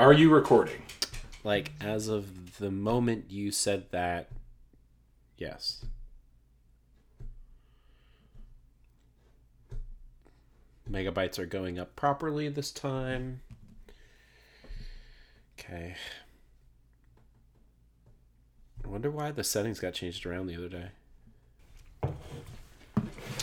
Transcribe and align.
Are 0.00 0.14
you 0.14 0.30
recording? 0.30 0.80
Like 1.44 1.72
as 1.78 2.08
of 2.08 2.56
the 2.56 2.70
moment 2.70 3.26
you 3.28 3.52
said 3.52 3.90
that, 3.90 4.30
yes. 5.36 5.84
Megabytes 10.90 11.38
are 11.38 11.44
going 11.44 11.78
up 11.78 11.96
properly 11.96 12.48
this 12.48 12.70
time. 12.70 13.42
Okay. 15.58 15.96
I 18.82 18.88
wonder 18.88 19.10
why 19.10 19.32
the 19.32 19.44
settings 19.44 19.80
got 19.80 19.92
changed 19.92 20.24
around 20.24 20.46
the 20.46 20.56
other 20.56 20.70
day. 20.70 20.88
I 22.02 22.08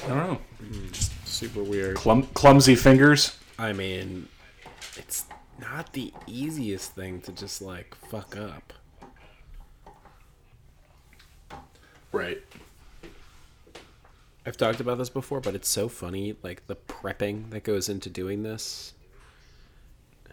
don't 0.08 0.18
know. 0.18 0.40
Hmm. 0.58 0.88
Just 0.92 1.12
super 1.28 1.62
weird. 1.62 1.98
Clum- 1.98 2.28
clumsy 2.34 2.74
fingers. 2.74 3.38
I 3.60 3.74
mean, 3.74 4.28
it's 4.96 5.26
not 5.60 5.94
the 5.94 6.14
easiest 6.26 6.94
thing 6.94 7.22
to 7.22 7.32
just 7.32 7.62
like 7.62 7.96
fuck 7.96 8.36
up. 8.38 8.74
Right. 12.12 12.42
I've 14.46 14.58
talked 14.58 14.80
about 14.80 14.98
this 14.98 15.10
before, 15.10 15.42
but 15.42 15.56
it's 15.56 15.68
so 15.68 15.90
funny, 15.90 16.36
like 16.42 16.66
the 16.68 16.76
prepping 16.76 17.50
that 17.50 17.64
goes 17.64 17.90
into 17.90 18.10
doing 18.10 18.44
this. 18.44 18.94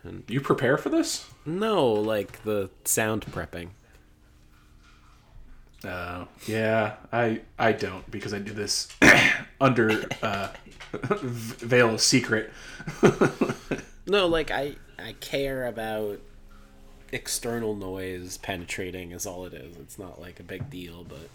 And 0.04 0.22
You 0.28 0.40
prepare 0.40 0.76
for 0.78 0.88
this? 0.88 1.26
No, 1.44 1.92
like 1.92 2.42
the 2.44 2.70
sound 2.84 3.26
prepping. 3.26 3.70
Uh, 5.84 6.24
yeah, 6.46 6.94
I 7.12 7.42
I 7.58 7.72
don't 7.72 8.08
because 8.10 8.32
I 8.32 8.38
do 8.38 8.52
this 8.52 8.88
under 9.60 10.04
uh, 10.22 10.48
veil 10.92 11.94
of 11.94 12.00
secret. 12.00 12.50
No, 14.06 14.26
like 14.26 14.50
I 14.50 14.76
I 14.98 15.14
care 15.20 15.66
about 15.66 16.20
external 17.12 17.74
noise 17.74 18.38
penetrating 18.38 19.12
is 19.12 19.26
all 19.26 19.44
it 19.46 19.54
is. 19.54 19.76
It's 19.76 19.98
not 19.98 20.20
like 20.20 20.40
a 20.40 20.42
big 20.42 20.68
deal, 20.70 21.04
but 21.04 21.30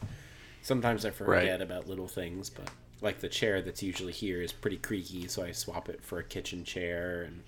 sometimes 0.62 1.06
I 1.06 1.12
forget 1.12 1.52
Right. 1.52 1.62
about 1.62 1.88
little 1.88 2.08
things, 2.08 2.50
but 2.50 2.70
like 3.02 3.20
the 3.20 3.30
chair 3.30 3.62
that's 3.62 3.82
usually 3.82 4.12
here 4.14 4.42
is 4.42 4.52
pretty 4.52 4.78
creaky, 4.78 5.28
so 5.28 5.44
I 5.44 5.52
swap 5.52 5.88
it 5.90 6.04
for 6.04 6.20
a 6.20 6.24
kitchen 6.24 6.64
chair 6.64 7.24
and 7.24 7.44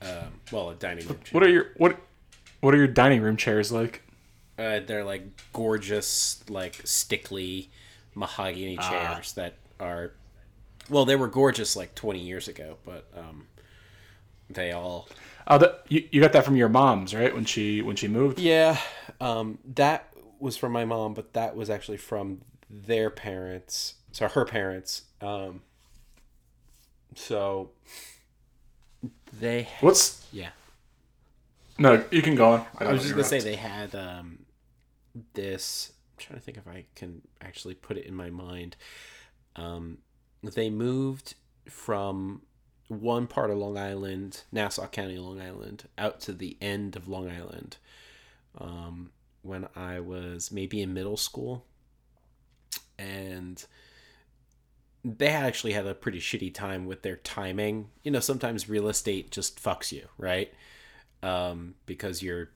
um, 0.00 0.40
well, 0.52 0.70
a 0.70 0.74
dining 0.74 1.06
room 1.06 1.18
chair. 1.24 1.30
What 1.32 1.42
are 1.42 1.48
your 1.50 1.66
what 1.76 1.98
What 2.60 2.74
are 2.74 2.78
your 2.78 2.86
dining 2.86 3.20
room 3.22 3.36
chairs 3.36 3.72
like? 3.72 4.02
Uh, 4.58 4.80
they're 4.80 5.04
like 5.04 5.22
gorgeous, 5.52 6.42
like 6.48 6.74
Stickley 6.84 7.68
mahogany 8.14 8.76
chairs 8.76 9.32
that 9.34 9.54
are. 9.80 10.12
Well, 10.90 11.04
they 11.04 11.16
were 11.16 11.28
gorgeous 11.28 11.76
like 11.76 11.94
20 11.94 12.18
years 12.20 12.48
ago, 12.48 12.78
but 12.84 13.06
um, 13.16 13.46
they 14.50 14.72
all. 14.72 15.08
Oh, 15.46 15.58
that 15.58 15.84
you, 15.88 16.06
you 16.10 16.20
got 16.20 16.32
that 16.32 16.44
from 16.44 16.56
your 16.56 16.68
mom's, 16.68 17.14
right? 17.14 17.34
When 17.34 17.44
she 17.44 17.80
when 17.82 17.96
she 17.96 18.08
moved. 18.08 18.38
Yeah, 18.38 18.78
um, 19.20 19.58
that 19.74 20.08
was 20.38 20.56
from 20.56 20.72
my 20.72 20.84
mom, 20.84 21.14
but 21.14 21.32
that 21.34 21.56
was 21.56 21.70
actually 21.70 21.96
from 21.96 22.42
their 22.70 23.10
parents. 23.10 23.94
So 24.12 24.28
her 24.28 24.44
parents. 24.44 25.02
Um, 25.20 25.62
so 27.14 27.70
they. 29.32 29.68
What's 29.80 30.26
Yeah. 30.32 30.50
no? 31.78 32.04
You 32.10 32.22
can 32.22 32.34
go 32.34 32.50
on. 32.50 32.66
I 32.78 32.84
don't 32.84 32.92
was 32.94 33.02
just 33.02 33.14
gonna 33.14 33.24
say 33.24 33.40
they 33.40 33.56
had 33.56 33.94
um, 33.94 34.40
this. 35.34 35.92
I'm 36.12 36.24
trying 36.24 36.38
to 36.38 36.44
think 36.44 36.58
if 36.58 36.68
I 36.68 36.84
can 36.94 37.22
actually 37.40 37.74
put 37.74 37.96
it 37.96 38.06
in 38.06 38.14
my 38.14 38.30
mind. 38.30 38.76
Um, 39.56 39.98
they 40.42 40.70
moved 40.70 41.34
from 41.68 42.42
one 42.88 43.26
part 43.26 43.50
of 43.50 43.58
Long 43.58 43.78
Island, 43.78 44.42
Nassau 44.50 44.86
County, 44.86 45.18
Long 45.18 45.40
Island, 45.40 45.88
out 45.96 46.20
to 46.20 46.32
the 46.32 46.56
end 46.60 46.96
of 46.96 47.08
Long 47.08 47.30
Island. 47.30 47.76
Um, 48.58 49.10
when 49.42 49.68
I 49.76 50.00
was 50.00 50.50
maybe 50.50 50.82
in 50.82 50.92
middle 50.92 51.16
school, 51.16 51.64
and 52.98 53.64
they 55.04 55.28
actually 55.28 55.72
had 55.72 55.86
a 55.86 55.94
pretty 55.94 56.18
shitty 56.18 56.52
time 56.52 56.86
with 56.86 57.02
their 57.02 57.16
timing. 57.16 57.90
You 58.02 58.10
know, 58.10 58.20
sometimes 58.20 58.68
real 58.68 58.88
estate 58.88 59.30
just 59.30 59.62
fucks 59.62 59.92
you, 59.92 60.08
right? 60.18 60.52
um, 61.22 61.74
because 61.86 62.22
you're 62.22 62.50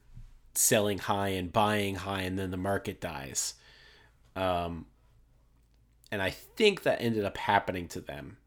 selling 0.53 0.99
high 0.99 1.29
and 1.29 1.51
buying 1.51 1.95
high, 1.95 2.21
and 2.21 2.37
then 2.37 2.51
the 2.51 2.57
market 2.57 3.01
dies. 3.01 3.55
Um, 4.35 4.85
and 6.11 6.21
I 6.21 6.29
think 6.29 6.83
that 6.83 7.01
ended 7.01 7.25
up 7.25 7.37
happening 7.37 7.87
to 7.89 8.01
them. 8.01 8.37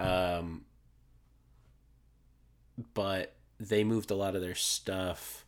Um, 0.00 0.64
but 2.94 3.34
they 3.58 3.84
moved 3.84 4.10
a 4.10 4.16
lot 4.16 4.34
of 4.34 4.42
their 4.42 4.54
stuff. 4.54 5.44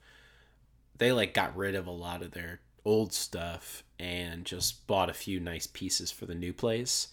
They 0.99 1.13
like 1.13 1.35
got 1.35 1.57
rid 1.57 1.75
of 1.75 1.87
a 1.87 1.93
lot 1.93 2.23
of 2.23 2.33
their 2.33 2.61
old 2.85 3.13
stuff 3.13 3.85
and 3.99 4.45
just 4.45 4.87
bought 4.87 5.11
a 5.11 5.15
few 5.15 5.41
nice 5.41 5.67
pieces 5.67 6.11
for 6.11 6.27
the 6.27 6.35
new 6.35 6.53
place. 6.53 7.09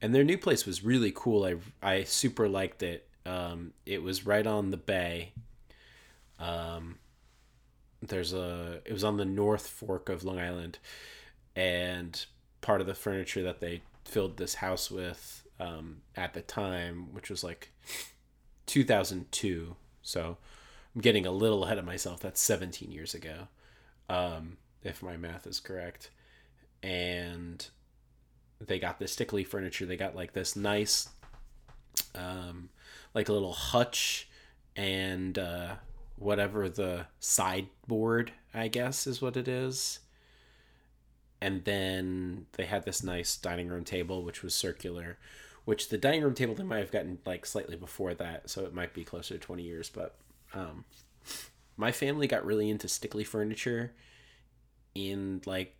And 0.00 0.14
their 0.14 0.24
new 0.24 0.38
place 0.38 0.66
was 0.66 0.84
really 0.84 1.12
cool. 1.14 1.44
I 1.44 1.56
I 1.82 2.04
super 2.04 2.48
liked 2.48 2.82
it. 2.82 3.08
Um, 3.24 3.72
it 3.86 4.02
was 4.02 4.26
right 4.26 4.46
on 4.46 4.70
the 4.70 4.76
bay. 4.76 5.32
Um, 6.40 6.98
there's 8.00 8.32
a 8.32 8.80
it 8.84 8.92
was 8.92 9.04
on 9.04 9.16
the 9.16 9.24
north 9.24 9.68
fork 9.68 10.08
of 10.08 10.24
Long 10.24 10.40
Island, 10.40 10.78
and 11.54 12.24
part 12.60 12.80
of 12.80 12.88
the 12.88 12.94
furniture 12.94 13.44
that 13.44 13.60
they 13.60 13.82
filled 14.04 14.36
this 14.36 14.56
house 14.56 14.90
with 14.90 15.46
um, 15.60 15.98
at 16.16 16.34
the 16.34 16.42
time, 16.42 17.12
which 17.12 17.30
was 17.30 17.44
like 17.44 17.70
2002. 18.66 19.76
So 20.02 20.36
I'm 20.94 21.00
getting 21.00 21.26
a 21.26 21.30
little 21.30 21.64
ahead 21.64 21.78
of 21.78 21.84
myself. 21.84 22.20
That's 22.20 22.40
17 22.40 22.90
years 22.90 23.14
ago, 23.14 23.48
um, 24.08 24.56
if 24.82 25.02
my 25.02 25.16
math 25.16 25.46
is 25.46 25.60
correct. 25.60 26.10
And 26.82 27.66
they 28.60 28.78
got 28.78 28.98
this 28.98 29.14
Stickley 29.14 29.46
furniture. 29.46 29.86
They 29.86 29.96
got 29.96 30.16
like 30.16 30.32
this 30.32 30.56
nice, 30.56 31.08
um, 32.14 32.68
like 33.14 33.28
a 33.28 33.32
little 33.32 33.52
hutch 33.52 34.28
and 34.76 35.38
uh, 35.38 35.74
whatever 36.16 36.68
the 36.68 37.06
sideboard, 37.20 38.32
I 38.54 38.68
guess, 38.68 39.06
is 39.06 39.20
what 39.20 39.36
it 39.36 39.48
is. 39.48 40.00
And 41.40 41.64
then 41.64 42.46
they 42.52 42.66
had 42.66 42.84
this 42.84 43.02
nice 43.02 43.36
dining 43.36 43.68
room 43.68 43.84
table, 43.84 44.22
which 44.22 44.42
was 44.42 44.54
circular, 44.54 45.18
which 45.64 45.88
the 45.88 45.98
dining 45.98 46.22
room 46.22 46.34
table 46.34 46.54
they 46.54 46.64
might 46.64 46.78
have 46.78 46.92
gotten 46.92 47.18
like 47.24 47.46
slightly 47.46 47.76
before 47.76 48.14
that, 48.14 48.50
so 48.50 48.64
it 48.64 48.74
might 48.74 48.94
be 48.94 49.04
closer 49.04 49.34
to 49.34 49.40
20 49.40 49.62
years. 49.62 49.90
But 49.90 50.14
um, 50.54 50.84
my 51.76 51.92
family 51.92 52.26
got 52.26 52.44
really 52.44 52.68
into 52.70 52.86
Stickley 52.86 53.26
furniture 53.26 53.92
in 54.94 55.40
like 55.46 55.74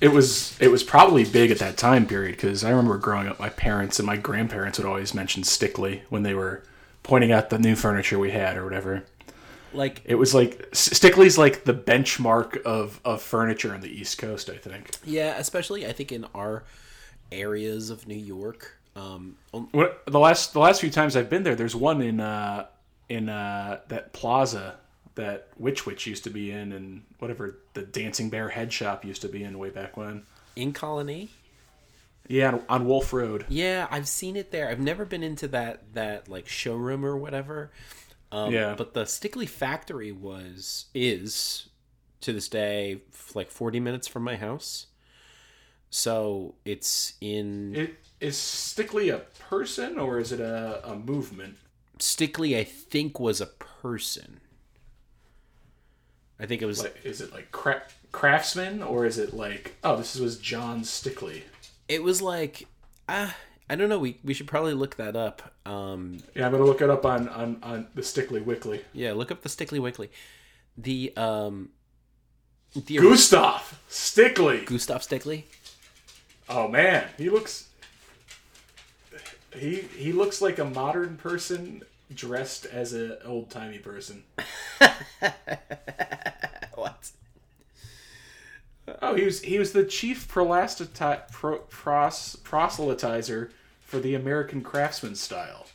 it 0.00 0.08
was 0.08 0.58
it 0.60 0.68
was 0.68 0.82
probably 0.82 1.24
big 1.24 1.50
at 1.50 1.58
that 1.58 1.76
time 1.76 2.06
period 2.06 2.32
because 2.36 2.64
I 2.64 2.70
remember 2.70 2.98
growing 2.98 3.28
up, 3.28 3.38
my 3.38 3.50
parents 3.50 3.98
and 3.98 4.06
my 4.06 4.16
grandparents 4.16 4.78
would 4.78 4.86
always 4.86 5.14
mention 5.14 5.42
Stickley 5.42 6.02
when 6.08 6.22
they 6.22 6.34
were 6.34 6.62
pointing 7.02 7.32
out 7.32 7.50
the 7.50 7.58
new 7.58 7.76
furniture 7.76 8.18
we 8.18 8.30
had 8.30 8.56
or 8.56 8.64
whatever. 8.64 9.04
like 9.72 10.02
It 10.04 10.16
was 10.16 10.34
like 10.34 10.70
Stickley's 10.72 11.36
like 11.38 11.64
the 11.64 11.74
benchmark 11.74 12.62
of 12.62 13.00
of 13.04 13.22
furniture 13.22 13.74
on 13.74 13.80
the 13.82 13.90
East 13.90 14.18
Coast, 14.18 14.48
I 14.50 14.56
think. 14.56 14.90
yeah, 15.04 15.36
especially 15.38 15.86
I 15.86 15.92
think 15.92 16.12
in 16.12 16.26
our 16.34 16.64
areas 17.30 17.90
of 17.90 18.06
New 18.08 18.14
York. 18.16 18.78
Um, 18.96 19.36
on- 19.52 19.68
What 19.72 20.04
the 20.06 20.18
last 20.20 20.52
the 20.52 20.60
last 20.60 20.80
few 20.80 20.90
times 20.90 21.16
I've 21.16 21.30
been 21.30 21.42
there, 21.42 21.54
there's 21.56 21.74
one 21.76 22.00
in 22.02 22.20
uh 22.20 22.66
in 23.08 23.28
uh 23.28 23.80
that 23.88 24.12
plaza 24.12 24.76
that 25.16 25.48
Witch 25.56 25.86
Witch 25.86 26.06
used 26.06 26.24
to 26.24 26.30
be 26.30 26.50
in, 26.50 26.72
and 26.72 27.02
whatever 27.18 27.58
the 27.74 27.82
Dancing 27.82 28.30
Bear 28.30 28.48
Head 28.48 28.72
Shop 28.72 29.04
used 29.04 29.22
to 29.22 29.28
be 29.28 29.42
in 29.44 29.58
way 29.58 29.70
back 29.70 29.96
when. 29.96 30.22
in 30.56 30.72
Colonie, 30.72 31.28
Yeah, 32.28 32.48
on, 32.52 32.62
on 32.68 32.86
Wolf 32.86 33.12
Road. 33.12 33.44
Yeah, 33.48 33.86
I've 33.90 34.08
seen 34.08 34.36
it 34.36 34.50
there. 34.50 34.68
I've 34.68 34.80
never 34.80 35.04
been 35.04 35.22
into 35.22 35.48
that 35.48 35.92
that 35.94 36.28
like 36.28 36.48
showroom 36.48 37.04
or 37.04 37.16
whatever. 37.16 37.70
Um, 38.32 38.52
Yeah. 38.52 38.74
But 38.76 38.94
the 38.94 39.04
Stickley 39.04 39.48
factory 39.48 40.10
was 40.12 40.86
is 40.94 41.68
to 42.22 42.32
this 42.32 42.48
day 42.48 43.02
like 43.34 43.50
forty 43.50 43.78
minutes 43.80 44.08
from 44.08 44.22
my 44.24 44.36
house. 44.36 44.86
So 45.90 46.54
it's 46.64 47.14
in 47.20 47.74
It 47.76 47.94
is 48.24 48.36
Stickley 48.36 49.12
a 49.14 49.18
person 49.48 49.98
or 49.98 50.18
is 50.18 50.32
it 50.32 50.40
a, 50.40 50.80
a 50.88 50.96
movement? 50.96 51.56
Stickley. 51.98 52.56
I 52.56 52.64
think 52.64 53.20
was 53.20 53.40
a 53.40 53.46
person. 53.46 54.40
I 56.40 56.46
think 56.46 56.62
it 56.62 56.66
was 56.66 56.82
Like, 56.82 57.00
is 57.04 57.20
it 57.20 57.32
like 57.32 57.52
cra- 57.52 57.82
craftsman 58.12 58.82
or 58.82 59.06
is 59.06 59.18
it 59.18 59.32
like 59.34 59.76
oh 59.84 59.96
this 59.96 60.16
was 60.16 60.38
John 60.38 60.82
Stickley? 60.82 61.42
it 61.88 62.02
was 62.02 62.20
like 62.22 62.66
ah 63.08 63.34
I 63.70 63.76
don't 63.76 63.88
know. 63.88 63.98
We 63.98 64.18
we 64.22 64.34
should 64.34 64.46
probably 64.46 64.74
look 64.74 64.96
that 64.96 65.16
up. 65.16 65.54
Um, 65.64 66.18
Yeah, 66.34 66.44
I'm 66.46 66.52
gonna 66.52 66.64
look 66.64 66.82
it 66.82 66.90
up 66.90 67.06
on 67.06 67.28
on, 67.30 67.58
on 67.62 67.86
the 67.94 68.02
Stickley 68.02 68.44
Wickly. 68.44 68.82
yeah, 68.92 69.12
look 69.12 69.30
up 69.30 69.40
the 69.42 69.48
Stickley 69.48 69.80
Wickly. 69.80 70.10
The 70.76 71.12
um, 71.16 71.70
the 72.74 72.98
Gustav 72.98 73.80
Stickley. 73.88 74.66
Gustav 74.66 75.00
Stickley. 75.02 75.44
Oh 76.48 76.68
man, 76.68 77.06
he 77.16 77.30
looks 77.30 77.68
he 79.54 79.82
he 79.96 80.12
looks 80.12 80.40
like 80.42 80.58
a 80.58 80.64
modern 80.64 81.16
person 81.16 81.82
dressed 82.14 82.66
as 82.66 82.92
an 82.92 83.16
old 83.24 83.50
timey 83.50 83.78
person. 83.78 84.24
what? 86.74 87.10
Oh, 89.00 89.14
he 89.14 89.24
was 89.24 89.40
he 89.42 89.58
was 89.58 89.72
the 89.72 89.84
chief 89.84 90.28
prolastati- 90.28 91.30
pro, 91.30 91.58
pros, 91.58 92.36
proselytizer 92.44 93.50
for 93.84 93.98
the 93.98 94.14
American 94.14 94.62
craftsman 94.62 95.14
style. 95.14 95.66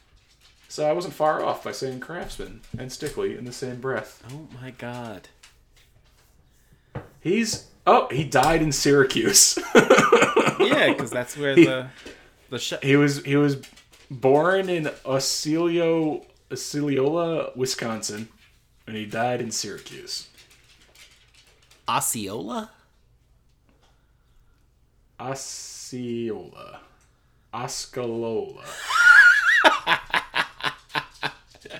So 0.68 0.88
I 0.88 0.94
wasn't 0.94 1.16
far 1.16 1.44
off 1.44 1.64
by 1.64 1.72
saying 1.72 2.00
craftsman 2.00 2.62
and 2.78 2.92
Stickley 2.92 3.38
in 3.38 3.46
the 3.46 3.52
same 3.52 3.82
breath. 3.82 4.24
Oh 4.32 4.48
my 4.62 4.72
god. 4.72 5.30
He's 7.20 7.68
oh 7.88 8.08
he 8.12 8.24
died 8.24 8.62
in 8.62 8.72
Syracuse. 8.72 9.58
Yeah, 10.60 10.90
because 10.90 11.10
that's 11.10 11.38
where 11.38 11.56
the 11.56 11.88
the 12.50 12.60
sh- 12.60 12.74
he 12.82 12.96
was 12.96 13.24
he 13.24 13.36
was 13.36 13.58
born 14.10 14.70
in 14.70 14.90
Osceola, 15.06 16.22
Osceola, 16.52 17.52
Wisconsin, 17.56 18.28
and 18.88 18.96
he 18.96 19.06
died 19.06 19.42
in 19.42 19.52
Syracuse. 19.52 20.28
Osceola. 21.88 22.72
Osceola. 25.20 26.82
Oscalola. 27.54 28.64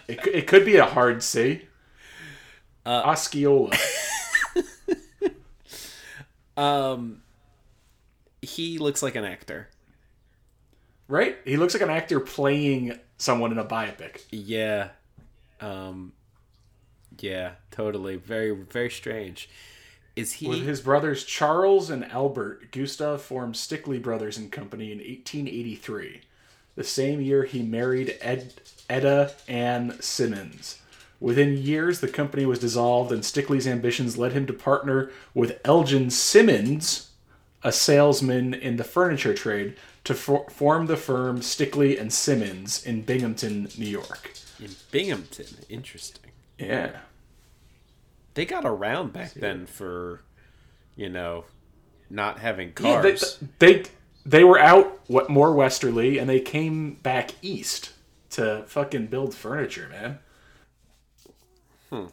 it, 0.08 0.22
could- 0.22 0.36
it 0.36 0.48
could 0.48 0.66
be 0.66 0.78
a 0.78 0.86
hard 0.86 1.22
C. 1.24 1.62
Uh, 2.86 3.04
Osceola. 3.06 3.72
Um, 6.58 7.22
he 8.42 8.80
looks 8.80 9.02
like 9.02 9.16
an 9.16 9.24
actor. 9.24 9.70
Right? 11.10 11.38
He 11.44 11.58
looks 11.58 11.74
like 11.74 11.84
an 11.84 11.90
actor 11.90 12.22
playing 12.22 12.98
someone 13.18 13.52
in 13.52 13.58
a 13.58 13.66
biopic. 13.66 14.22
Yeah. 14.32 14.90
Um. 15.60 16.14
Yeah, 17.20 17.54
totally. 17.72 18.16
Very, 18.16 18.52
very 18.52 18.90
strange. 18.90 19.50
Is 20.16 20.34
he? 20.34 20.48
With 20.48 20.64
his 20.64 20.80
brothers 20.80 21.26
Charles 21.26 21.90
and 21.90 22.06
Albert, 22.06 22.72
Gustav 22.72 23.22
formed 23.22 23.56
Stickley 23.56 24.02
Brothers 24.02 24.38
and 24.38 24.50
Company 24.52 24.92
in 24.94 25.00
1883. 25.00 26.22
The 26.76 26.84
same 26.86 27.20
year 27.20 27.44
he 27.44 27.62
married 27.62 28.18
Ed, 28.22 28.54
Etta 28.90 29.34
Ann 29.50 29.98
Simmons. 30.00 30.82
Within 31.20 31.58
years, 31.58 32.00
the 32.00 32.08
company 32.08 32.46
was 32.46 32.60
dissolved, 32.60 33.12
and 33.12 33.22
Stickley's 33.22 33.68
ambitions 33.68 34.18
led 34.18 34.32
him 34.32 34.46
to 34.46 34.54
partner 34.54 35.12
with 35.34 35.60
Elgin 35.66 36.10
Simmons, 36.10 37.10
a 37.62 37.74
salesman 37.74 38.54
in 38.54 38.78
the 38.78 38.86
furniture 38.86 39.34
trade, 39.34 39.76
to 40.10 40.16
for- 40.16 40.50
form 40.50 40.88
the 40.88 40.98
firm 40.98 41.40
Stickley 41.40 41.96
and 42.02 42.12
Simmons 42.12 42.84
in 42.84 43.04
Binghamton, 43.04 43.70
New 43.78 43.86
York. 43.86 44.32
in 44.60 44.72
Binghamton. 44.90 45.46
Interesting. 45.70 46.32
Yeah. 46.58 47.02
They 48.34 48.46
got 48.46 48.66
around 48.66 49.14
back 49.14 49.34
then 49.34 49.68
for, 49.68 50.22
you 50.96 51.10
know, 51.10 51.46
not 52.10 52.40
having 52.40 52.74
Yeah, 52.82 53.02
they, 53.02 53.12
cars. 53.12 53.38
they 53.60 53.84
they 54.26 54.44
were 54.44 54.58
out 54.58 55.00
what 55.08 55.30
more 55.30 55.54
westerly, 55.54 56.18
and 56.18 56.28
they 56.28 56.40
came 56.40 56.96
back 56.96 57.32
east 57.44 57.92
to 58.32 58.64
fucking 58.66 59.08
build 59.08 59.36
furniture, 59.36 59.90
man. 59.92 60.20
Hmm. 61.92 62.06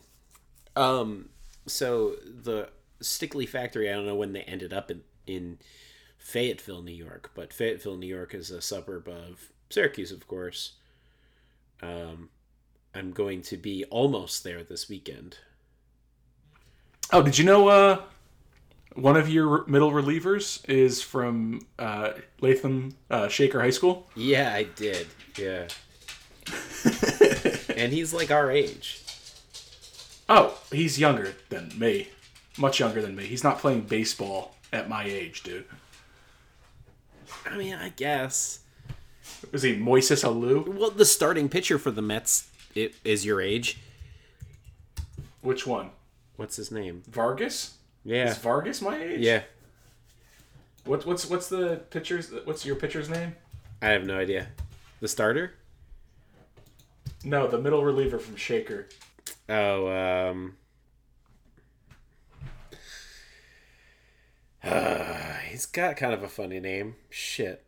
Um, 0.79 1.29
so 1.67 2.17
the 2.25 2.69
Stickley 3.01 3.49
factory, 3.49 3.89
I 3.91 3.95
don't 3.95 4.07
know 4.07 4.15
when 4.17 4.33
they 4.35 4.43
ended 4.43 4.75
up 4.75 4.91
in, 4.91 5.01
in 5.27 5.59
Fayetteville, 6.27 6.83
New 6.83 6.91
York, 6.91 7.31
but 7.37 7.53
Fayetteville, 7.53 7.97
New 7.97 8.09
York 8.09 8.35
is 8.35 8.51
a 8.51 8.61
suburb 8.61 9.07
of 9.07 9.53
Syracuse, 9.71 10.11
of 10.11 10.27
course. 10.27 10.73
Um, 11.81 12.31
I'm 12.93 13.13
going 13.13 13.43
to 13.43 13.57
be 13.57 13.85
almost 13.91 14.43
there 14.43 14.65
this 14.65 14.89
weekend. 14.89 15.39
Oh, 17.13 17.23
did 17.23 17.39
you 17.39 17.45
know? 17.45 17.69
Uh, 17.69 18.03
one 18.97 19.17
of 19.17 19.29
your 19.29 19.65
middle 19.69 19.93
relievers 19.93 20.69
is 20.69 21.01
from 21.01 21.61
uh, 21.79 22.15
Latham 22.41 22.97
uh, 23.09 23.29
Shaker 23.29 23.61
High 23.61 23.71
School. 23.71 24.09
Yeah, 24.17 24.53
I 24.53 24.65
did. 24.65 25.07
Yeah. 25.39 25.69
and 27.77 27.93
he's 27.93 28.13
like 28.13 28.33
our 28.33 28.51
age. 28.51 29.01
Oh, 30.29 30.59
he's 30.73 30.99
younger 30.99 31.37
than 31.51 31.71
me, 31.79 32.09
much 32.59 32.81
younger 32.81 33.01
than 33.01 33.15
me. 33.15 33.27
He's 33.27 33.45
not 33.45 33.61
playing 33.61 33.83
baseball 33.83 34.57
at 34.73 34.89
my 34.89 35.05
age, 35.05 35.45
dude. 35.45 35.67
I 37.51 37.57
mean, 37.57 37.75
I 37.75 37.91
guess. 37.91 38.61
Was 39.53 39.63
he 39.63 39.77
Moises 39.77 40.25
Alou? 40.25 40.67
Well, 40.67 40.91
the 40.91 41.05
starting 41.05 41.49
pitcher 41.49 41.79
for 41.79 41.91
the 41.91 42.03
Mets 42.03 42.49
it, 42.75 42.95
is 43.05 43.25
your 43.25 43.41
age. 43.41 43.79
Which 45.43 45.67
one? 45.67 45.91
What's 46.37 46.57
his 46.57 46.71
name? 46.71 47.03
Vargas? 47.09 47.75
Yeah. 48.05 48.31
Is 48.31 48.39
Vargas 48.39 48.83
my 48.83 49.03
age? 49.03 49.21
Yeah. 49.21 49.43
What, 50.85 51.05
what's 51.07 51.29
what's 51.29 51.49
the 51.49 51.81
pitcher's? 51.91 52.31
What's 52.45 52.65
your 52.65 52.77
pitcher's 52.77 53.09
name? 53.09 53.35
I 53.83 53.89
have 53.89 54.05
no 54.05 54.19
idea. 54.19 54.49
The 55.01 55.09
starter? 55.09 55.55
No, 57.25 57.49
the 57.49 57.59
middle 57.59 57.85
reliever 57.85 58.19
from 58.19 58.37
Shaker. 58.37 58.89
Oh, 59.49 59.89
um. 59.89 60.57
Uh, 64.65 65.36
he's 65.57 65.65
got 65.65 65.97
kind 65.97 66.13
of 66.13 66.23
a 66.23 66.29
funny 66.29 66.61
name. 66.61 66.97
Shit. 67.09 67.65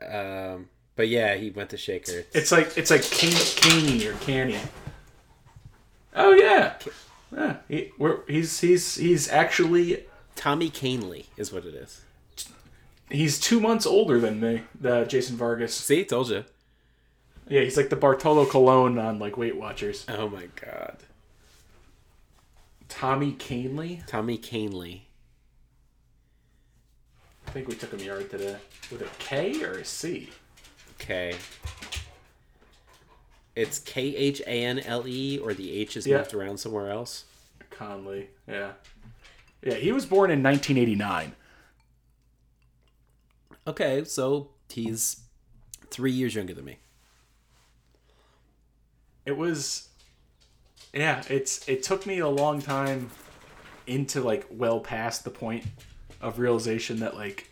Um, 0.00 0.68
but 0.94 1.08
yeah, 1.08 1.34
he 1.34 1.50
went 1.50 1.70
to 1.70 1.76
Shaker. 1.76 2.24
It's 2.32 2.52
like 2.52 2.78
it's 2.78 2.92
like 2.92 3.02
Can- 3.02 3.32
Caney 3.56 4.06
or 4.06 4.12
Canny. 4.14 4.58
Oh 6.14 6.32
yeah, 6.32 6.74
yeah. 7.36 7.56
He, 7.66 7.90
we're, 7.98 8.24
he's 8.28 8.60
he's 8.60 8.94
he's 8.94 9.28
actually 9.28 10.04
Tommy 10.36 10.70
Kahnle 10.70 11.24
is 11.36 11.52
what 11.52 11.64
it 11.64 11.74
is. 11.74 12.02
he's 13.10 13.40
two 13.40 13.58
months 13.58 13.84
older 13.84 14.20
than 14.20 14.38
me. 14.38 14.62
The 14.80 15.04
Jason 15.04 15.36
Vargas. 15.36 15.74
See, 15.74 16.04
told 16.04 16.30
you. 16.30 16.44
Yeah, 17.48 17.62
he's 17.62 17.76
like 17.76 17.90
the 17.90 17.96
Bartolo 17.96 18.46
Colon 18.46 18.96
on 18.96 19.18
like 19.18 19.36
Weight 19.36 19.56
Watchers. 19.56 20.06
Oh 20.08 20.28
my 20.28 20.46
god. 20.54 20.98
Tommy 22.88 23.32
Kahnle. 23.32 24.06
Tommy 24.06 24.38
Kahnle. 24.38 25.00
I 27.54 27.58
think 27.58 27.68
we 27.68 27.76
took 27.76 27.92
him 27.92 28.00
yard 28.00 28.28
today. 28.30 28.56
With 28.90 29.02
a 29.02 29.08
K 29.20 29.62
or 29.62 29.74
a 29.74 29.84
C? 29.84 30.28
Okay. 31.00 31.36
It's 33.54 33.78
K 33.78 34.16
H 34.16 34.40
A 34.40 34.64
N 34.64 34.80
L 34.80 35.06
E, 35.06 35.38
or 35.38 35.54
the 35.54 35.70
H 35.70 35.96
is 35.96 36.04
Yeah. 36.04 36.18
moved 36.18 36.34
around 36.34 36.58
somewhere 36.58 36.90
else. 36.90 37.26
Conley. 37.70 38.30
Yeah. 38.48 38.72
Yeah, 39.62 39.74
he 39.74 39.92
was 39.92 40.04
born 40.04 40.32
in 40.32 40.42
1989. 40.42 41.36
Okay, 43.68 44.02
so 44.02 44.50
he's 44.68 45.20
three 45.90 46.10
years 46.10 46.34
younger 46.34 46.54
than 46.54 46.64
me. 46.64 46.78
it 49.26 49.36
was 49.38 49.88
yeah 50.92 51.22
it's 51.30 51.66
it 51.66 51.82
took 51.82 52.04
me 52.04 52.18
a 52.18 52.28
long 52.28 52.60
time 52.60 53.10
into 53.86 54.20
like 54.20 54.44
well 54.50 54.80
past 54.80 55.24
the 55.24 55.30
point 55.30 55.64
of 56.24 56.38
realization 56.38 57.00
that 57.00 57.14
like 57.14 57.50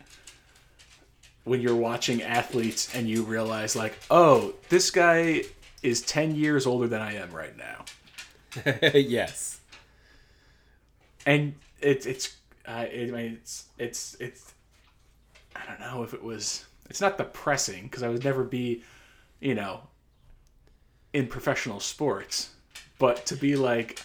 when 1.43 1.61
you're 1.61 1.75
watching 1.75 2.21
athletes 2.21 2.93
and 2.95 3.07
you 3.07 3.23
realize 3.23 3.75
like 3.75 3.97
oh 4.09 4.53
this 4.69 4.91
guy 4.91 5.43
is 5.81 6.01
10 6.01 6.35
years 6.35 6.65
older 6.65 6.87
than 6.87 7.01
i 7.01 7.13
am 7.13 7.31
right 7.31 7.55
now 7.57 7.85
yes. 8.93 9.59
and 11.25 11.55
it, 11.81 12.05
it's 12.05 12.37
uh, 12.67 12.71
I 12.71 13.09
mean 13.11 13.39
it's 13.41 13.65
it's 13.77 14.15
it's 14.19 14.53
I 15.55 15.65
don't 15.65 15.79
know 15.79 16.03
if 16.03 16.13
it 16.13 16.23
was 16.23 16.65
it's 16.89 17.01
not 17.01 17.17
depressing 17.17 17.83
because 17.83 18.03
I 18.03 18.09
would 18.09 18.23
never 18.23 18.43
be 18.43 18.83
you 19.39 19.55
know 19.55 19.81
in 21.13 21.27
professional 21.27 21.79
sports 21.79 22.51
but 22.99 23.25
to 23.27 23.35
be 23.35 23.55
like 23.55 24.01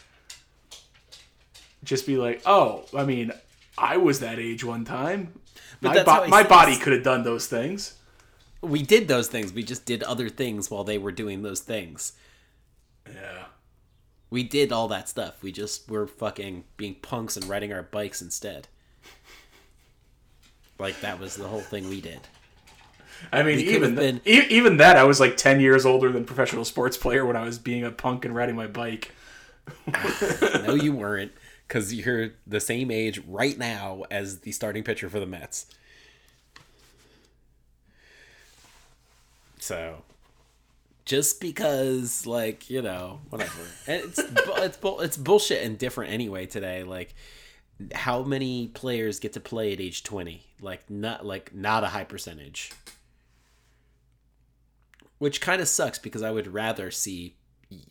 just 1.85 2.07
be 2.07 2.17
like 2.17 2.43
oh 2.47 2.85
I 2.97 3.05
mean 3.05 3.33
I 3.79 3.97
was 3.97 4.21
that 4.21 4.39
age 4.39 4.65
one 4.65 4.85
time 4.85 5.33
But 5.81 5.89
my, 5.89 5.95
that's 5.95 6.05
bo- 6.07 6.13
how 6.13 6.27
my 6.27 6.43
body 6.43 6.77
could 6.77 6.93
have 6.93 7.03
done 7.03 7.23
those 7.25 7.47
things 7.47 7.95
We 8.61 8.83
did 8.83 9.09
those 9.09 9.29
things. 9.29 9.53
We 9.53 9.63
just 9.63 9.85
did 9.87 10.03
other 10.03 10.29
things 10.29 10.71
while 10.71 10.85
they 10.85 10.99
were 10.99 11.13
doing 11.13 11.43
those 11.43 11.61
things. 11.61 12.13
yeah 13.07 13.45
We 14.31 14.43
did 14.43 14.73
all 14.73 14.89
that 14.89 15.09
stuff. 15.09 15.43
We 15.43 15.53
just 15.53 15.89
were 15.89 16.07
fucking 16.07 16.65
being 16.77 16.97
punks 16.97 17.37
and 17.37 17.47
riding 17.47 17.73
our 17.73 17.83
bikes 17.83 18.21
instead. 18.21 18.69
Like 20.79 21.01
that 21.01 21.19
was 21.19 21.35
the 21.37 21.49
whole 21.49 21.61
thing 21.61 21.89
we 21.89 22.01
did. 22.01 22.21
I 23.33 23.43
mean, 23.43 23.57
We 23.57 23.69
even 23.75 23.95
been- 23.97 24.21
th- 24.21 24.45
e- 24.51 24.55
even 24.55 24.77
that, 24.77 24.97
I 24.97 25.03
was 25.05 25.19
like 25.19 25.37
ten 25.37 25.59
years 25.61 25.85
older 25.85 26.13
than 26.13 26.25
professional 26.25 26.65
sports 26.65 26.97
player 26.97 27.27
when 27.27 27.35
I 27.37 27.45
was 27.45 27.59
being 27.59 27.83
a 27.85 27.91
punk 27.91 28.25
and 28.25 28.35
riding 28.35 28.55
my 28.57 28.67
bike. 28.69 29.13
No, 30.67 30.75
you 30.75 30.93
weren't, 30.93 31.33
because 31.69 31.93
you're 31.93 32.31
the 32.47 32.61
same 32.61 32.91
age 32.91 33.21
right 33.29 33.59
now 33.59 34.05
as 34.11 34.41
the 34.41 34.53
starting 34.53 34.83
pitcher 34.83 35.11
for 35.11 35.21
the 35.21 35.27
Mets. 35.27 35.67
So, 39.61 40.03
just 41.05 41.41
because 41.41 42.27
like 42.27 42.71
you 42.71 42.81
know 42.81 43.21
whatever. 43.29 43.63
And 43.87 44.03
it's 44.05 44.19
it's 44.19 44.77
bu- 44.79 45.01
it's 45.01 45.17
bullshit 45.17 45.63
and 45.65 45.79
different 45.79 46.13
anyway 46.13 46.47
today 46.47 46.85
like 46.85 47.15
how 47.95 48.23
many 48.23 48.69
players 48.69 49.21
get 49.21 49.35
to 49.35 49.41
play 49.41 49.73
at 49.73 49.81
age 49.81 50.03
20 50.03 50.43
like 50.61 50.91
not 50.91 51.25
like 51.25 51.55
not 51.55 51.85
a 51.85 51.89
high 51.89 52.05
percentage. 52.05 52.73
Which 55.19 55.41
kind 55.41 55.61
of 55.61 55.67
sucks 55.69 55.99
because 55.99 56.23
i 56.23 56.31
would 56.31 56.47
rather 56.55 56.91
see 56.91 57.35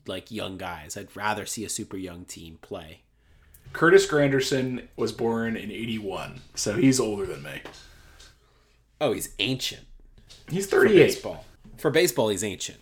like 0.08 0.32
young 0.32 0.58
guys. 0.58 0.98
I'd 0.98 1.16
rather 1.16 1.46
see 1.46 1.64
a 1.66 1.70
super 1.70 1.98
young 1.98 2.26
team 2.26 2.58
play 2.62 3.02
Curtis 3.74 4.08
Granderson 4.08 4.88
was 4.96 5.12
born 5.12 5.56
in 5.56 5.72
81, 5.72 6.42
so 6.56 6.76
he's 6.76 7.00
older 7.00 7.26
than 7.26 7.44
me. 7.44 7.62
oh 9.00 9.14
he's 9.14 9.34
ancient 9.40 9.86
He's 10.50 10.66
38. 10.68 10.70
for 10.70 10.88
38. 10.88 11.06
baseball 11.06 11.46
for 11.78 11.92
baseball 11.92 12.30
he's 12.30 12.44
ancient 12.44 12.80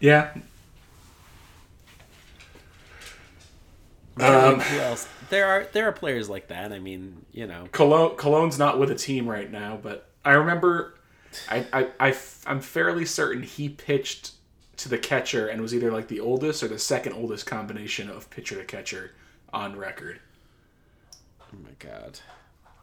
Yeah. 0.00 0.30
Mean, 4.16 4.28
um, 4.28 4.60
who 4.60 4.78
else 4.78 5.08
there 5.30 5.46
are 5.46 5.66
there 5.72 5.88
are 5.88 5.92
players 5.92 6.28
like 6.28 6.48
that 6.48 6.72
i 6.72 6.78
mean 6.78 7.24
you 7.32 7.46
know 7.46 7.66
Colon 7.72 8.16
Colon's 8.16 8.58
not 8.58 8.78
with 8.78 8.90
a 8.90 8.94
team 8.94 9.26
right 9.28 9.50
now, 9.50 9.78
but 9.82 10.08
I 10.24 10.32
remember 10.34 10.94
I, 11.50 11.66
I, 11.72 11.88
I 11.98 12.16
am 12.46 12.60
fairly 12.60 13.04
certain 13.06 13.42
he 13.42 13.68
pitched 13.68 14.32
to 14.76 14.88
the 14.88 14.98
catcher 14.98 15.48
and 15.48 15.60
was 15.62 15.74
either 15.74 15.90
like 15.92 16.08
the 16.08 16.20
oldest 16.20 16.62
or 16.62 16.68
the 16.68 16.78
second 16.78 17.12
oldest 17.14 17.46
combination 17.46 18.08
of 18.10 18.28
pitcher 18.30 18.56
to 18.56 18.64
catcher 18.64 19.12
on 19.52 19.76
record. 19.76 20.20
oh 21.42 21.56
my 21.62 21.70
god 21.78 22.18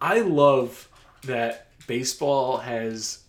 I 0.02 0.22
love 0.22 0.88
that 1.24 1.68
baseball 1.88 2.58
has 2.58 3.20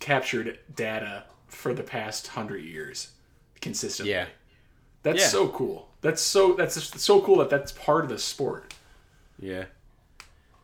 captured 0.00 0.58
data 0.74 1.24
for 1.48 1.72
the 1.72 1.82
past 1.82 2.26
hundred 2.28 2.64
years 2.64 3.10
consistently. 3.60 4.12
yeah 4.12 4.26
That's 5.02 5.20
Yeah. 5.20 5.28
so 5.28 5.48
cool. 5.48 5.88
That's 6.00 6.20
so 6.20 6.54
that's 6.54 7.00
so 7.00 7.20
cool 7.22 7.38
that 7.38 7.50
that's 7.50 7.72
part 7.72 8.04
of 8.04 8.10
the 8.10 8.18
sport. 8.18 8.74
yeah 9.38 9.64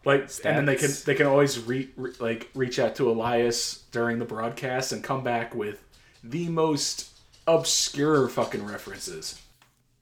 Like, 0.04 0.22
and 0.44 0.56
then 0.56 0.64
they 0.66 0.76
can 0.76 0.90
they 1.06 1.14
can 1.14 1.26
always 1.26 1.60
re, 1.64 1.90
re, 1.96 2.12
like 2.18 2.50
reach 2.54 2.78
out 2.78 2.96
to 2.96 3.08
Elias 3.10 3.84
during 3.92 4.18
the 4.18 4.24
broadcast 4.24 4.90
and 4.92 5.02
come 5.04 5.22
back 5.22 5.54
with 5.54 5.82
the 6.22 6.48
most 6.48 7.10
obscure 7.46 8.28
fucking 8.28 8.64
references. 8.64 9.40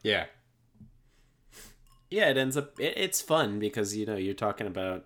Yeah. 0.03 0.27
Yeah, 2.11 2.31
it 2.31 2.37
ends 2.37 2.57
up 2.57 2.79
it, 2.79 2.95
it's 2.97 3.21
fun 3.21 3.59
because 3.59 3.97
you 3.97 4.07
know, 4.07 4.17
you're 4.17 4.35
talking 4.35 4.67
about 4.67 5.05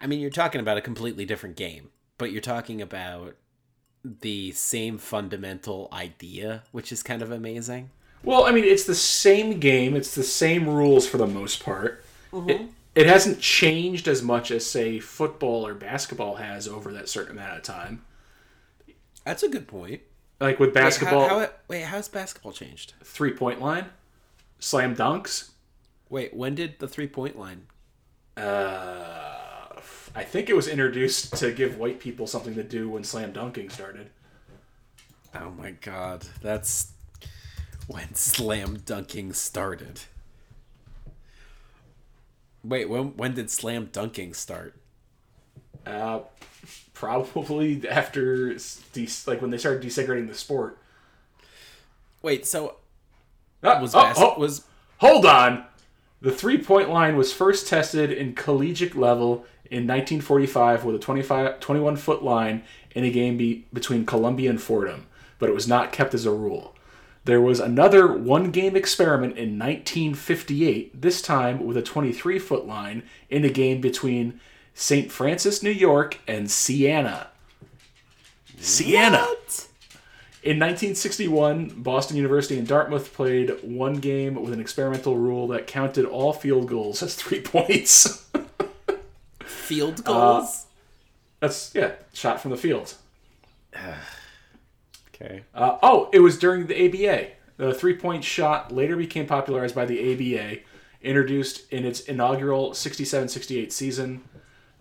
I 0.00 0.06
mean, 0.06 0.20
you're 0.20 0.30
talking 0.30 0.60
about 0.60 0.76
a 0.76 0.82
completely 0.82 1.24
different 1.24 1.56
game, 1.56 1.90
but 2.18 2.30
you're 2.30 2.42
talking 2.42 2.82
about 2.82 3.36
the 4.04 4.52
same 4.52 4.98
fundamental 4.98 5.88
idea, 5.92 6.62
which 6.72 6.92
is 6.92 7.02
kind 7.02 7.22
of 7.22 7.30
amazing. 7.30 7.90
Well, 8.22 8.44
I 8.44 8.52
mean, 8.52 8.64
it's 8.64 8.84
the 8.84 8.94
same 8.94 9.60
game. 9.60 9.96
It's 9.96 10.14
the 10.14 10.22
same 10.22 10.68
rules 10.68 11.06
for 11.06 11.18
the 11.18 11.26
most 11.26 11.62
part. 11.62 12.04
Mm-hmm. 12.32 12.50
It, 12.50 12.60
it 12.94 13.06
hasn't 13.06 13.40
changed 13.40 14.06
as 14.06 14.22
much 14.22 14.50
as 14.50 14.66
say 14.66 15.00
football 15.00 15.66
or 15.66 15.74
basketball 15.74 16.36
has 16.36 16.68
over 16.68 16.92
that 16.92 17.08
certain 17.08 17.38
amount 17.38 17.56
of 17.56 17.62
time. 17.62 18.02
That's 19.24 19.42
a 19.42 19.48
good 19.48 19.66
point. 19.68 20.02
Like 20.40 20.58
with 20.58 20.74
basketball, 20.74 21.22
Wait, 21.22 21.28
how, 21.28 21.38
how, 21.40 21.48
wait, 21.68 21.82
how's 21.82 22.08
basketball 22.08 22.52
changed? 22.52 22.94
three 23.02 23.32
point 23.32 23.60
line, 23.60 23.86
slam 24.58 24.94
dunks. 24.96 25.50
Wait, 26.10 26.34
when 26.34 26.54
did 26.54 26.78
the 26.80 26.88
three 26.88 27.06
point 27.06 27.38
line? 27.38 27.66
Uh, 28.36 29.68
I 30.14 30.24
think 30.24 30.50
it 30.50 30.56
was 30.56 30.68
introduced 30.68 31.36
to 31.38 31.52
give 31.52 31.78
white 31.78 32.00
people 32.00 32.26
something 32.26 32.54
to 32.56 32.62
do 32.64 32.88
when 32.88 33.04
slam 33.04 33.32
dunking 33.32 33.70
started. 33.70 34.10
Oh 35.34 35.50
my 35.50 35.70
god, 35.72 36.26
that's 36.42 36.92
when 37.86 38.14
slam 38.14 38.82
dunking 38.84 39.32
started. 39.32 40.00
Wait, 42.62 42.88
when 42.88 43.16
when 43.16 43.34
did 43.34 43.50
slam 43.50 43.88
dunking 43.92 44.34
start? 44.34 44.74
Uh, 45.86 46.20
probably 46.94 47.86
after 47.88 48.54
de- 48.92 49.08
like 49.26 49.40
when 49.42 49.50
they 49.50 49.58
started 49.58 49.82
desegregating 49.82 50.28
the 50.28 50.34
sport. 50.34 50.78
Wait, 52.22 52.46
so 52.46 52.76
Ah, 53.62 53.80
was 53.80 53.94
oh, 53.94 54.00
bas- 54.02 54.16
oh, 54.18 54.38
was 54.38 54.64
hold 54.98 55.26
on. 55.26 55.64
The 56.20 56.32
three 56.32 56.58
point 56.58 56.88
line 56.90 57.16
was 57.16 57.32
first 57.32 57.68
tested 57.68 58.10
in 58.10 58.34
collegiate 58.34 58.96
level 58.96 59.44
in 59.70 59.86
1945 59.86 60.84
with 60.84 60.96
a 60.96 60.98
25, 60.98 61.60
21 61.60 61.96
foot 61.96 62.22
line 62.22 62.62
in 62.94 63.04
a 63.04 63.10
game 63.10 63.36
be- 63.36 63.66
between 63.72 64.06
Columbia 64.06 64.48
and 64.50 64.60
Fordham, 64.60 65.06
but 65.38 65.48
it 65.48 65.54
was 65.54 65.68
not 65.68 65.92
kept 65.92 66.14
as 66.14 66.24
a 66.24 66.30
rule. 66.30 66.74
There 67.24 67.40
was 67.40 67.58
another 67.60 68.12
one 68.12 68.50
game 68.50 68.76
experiment 68.76 69.38
in 69.38 69.58
1958, 69.58 71.00
this 71.00 71.22
time 71.22 71.64
with 71.66 71.76
a 71.76 71.82
23 71.82 72.38
foot 72.38 72.66
line 72.66 73.02
in 73.30 73.44
a 73.44 73.50
game 73.50 73.80
between 73.80 74.40
St. 74.74 75.10
Francis, 75.10 75.62
New 75.62 75.70
York 75.70 76.18
and 76.26 76.50
Siena. 76.50 77.28
Siena! 78.58 79.18
What? 79.18 79.68
In 80.42 80.58
1961, 80.58 81.68
Boston 81.76 82.16
University 82.18 82.58
and 82.58 82.66
Dartmouth 82.66 83.14
played 83.14 83.56
one 83.62 83.94
game 83.94 84.34
with 84.34 84.52
an 84.52 84.60
experimental 84.60 85.16
rule 85.16 85.46
that 85.48 85.66
counted 85.66 86.04
all 86.04 86.34
field 86.34 86.68
goals 86.68 87.02
as 87.02 87.14
three 87.14 87.40
points. 87.42 88.28
field 89.40 90.04
goals? 90.04 90.66
That's, 91.40 91.74
yeah, 91.74 91.92
shot 92.12 92.40
from 92.40 92.50
the 92.50 92.56
field. 92.56 92.94
okay. 95.14 95.44
Uh, 95.54 95.78
oh, 95.82 96.10
it 96.12 96.18
was 96.18 96.38
during 96.38 96.66
the 96.66 96.86
ABA. 97.08 97.28
The 97.56 97.72
three 97.72 97.96
point 97.96 98.24
shot 98.24 98.72
later 98.72 98.96
became 98.96 99.26
popularized 99.26 99.74
by 99.74 99.86
the 99.86 100.12
ABA, 100.12 100.60
introduced 101.02 101.72
in 101.72 101.84
its 101.84 102.00
inaugural 102.00 102.74
67 102.74 103.28
68 103.28 103.72
season. 103.72 104.24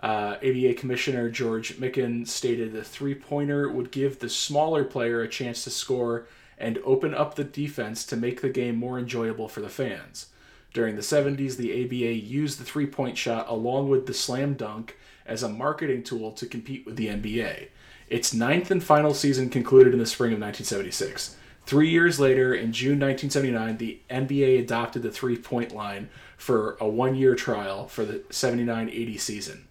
Uh, 0.04 0.36
ABA 0.44 0.74
Commissioner 0.74 1.30
George 1.30 1.78
Mikan 1.78 2.28
stated 2.28 2.74
the 2.74 2.84
three 2.84 3.16
pointer 3.16 3.72
would 3.72 3.90
give 3.90 4.20
the 4.20 4.28
smaller 4.28 4.84
player 4.84 5.22
a 5.22 5.30
chance 5.30 5.64
to 5.64 5.70
score 5.70 6.28
and 6.58 6.78
open 6.84 7.14
up 7.16 7.36
the 7.36 7.46
defense 7.46 8.06
to 8.06 8.18
make 8.18 8.42
the 8.42 8.50
game 8.50 8.76
more 8.76 9.00
enjoyable 9.00 9.48
for 9.48 9.62
the 9.62 9.70
fans. 9.70 10.28
During 10.74 10.98
the 10.98 11.02
70s, 11.02 11.56
the 11.56 11.86
ABA 11.86 12.14
used 12.16 12.60
the 12.60 12.66
three 12.66 12.86
point 12.86 13.18
shot 13.18 13.48
along 13.48 13.88
with 13.88 14.06
the 14.06 14.14
slam 14.14 14.56
dunk 14.56 14.98
as 15.26 15.42
a 15.42 15.48
marketing 15.48 16.04
tool 16.04 16.34
to 16.34 16.48
compete 16.48 16.86
with 16.86 16.98
the 16.98 17.08
NBA. 17.08 17.70
Its 18.10 18.34
ninth 18.34 18.72
and 18.72 18.84
final 18.84 19.14
season 19.14 19.50
concluded 19.50 19.94
in 19.94 20.00
the 20.00 20.06
spring 20.06 20.34
of 20.34 20.40
1976. 20.40 21.38
Three 21.66 21.90
years 21.90 22.20
later, 22.20 22.54
in 22.54 22.74
June 22.74 23.00
1979, 23.00 23.78
the 23.78 24.02
NBA 24.10 24.60
adopted 24.60 25.02
the 25.02 25.12
three 25.12 25.38
point 25.38 25.74
line 25.74 26.10
for 26.36 26.76
a 26.82 26.88
one 26.90 27.16
year 27.16 27.36
trial 27.36 27.88
for 27.88 28.04
the 28.04 28.22
79 28.32 28.90
80 28.90 29.18
season. 29.18 29.68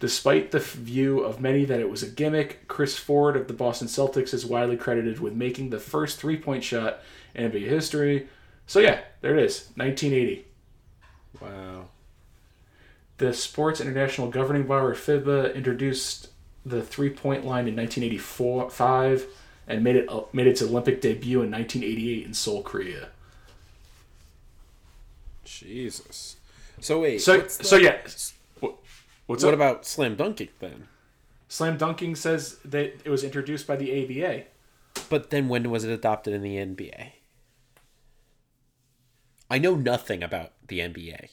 Despite 0.00 0.52
the 0.52 0.60
view 0.60 1.20
of 1.20 1.40
many 1.40 1.64
that 1.64 1.80
it 1.80 1.90
was 1.90 2.02
a 2.02 2.08
gimmick, 2.08 2.68
Chris 2.68 2.96
Ford 2.96 3.36
of 3.36 3.48
the 3.48 3.54
Boston 3.54 3.88
Celtics 3.88 4.32
is 4.32 4.46
widely 4.46 4.76
credited 4.76 5.18
with 5.18 5.34
making 5.34 5.70
the 5.70 5.80
first 5.80 6.18
three 6.18 6.36
point 6.36 6.62
shot 6.62 7.00
in 7.34 7.50
NBA 7.50 7.66
history. 7.66 8.28
So, 8.66 8.78
yeah, 8.78 9.00
there 9.22 9.36
it 9.36 9.44
is 9.44 9.70
1980. 9.74 10.46
Wow. 11.40 11.88
The 13.16 13.32
Sports 13.32 13.80
International 13.80 14.30
Governing 14.30 14.64
Body, 14.64 14.96
FIBA, 14.96 15.54
introduced 15.54 16.28
the 16.64 16.82
three 16.82 17.10
point 17.10 17.44
line 17.44 17.66
in 17.66 17.74
1985 17.74 19.26
and 19.66 19.82
made 19.82 19.96
it 19.96 20.08
uh, 20.08 20.22
made 20.32 20.46
its 20.46 20.62
Olympic 20.62 21.00
debut 21.00 21.42
in 21.42 21.50
1988 21.50 22.26
in 22.26 22.34
Seoul, 22.34 22.62
Korea. 22.62 23.08
Jesus. 25.44 26.36
So 26.80 27.00
wait. 27.00 27.20
So, 27.20 27.46
so 27.48 27.76
yeah. 27.76 27.98
What- 29.28 29.34
What's 29.34 29.44
What 29.44 29.52
up? 29.52 29.58
about 29.60 29.84
slam 29.84 30.16
dunking 30.16 30.48
then? 30.58 30.88
Slam 31.48 31.76
dunking 31.76 32.16
says 32.16 32.58
that 32.64 32.94
it 33.04 33.10
was 33.10 33.22
introduced 33.22 33.66
by 33.66 33.76
the 33.76 33.92
ABA. 33.92 34.44
But 35.10 35.28
then 35.28 35.48
when 35.48 35.70
was 35.70 35.84
it 35.84 35.92
adopted 35.92 36.32
in 36.32 36.40
the 36.40 36.56
NBA? 36.56 37.12
I 39.50 39.58
know 39.58 39.74
nothing 39.76 40.22
about 40.22 40.52
the 40.66 40.78
NBA. 40.80 41.28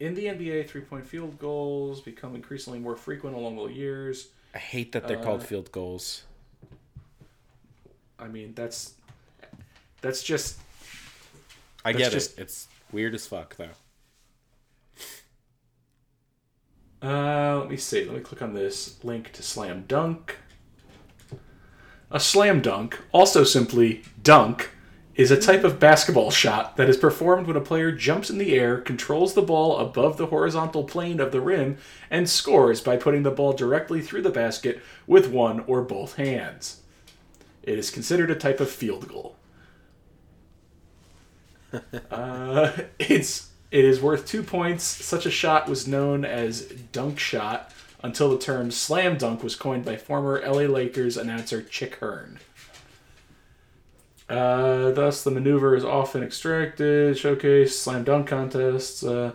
In 0.00 0.14
the 0.14 0.24
NBA, 0.26 0.68
three 0.68 0.80
point 0.80 1.06
field 1.06 1.38
goals 1.38 2.00
become 2.00 2.34
increasingly 2.34 2.80
more 2.80 2.96
frequent 2.96 3.36
along 3.36 3.54
the 3.56 3.66
years. 3.66 4.30
I 4.52 4.58
hate 4.58 4.90
that 4.92 5.06
they're 5.06 5.18
uh, 5.20 5.22
called 5.22 5.44
field 5.44 5.70
goals. 5.70 6.24
I 8.18 8.26
mean, 8.26 8.52
that's 8.56 8.94
that's 10.00 10.24
just 10.24 10.58
I 11.84 11.92
That's 11.92 12.04
get 12.04 12.12
just- 12.12 12.38
it. 12.38 12.42
It's 12.42 12.66
weird 12.90 13.14
as 13.14 13.28
fuck 13.28 13.54
though. 13.56 13.70
Uh, 17.02 17.58
let 17.60 17.70
me 17.70 17.76
see. 17.76 18.04
Let 18.04 18.14
me 18.14 18.20
click 18.20 18.42
on 18.42 18.54
this 18.54 19.02
link 19.02 19.32
to 19.32 19.42
Slam 19.42 19.84
Dunk. 19.86 20.36
A 22.12 22.18
slam 22.18 22.60
dunk, 22.60 22.98
also 23.12 23.44
simply 23.44 24.02
dunk, 24.20 24.70
is 25.14 25.30
a 25.30 25.40
type 25.40 25.62
of 25.62 25.78
basketball 25.78 26.32
shot 26.32 26.76
that 26.76 26.88
is 26.88 26.96
performed 26.96 27.46
when 27.46 27.56
a 27.56 27.60
player 27.60 27.92
jumps 27.92 28.30
in 28.30 28.38
the 28.38 28.58
air, 28.58 28.80
controls 28.80 29.34
the 29.34 29.42
ball 29.42 29.78
above 29.78 30.16
the 30.16 30.26
horizontal 30.26 30.82
plane 30.82 31.20
of 31.20 31.30
the 31.30 31.40
rim, 31.40 31.76
and 32.10 32.28
scores 32.28 32.80
by 32.80 32.96
putting 32.96 33.22
the 33.22 33.30
ball 33.30 33.52
directly 33.52 34.02
through 34.02 34.22
the 34.22 34.30
basket 34.30 34.80
with 35.06 35.30
one 35.30 35.60
or 35.68 35.82
both 35.82 36.16
hands. 36.16 36.80
It 37.62 37.78
is 37.78 37.90
considered 37.90 38.30
a 38.30 38.34
type 38.34 38.58
of 38.58 38.70
field 38.70 39.06
goal. 39.08 39.36
uh, 42.10 42.72
it's 42.98 43.49
it 43.70 43.84
is 43.84 44.00
worth 44.00 44.26
two 44.26 44.42
points. 44.42 44.84
Such 44.84 45.26
a 45.26 45.30
shot 45.30 45.68
was 45.68 45.86
known 45.86 46.24
as 46.24 46.62
dunk 46.92 47.18
shot 47.18 47.72
until 48.02 48.30
the 48.30 48.38
term 48.38 48.70
slam 48.70 49.16
dunk 49.16 49.42
was 49.42 49.54
coined 49.54 49.84
by 49.84 49.96
former 49.96 50.40
LA 50.44 50.62
Lakers 50.62 51.16
announcer 51.16 51.62
Chick 51.62 51.96
Hearn. 51.96 52.38
Uh, 54.28 54.92
thus, 54.92 55.24
the 55.24 55.30
maneuver 55.30 55.74
is 55.74 55.84
often 55.84 56.22
extracted, 56.22 57.18
showcase, 57.18 57.78
slam 57.78 58.04
dunk 58.04 58.28
contests. 58.28 59.02
Uh, 59.02 59.32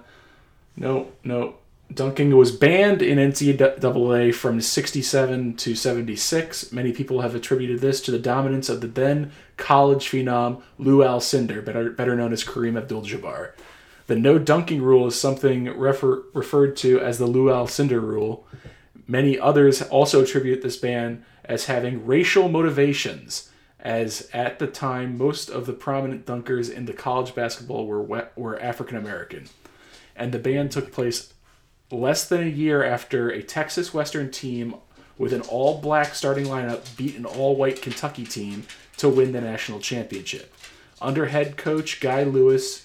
no, 0.78 1.10
no. 1.24 1.56
Dunking 1.94 2.36
was 2.36 2.52
banned 2.52 3.02
in 3.04 3.20
NCAA 3.20 4.34
from 4.34 4.60
67 4.60 5.56
to 5.58 5.76
76. 5.76 6.72
Many 6.72 6.92
people 6.92 7.22
have 7.22 7.36
attributed 7.36 7.80
this 7.80 8.02
to 8.02 8.12
the 8.12 8.18
dominance 8.18 8.70
of 8.70 8.82
the 8.82 8.88
then 8.88 9.32
college 9.56 10.10
phenom 10.10 10.64
Lou 10.80 11.00
Alcindor, 11.00 11.64
better, 11.64 11.92
better 11.92 12.16
known 12.16 12.34
as 12.34 12.44
Kareem 12.44 12.76
Abdul 12.76 13.04
Jabbar. 13.04 13.52
The 14.08 14.16
no 14.16 14.38
dunking 14.38 14.82
rule 14.82 15.08
is 15.08 15.20
something 15.20 15.66
refer, 15.66 16.24
referred 16.34 16.78
to 16.78 17.00
as 17.00 17.18
the 17.18 17.26
Lou 17.26 17.46
Alcindor 17.46 18.02
rule. 18.02 18.48
Many 19.08 19.40
others 19.40 19.82
also 19.82 20.24
attribute 20.24 20.62
this 20.62 20.78
ban 20.78 21.26
as 21.44 21.66
having 21.66 22.06
racial 22.06 22.50
motivations 22.50 23.50
as 23.80 24.28
at 24.34 24.58
the 24.58 24.66
time 24.66 25.16
most 25.16 25.48
of 25.48 25.68
the 25.68 25.74
prominent 25.74 26.26
dunkers 26.26 26.74
in 26.74 26.86
the 26.86 26.94
college 26.94 27.36
basketball 27.36 27.86
were 27.86 28.30
were 28.36 28.60
African 28.60 28.98
American, 28.98 29.48
and 30.16 30.32
the 30.32 30.40
ban 30.40 30.70
took 30.70 30.92
place 30.92 31.34
less 31.92 32.28
than 32.28 32.42
a 32.42 32.50
year 32.50 32.84
after 32.84 33.30
a 33.30 33.44
Texas 33.44 33.94
Western 33.94 34.32
team 34.32 34.76
with 35.20 35.34
an 35.34 35.42
all-black 35.42 36.16
starting 36.16 36.46
lineup 36.46 36.98
beat 36.98 37.16
an 37.16 37.26
all-white 37.26 37.82
Kentucky 37.82 38.26
team 38.26 38.66
to 38.98 39.08
win 39.08 39.32
the 39.34 39.42
national 39.42 39.80
championship. 39.80 40.52
Under 41.00 41.28
head 41.28 41.56
coach 41.56 42.00
Guy 42.00 42.24
Lewis, 42.24 42.85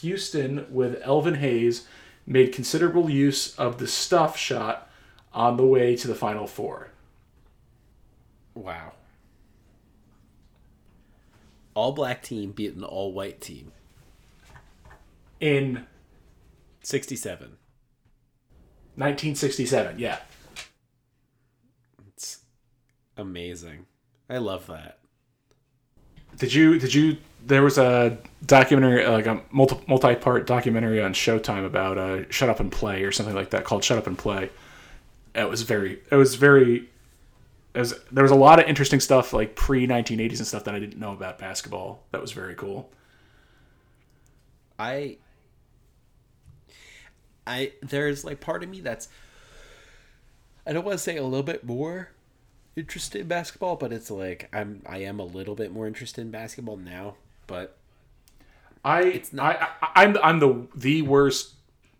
Houston 0.00 0.66
with 0.70 1.00
Elvin 1.02 1.34
Hayes 1.36 1.86
made 2.26 2.52
considerable 2.52 3.08
use 3.08 3.58
of 3.58 3.78
the 3.78 3.86
stuff 3.86 4.36
shot 4.36 4.90
on 5.32 5.56
the 5.56 5.66
way 5.66 5.96
to 5.96 6.08
the 6.08 6.14
Final 6.14 6.46
Four. 6.46 6.90
Wow 8.54 8.92
all 11.78 11.92
black 11.92 12.24
team 12.24 12.50
beat 12.50 12.74
an 12.74 12.82
all 12.82 13.12
white 13.12 13.40
team 13.40 13.70
in 15.38 15.86
67. 16.82 17.56
1967, 18.96 19.96
yeah. 19.96 20.18
It's 22.08 22.38
amazing. 23.16 23.86
I 24.28 24.38
love 24.38 24.66
that. 24.66 24.98
Did 26.36 26.52
you 26.52 26.80
did 26.80 26.92
you 26.92 27.18
there 27.46 27.62
was 27.62 27.78
a 27.78 28.18
documentary 28.44 29.06
like 29.06 29.26
a 29.26 29.42
multi 29.50 29.76
multi-part 29.88 30.46
documentary 30.46 31.02
on 31.02 31.12
Showtime 31.12 31.64
about 31.64 31.98
uh 31.98 32.30
Shut 32.30 32.48
Up 32.48 32.60
and 32.60 32.70
Play 32.70 33.04
or 33.04 33.12
something 33.12 33.34
like 33.34 33.50
that 33.50 33.64
called 33.64 33.84
Shut 33.84 33.98
Up 33.98 34.06
and 34.06 34.18
Play. 34.18 34.50
It 35.34 35.48
was 35.48 35.62
very 35.62 36.00
it 36.10 36.16
was 36.16 36.34
very 36.34 36.88
it 37.74 37.80
was, 37.80 37.94
there 38.10 38.24
was 38.24 38.32
a 38.32 38.36
lot 38.36 38.58
of 38.58 38.66
interesting 38.66 38.98
stuff 38.98 39.32
like 39.32 39.54
pre 39.54 39.86
1980s 39.86 40.38
and 40.38 40.46
stuff 40.46 40.64
that 40.64 40.74
I 40.74 40.80
didn't 40.80 40.98
know 40.98 41.12
about 41.12 41.38
basketball. 41.38 42.02
That 42.10 42.20
was 42.20 42.32
very 42.32 42.54
cool. 42.54 42.90
I 44.78 45.18
I 47.46 47.72
there's 47.82 48.24
like 48.24 48.40
part 48.40 48.62
of 48.62 48.68
me 48.68 48.80
that's 48.80 49.08
I 50.66 50.72
don't 50.72 50.84
want 50.84 50.98
to 50.98 51.02
say 51.02 51.16
a 51.16 51.24
little 51.24 51.42
bit 51.42 51.64
more 51.64 52.10
interested 52.76 53.20
in 53.22 53.28
basketball, 53.28 53.76
but 53.76 53.92
it's 53.92 54.10
like 54.10 54.48
I'm 54.52 54.82
I 54.86 54.98
am 54.98 55.18
a 55.18 55.24
little 55.24 55.54
bit 55.54 55.72
more 55.72 55.86
interested 55.86 56.20
in 56.20 56.30
basketball 56.30 56.76
now, 56.76 57.16
but 57.48 57.76
I 58.84 59.02
it's 59.02 59.32
not 59.32 59.60
I, 59.60 59.68
I 59.82 60.04
I'm 60.04 60.16
I'm 60.22 60.38
the 60.38 60.68
the 60.76 61.02
worst 61.02 61.54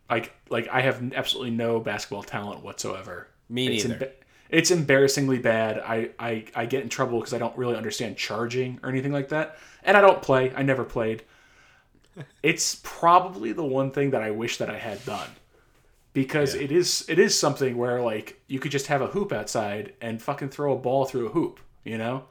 like 0.08 0.32
like 0.48 0.68
I 0.68 0.82
have 0.82 1.12
absolutely 1.12 1.50
no 1.50 1.80
basketball 1.80 2.22
talent 2.22 2.62
whatsoever. 2.62 3.26
Me 3.48 3.66
neither 3.66 4.12
it's 4.50 4.70
embarrassingly 4.70 5.38
bad. 5.38 5.78
I, 5.78 6.10
I, 6.18 6.44
I 6.54 6.66
get 6.66 6.82
in 6.82 6.88
trouble 6.88 7.18
because 7.18 7.34
I 7.34 7.38
don't 7.38 7.56
really 7.56 7.76
understand 7.76 8.16
charging 8.16 8.80
or 8.82 8.88
anything 8.88 9.12
like 9.12 9.28
that. 9.28 9.58
And 9.82 9.96
I 9.96 10.00
don't 10.00 10.22
play. 10.22 10.52
I 10.54 10.62
never 10.62 10.84
played. 10.84 11.24
it's 12.42 12.80
probably 12.82 13.52
the 13.52 13.64
one 13.64 13.90
thing 13.90 14.10
that 14.10 14.22
I 14.22 14.30
wish 14.30 14.56
that 14.58 14.70
I 14.70 14.78
had 14.78 15.04
done. 15.04 15.28
Because 16.14 16.54
yeah. 16.54 16.62
it 16.62 16.72
is 16.72 17.04
it 17.08 17.18
is 17.18 17.38
something 17.38 17.76
where 17.76 18.00
like 18.02 18.40
you 18.48 18.58
could 18.58 18.72
just 18.72 18.86
have 18.86 19.02
a 19.02 19.08
hoop 19.08 19.32
outside 19.32 19.92
and 20.00 20.20
fucking 20.20 20.48
throw 20.48 20.72
a 20.72 20.78
ball 20.78 21.04
through 21.04 21.26
a 21.26 21.30
hoop, 21.30 21.60
you 21.84 21.98
know? 21.98 22.24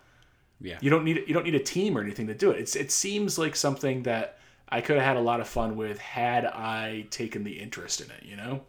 Yeah. 0.59 0.77
You 0.81 0.89
don't 0.89 1.03
need 1.03 1.23
you 1.27 1.33
don't 1.33 1.43
need 1.43 1.55
a 1.55 1.59
team 1.59 1.97
or 1.97 2.01
anything 2.01 2.27
to 2.27 2.33
do 2.33 2.51
it. 2.51 2.59
It's 2.59 2.75
it 2.75 2.91
seems 2.91 3.37
like 3.37 3.55
something 3.55 4.03
that 4.03 4.39
I 4.69 4.81
could 4.81 4.97
have 4.97 5.05
had 5.05 5.17
a 5.17 5.21
lot 5.21 5.39
of 5.39 5.47
fun 5.47 5.75
with 5.75 5.99
had 5.99 6.45
I 6.45 7.05
taken 7.09 7.43
the 7.43 7.59
interest 7.59 8.01
in 8.01 8.09
it, 8.11 8.23
you 8.23 8.35
know? 8.35 8.61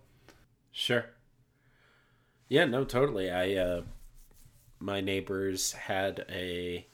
Sure. 0.70 1.06
Yeah, 2.48 2.66
no, 2.66 2.84
totally. 2.84 3.30
I 3.30 3.54
uh 3.54 3.82
my 4.80 5.00
neighbors 5.00 5.72
had 5.72 6.24
a 6.28 6.86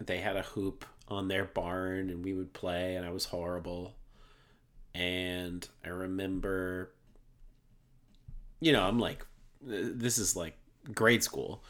they 0.00 0.18
had 0.18 0.36
a 0.36 0.42
hoop 0.42 0.84
on 1.08 1.28
their 1.28 1.44
barn 1.44 2.10
and 2.10 2.24
we 2.24 2.32
would 2.32 2.52
play 2.54 2.96
and 2.96 3.04
I 3.06 3.10
was 3.10 3.26
horrible. 3.26 3.94
And 4.94 5.68
I 5.84 5.88
remember 5.88 6.92
you 8.60 8.72
know, 8.72 8.82
I'm 8.82 8.98
like 8.98 9.24
this 9.60 10.18
is 10.18 10.34
like 10.34 10.56
grade 10.94 11.22
school 11.22 11.62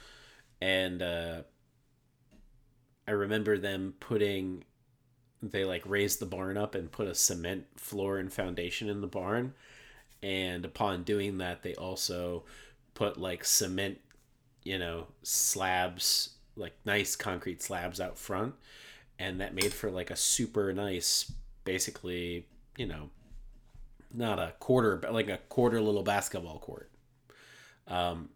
and 0.60 1.02
uh 1.02 1.42
I 3.06 3.12
remember 3.12 3.58
them 3.58 3.94
putting 4.00 4.64
they 5.42 5.64
like 5.64 5.82
raised 5.84 6.20
the 6.20 6.26
barn 6.26 6.56
up 6.56 6.74
and 6.74 6.90
put 6.90 7.06
a 7.06 7.14
cement 7.14 7.66
floor 7.76 8.16
and 8.18 8.32
foundation 8.32 8.88
in 8.88 9.02
the 9.02 9.06
barn. 9.06 9.52
And 10.22 10.64
upon 10.64 11.02
doing 11.02 11.38
that 11.38 11.62
they 11.62 11.74
also 11.74 12.44
put 12.94 13.18
like 13.18 13.44
cement 13.44 14.00
you 14.62 14.78
know 14.78 15.08
slabs 15.22 16.30
like 16.56 16.74
nice 16.86 17.16
concrete 17.16 17.62
slabs 17.62 18.00
out 18.00 18.18
front. 18.18 18.54
And 19.18 19.40
that 19.40 19.54
made 19.54 19.72
for 19.72 19.90
like 19.90 20.10
a 20.10 20.16
super 20.16 20.72
nice 20.72 21.30
basically 21.64 22.46
you 22.76 22.86
know 22.86 23.10
not 24.12 24.38
a 24.38 24.54
quarter 24.60 24.96
but 24.96 25.12
like 25.12 25.28
a 25.28 25.38
quarter 25.48 25.80
little 25.80 26.02
basketball 26.02 26.58
court. 26.58 26.90
Um, 27.86 28.30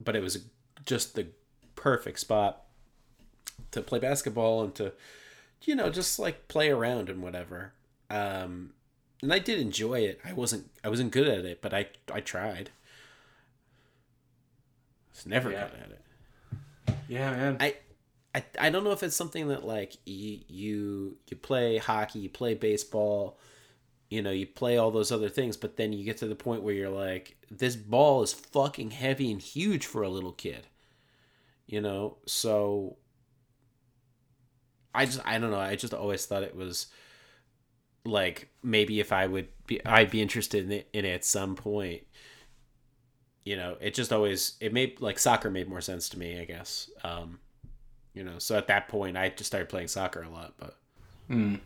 but 0.00 0.14
it 0.14 0.22
was 0.22 0.44
just 0.84 1.16
the 1.16 1.26
perfect 1.74 2.20
spot 2.20 2.62
to 3.70 3.80
play 3.80 3.98
basketball 3.98 4.62
and 4.62 4.74
to 4.74 4.92
you 5.62 5.74
know 5.74 5.90
just 5.90 6.18
like 6.18 6.48
play 6.48 6.70
around 6.70 7.08
and 7.08 7.22
whatever 7.22 7.72
um, 8.10 8.72
and 9.22 9.32
I 9.32 9.38
did 9.38 9.58
enjoy 9.60 10.00
it. 10.00 10.20
I 10.24 10.32
wasn't 10.32 10.70
I 10.84 10.88
wasn't 10.88 11.12
good 11.12 11.28
at 11.28 11.44
it, 11.44 11.62
but 11.62 11.72
I 11.72 11.86
I 12.12 12.20
tried. 12.20 12.70
I 15.08 15.14
was 15.14 15.26
never 15.26 15.50
yeah. 15.50 15.68
good 15.68 15.80
at 15.80 15.90
it. 15.90 16.96
Yeah, 17.08 17.30
man. 17.30 17.56
I, 17.60 17.76
I 18.34 18.44
I 18.58 18.70
don't 18.70 18.84
know 18.84 18.90
if 18.90 19.02
it's 19.02 19.16
something 19.16 19.48
that 19.48 19.64
like 19.64 19.96
you 20.04 20.40
you 20.48 21.16
you 21.28 21.36
play 21.36 21.78
hockey, 21.78 22.18
you 22.18 22.28
play 22.28 22.54
baseball, 22.54 23.38
you 24.10 24.20
know, 24.20 24.32
you 24.32 24.46
play 24.46 24.76
all 24.76 24.90
those 24.90 25.12
other 25.12 25.28
things, 25.28 25.56
but 25.56 25.76
then 25.76 25.92
you 25.92 26.04
get 26.04 26.18
to 26.18 26.26
the 26.26 26.34
point 26.34 26.62
where 26.62 26.74
you're 26.74 26.90
like, 26.90 27.36
this 27.50 27.76
ball 27.76 28.22
is 28.22 28.32
fucking 28.32 28.90
heavy 28.90 29.30
and 29.30 29.40
huge 29.40 29.86
for 29.86 30.02
a 30.02 30.08
little 30.08 30.32
kid. 30.32 30.66
You 31.66 31.80
know, 31.80 32.18
so 32.26 32.96
I 34.94 35.06
just 35.06 35.20
I 35.24 35.38
don't 35.38 35.50
know. 35.50 35.58
I 35.58 35.76
just 35.76 35.94
always 35.94 36.26
thought 36.26 36.42
it 36.42 36.56
was 36.56 36.86
like 38.04 38.48
maybe 38.62 39.00
if 39.00 39.12
I 39.12 39.26
would 39.26 39.48
be 39.66 39.84
I'd 39.84 40.10
be 40.10 40.22
interested 40.22 40.64
in 40.64 40.72
it, 40.72 40.88
in 40.92 41.04
it 41.04 41.14
at 41.14 41.24
some 41.24 41.56
point. 41.56 42.02
You 43.44 43.56
know, 43.56 43.76
it 43.80 43.94
just 43.94 44.12
always 44.12 44.54
it 44.60 44.72
made 44.72 45.00
like 45.00 45.18
soccer 45.18 45.50
made 45.50 45.68
more 45.68 45.80
sense 45.80 46.08
to 46.10 46.18
me, 46.18 46.40
I 46.40 46.44
guess. 46.44 46.90
Um, 47.02 47.40
you 48.14 48.22
know, 48.22 48.38
so 48.38 48.56
at 48.56 48.68
that 48.68 48.88
point 48.88 49.16
I 49.16 49.30
just 49.30 49.48
started 49.48 49.68
playing 49.68 49.88
soccer 49.88 50.22
a 50.22 50.28
lot, 50.28 50.54
but 50.58 50.78
mm. 51.30 51.58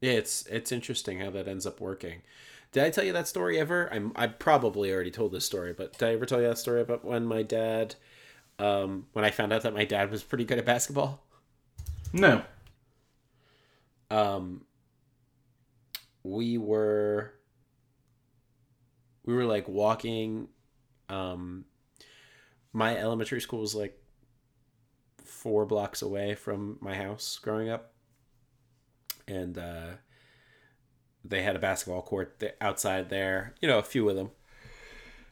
yeah, 0.00 0.12
it's 0.12 0.46
it's 0.46 0.72
interesting 0.72 1.20
how 1.20 1.30
that 1.30 1.48
ends 1.48 1.66
up 1.66 1.80
working. 1.80 2.22
Did 2.70 2.84
I 2.84 2.90
tell 2.90 3.04
you 3.04 3.14
that 3.14 3.26
story 3.26 3.58
ever? 3.58 3.88
I'm 3.92 4.12
I 4.14 4.26
probably 4.26 4.92
already 4.92 5.10
told 5.10 5.32
this 5.32 5.46
story, 5.46 5.72
but 5.72 5.96
did 5.98 6.08
I 6.08 6.12
ever 6.12 6.26
tell 6.26 6.40
you 6.40 6.48
that 6.48 6.58
story 6.58 6.82
about 6.82 7.04
when 7.04 7.24
my 7.24 7.42
dad, 7.42 7.94
um, 8.58 9.06
when 9.14 9.24
I 9.24 9.30
found 9.30 9.52
out 9.52 9.62
that 9.62 9.74
my 9.74 9.84
dad 9.84 10.10
was 10.10 10.22
pretty 10.22 10.44
good 10.44 10.58
at 10.58 10.66
basketball? 10.66 11.24
No 12.12 12.42
um 14.10 14.64
we 16.22 16.56
were 16.56 17.34
we 19.24 19.34
were 19.34 19.44
like 19.44 19.68
walking 19.68 20.48
um 21.10 21.64
my 22.72 22.96
elementary 22.96 23.40
school 23.40 23.60
was 23.60 23.74
like 23.74 23.98
four 25.24 25.66
blocks 25.66 26.02
away 26.02 26.34
from 26.34 26.78
my 26.80 26.94
house 26.94 27.38
growing 27.38 27.68
up, 27.68 27.92
and 29.26 29.56
uh, 29.56 29.92
they 31.24 31.42
had 31.42 31.56
a 31.56 31.60
basketball 31.60 32.02
court 32.02 32.42
outside 32.60 33.08
there. 33.08 33.54
You 33.60 33.68
know, 33.68 33.78
a 33.78 33.82
few 33.82 34.08
of 34.08 34.16
them, 34.16 34.30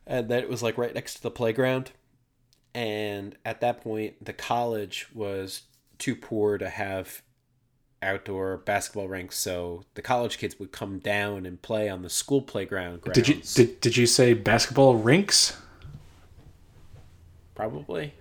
and 0.07 0.29
that 0.29 0.49
was 0.49 0.63
like 0.63 0.79
right 0.79 0.95
next 0.95 1.15
to 1.15 1.23
the 1.23 1.31
playground. 1.31 1.93
And 2.75 3.37
at 3.45 3.61
that 3.61 3.81
point, 3.81 4.25
the 4.25 4.33
college 4.33 5.07
was 5.15 5.63
too 5.99 6.15
poor 6.15 6.59
to 6.59 6.69
have 6.69 7.23
outdoor 8.03 8.59
basketball 8.59 9.09
rinks, 9.09 9.39
so 9.39 9.85
the 9.95 10.03
college 10.03 10.39
kids 10.39 10.59
would 10.59 10.73
come 10.73 10.99
down 10.99 11.47
and 11.47 11.61
play 11.63 11.89
on 11.89 12.03
the 12.03 12.11
school 12.11 12.43
playground 12.43 13.01
grounds. 13.01 13.17
Did 13.17 13.29
you 13.29 13.43
did, 13.55 13.81
did 13.81 13.97
you 13.97 14.07
say 14.07 14.35
basketball 14.35 14.97
rinks? 14.97 15.57
Probably, 17.55 18.13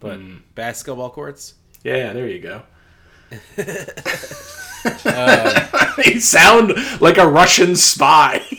but 0.00 0.18
hmm. 0.18 0.36
basketball 0.54 1.10
courts. 1.10 1.54
Yeah, 1.82 2.12
there 2.12 2.28
you 2.28 2.40
go. 2.40 2.62
you 6.04 6.20
sound 6.20 6.74
like 7.00 7.18
a 7.18 7.26
Russian 7.26 7.74
spy. 7.74 8.38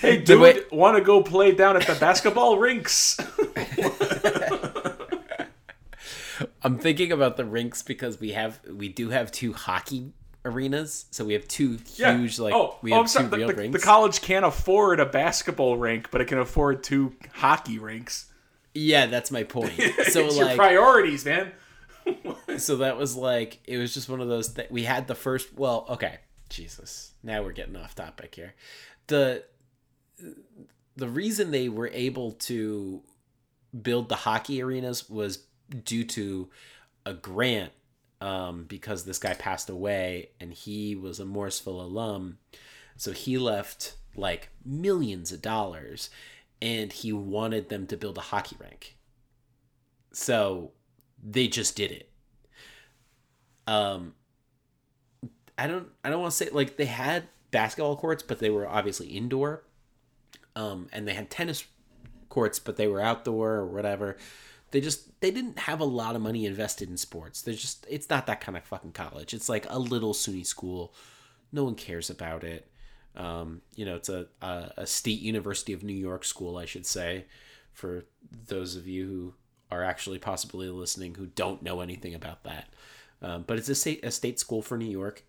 hey, 0.00 0.18
dude, 0.18 0.66
want 0.70 0.96
to 0.96 1.02
go 1.02 1.22
play 1.22 1.52
down 1.52 1.76
at 1.76 1.86
the 1.86 1.94
basketball 1.94 2.58
rinks? 2.58 3.16
I'm 6.68 6.78
thinking 6.78 7.12
about 7.12 7.36
the 7.36 7.44
rinks 7.44 7.82
because 7.82 8.20
we 8.20 8.32
have 8.32 8.60
we 8.70 8.88
do 8.88 9.08
have 9.10 9.32
two 9.32 9.52
hockey 9.52 10.12
arenas, 10.44 11.06
so 11.10 11.24
we 11.24 11.32
have 11.32 11.48
two 11.48 11.78
huge 11.94 12.38
like 12.38 12.54
oh, 12.54 12.76
we 12.82 12.92
oh, 12.92 12.96
have 12.96 13.02
I'm 13.02 13.08
sorry. 13.08 13.24
two 13.24 13.30
The, 13.30 13.36
real 13.38 13.48
the- 13.48 13.54
rinks. 13.54 13.80
the 13.80 13.84
college 13.84 14.20
can't 14.22 14.44
afford 14.44 15.00
a 15.00 15.06
basketball 15.06 15.76
rink, 15.76 16.10
but 16.10 16.20
it 16.20 16.26
can 16.26 16.38
afford 16.38 16.82
two 16.84 17.14
hockey 17.34 17.78
rinks. 17.78 18.30
yeah, 18.74 19.06
that's 19.06 19.30
my 19.30 19.44
point. 19.44 19.72
So 20.10 20.26
it's 20.26 20.36
your 20.36 20.46
like 20.46 20.56
priorities, 20.56 21.24
man. 21.24 21.52
so 22.58 22.76
that 22.76 22.96
was 22.96 23.16
like 23.16 23.60
it 23.64 23.78
was 23.78 23.92
just 23.92 24.08
one 24.08 24.20
of 24.20 24.28
those 24.28 24.54
that 24.54 24.70
we 24.70 24.84
had 24.84 25.06
the 25.06 25.14
first 25.14 25.52
well 25.54 25.84
okay 25.90 26.18
jesus 26.48 27.12
now 27.22 27.42
we're 27.42 27.52
getting 27.52 27.76
off 27.76 27.94
topic 27.94 28.34
here 28.34 28.54
the 29.08 29.44
the 30.96 31.08
reason 31.08 31.50
they 31.50 31.68
were 31.68 31.88
able 31.92 32.32
to 32.32 33.02
build 33.82 34.08
the 34.08 34.16
hockey 34.16 34.62
arenas 34.62 35.10
was 35.10 35.44
due 35.84 36.04
to 36.04 36.48
a 37.04 37.14
grant 37.14 37.72
um, 38.20 38.64
because 38.64 39.04
this 39.04 39.18
guy 39.18 39.34
passed 39.34 39.70
away 39.70 40.30
and 40.40 40.52
he 40.52 40.94
was 40.94 41.20
a 41.20 41.24
Morrisville 41.24 41.80
alum 41.80 42.38
so 42.96 43.12
he 43.12 43.38
left 43.38 43.96
like 44.16 44.50
millions 44.64 45.30
of 45.30 45.40
dollars 45.40 46.10
and 46.60 46.92
he 46.92 47.12
wanted 47.12 47.68
them 47.68 47.86
to 47.86 47.96
build 47.96 48.18
a 48.18 48.22
hockey 48.22 48.56
rink 48.58 48.96
so 50.12 50.72
they 51.22 51.48
just 51.48 51.76
did 51.76 51.90
it. 51.90 52.10
Um, 53.66 54.14
I 55.56 55.66
don't 55.66 55.88
I 56.04 56.10
don't 56.10 56.20
want 56.20 56.32
to 56.32 56.36
say 56.36 56.50
like 56.50 56.76
they 56.76 56.86
had 56.86 57.28
basketball 57.50 57.96
courts, 57.96 58.22
but 58.22 58.38
they 58.38 58.50
were 58.50 58.68
obviously 58.68 59.08
indoor. 59.08 59.64
Um, 60.56 60.88
and 60.92 61.06
they 61.06 61.14
had 61.14 61.30
tennis 61.30 61.64
courts, 62.28 62.58
but 62.58 62.76
they 62.76 62.88
were 62.88 63.00
outdoor 63.00 63.52
or 63.52 63.66
whatever. 63.66 64.16
They 64.70 64.80
just 64.80 65.20
they 65.20 65.30
didn't 65.30 65.58
have 65.60 65.80
a 65.80 65.84
lot 65.84 66.14
of 66.14 66.22
money 66.22 66.46
invested 66.46 66.90
in 66.90 66.96
sports. 66.96 67.42
They're 67.42 67.54
just 67.54 67.86
it's 67.88 68.10
not 68.10 68.26
that 68.26 68.40
kind 68.40 68.56
of 68.56 68.64
fucking 68.64 68.92
college. 68.92 69.32
It's 69.32 69.48
like 69.48 69.66
a 69.68 69.78
little 69.78 70.12
SUNY 70.12 70.46
school. 70.46 70.94
No 71.52 71.64
one 71.64 71.74
cares 71.74 72.10
about 72.10 72.44
it. 72.44 72.70
Um, 73.16 73.62
you 73.74 73.84
know, 73.84 73.96
it's 73.96 74.08
a, 74.08 74.26
a 74.42 74.72
a 74.78 74.86
state 74.86 75.20
University 75.20 75.72
of 75.72 75.82
New 75.82 75.94
York 75.94 76.24
school, 76.24 76.56
I 76.56 76.66
should 76.66 76.86
say, 76.86 77.24
for 77.72 78.04
those 78.46 78.76
of 78.76 78.86
you 78.86 79.06
who 79.06 79.34
are 79.70 79.82
actually 79.82 80.18
possibly 80.18 80.68
listening 80.68 81.14
who 81.14 81.26
don't 81.26 81.62
know 81.62 81.80
anything 81.80 82.14
about 82.14 82.44
that. 82.44 82.68
Um, 83.20 83.44
but 83.46 83.58
it's 83.58 83.68
a 83.68 83.74
state 83.74 84.04
a 84.04 84.10
state 84.10 84.38
school 84.38 84.62
for 84.62 84.76
New 84.76 84.90
York, 84.90 85.24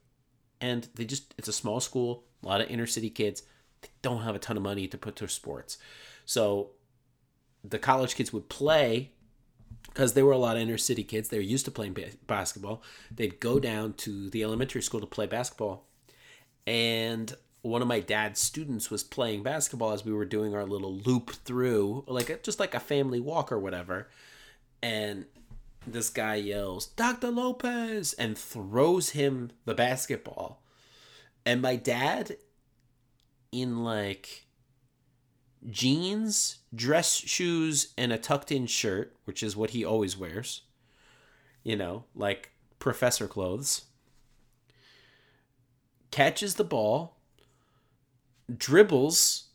and 0.60 0.88
they 0.96 1.06
just 1.06 1.34
it's 1.38 1.48
a 1.48 1.54
small 1.54 1.80
school, 1.80 2.26
a 2.44 2.48
lot 2.48 2.62
of 2.62 2.70
inner 2.70 2.88
city 2.88 3.10
kids. 3.10 3.44
They 3.82 3.90
don't 4.02 4.24
have 4.24 4.36
a 4.36 4.40
ton 4.40 4.58
of 4.58 4.64
money 4.64 4.88
to 4.88 4.98
put 4.98 5.16
to 5.18 5.28
sports, 5.28 5.78
so 6.26 6.72
the 7.64 7.80
college 7.80 8.16
kids 8.16 8.32
would 8.32 8.50
play 8.50 9.12
because 9.90 10.14
there 10.14 10.26
were 10.26 10.32
a 10.32 10.38
lot 10.38 10.56
of 10.56 10.62
inner 10.62 10.78
city 10.78 11.04
kids. 11.04 11.30
They 11.30 11.38
were 11.38 11.44
used 11.44 11.66
to 11.66 11.72
playing 11.72 11.94
ba- 11.94 12.12
basketball. 12.28 12.82
They'd 13.12 13.40
go 13.40 13.60
down 13.60 13.94
to 13.94 14.30
the 14.30 14.44
elementary 14.44 14.82
school 14.82 15.00
to 15.02 15.08
play 15.08 15.26
basketball, 15.28 15.86
and 16.66 17.36
one 17.62 17.82
of 17.82 17.88
my 17.88 18.00
dad's 18.00 18.40
students 18.40 18.90
was 18.90 19.04
playing 19.04 19.44
basketball 19.44 19.92
as 19.92 20.06
we 20.06 20.14
were 20.14 20.26
doing 20.26 20.56
our 20.56 20.66
little 20.66 20.96
loop 20.96 21.32
through, 21.32 22.06
like 22.08 22.30
a, 22.30 22.38
just 22.38 22.60
like 22.60 22.74
a 22.74 22.80
family 22.80 23.20
walk 23.20 23.52
or 23.52 23.60
whatever. 23.60 24.08
And 24.82 25.26
this 25.86 26.10
guy 26.10 26.36
yells, 26.36 26.88
"Dr. 26.88 27.32
Lopez!" 27.32 28.14
and 28.14 28.38
throws 28.38 29.10
him 29.10 29.52
the 29.66 29.74
basketball. 29.74 30.62
And 31.46 31.62
my 31.62 31.76
dad, 31.76 32.38
in 33.52 33.84
like 33.84 34.46
jeans, 35.70 36.60
dress 36.74 37.16
shoes, 37.16 37.94
and 37.98 38.12
a 38.14 38.18
tucked 38.18 38.52
in 38.52 38.68
shirt, 38.68 39.16
which 39.26 39.44
is 39.44 39.56
what 39.56 39.72
he 39.72 39.84
always 39.84 40.18
wears, 40.18 40.62
you 41.64 41.76
know, 41.76 42.06
like 42.16 42.52
professor 42.80 43.28
clothes, 43.28 43.86
catches 46.12 46.56
the 46.56 46.64
ball, 46.64 47.18
dribbles 48.56 49.46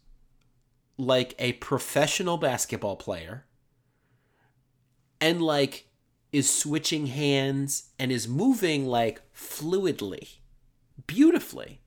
like 0.96 1.34
a 1.38 1.54
professional 1.54 2.36
basketball 2.36 2.96
player, 2.96 3.44
and 5.20 5.40
like 5.40 5.86
is 6.32 6.52
switching 6.52 7.06
hands 7.06 7.90
and 7.98 8.12
is 8.12 8.28
moving 8.28 8.86
like 8.86 9.22
fluidly, 9.32 10.36
beautifully. 11.06 11.80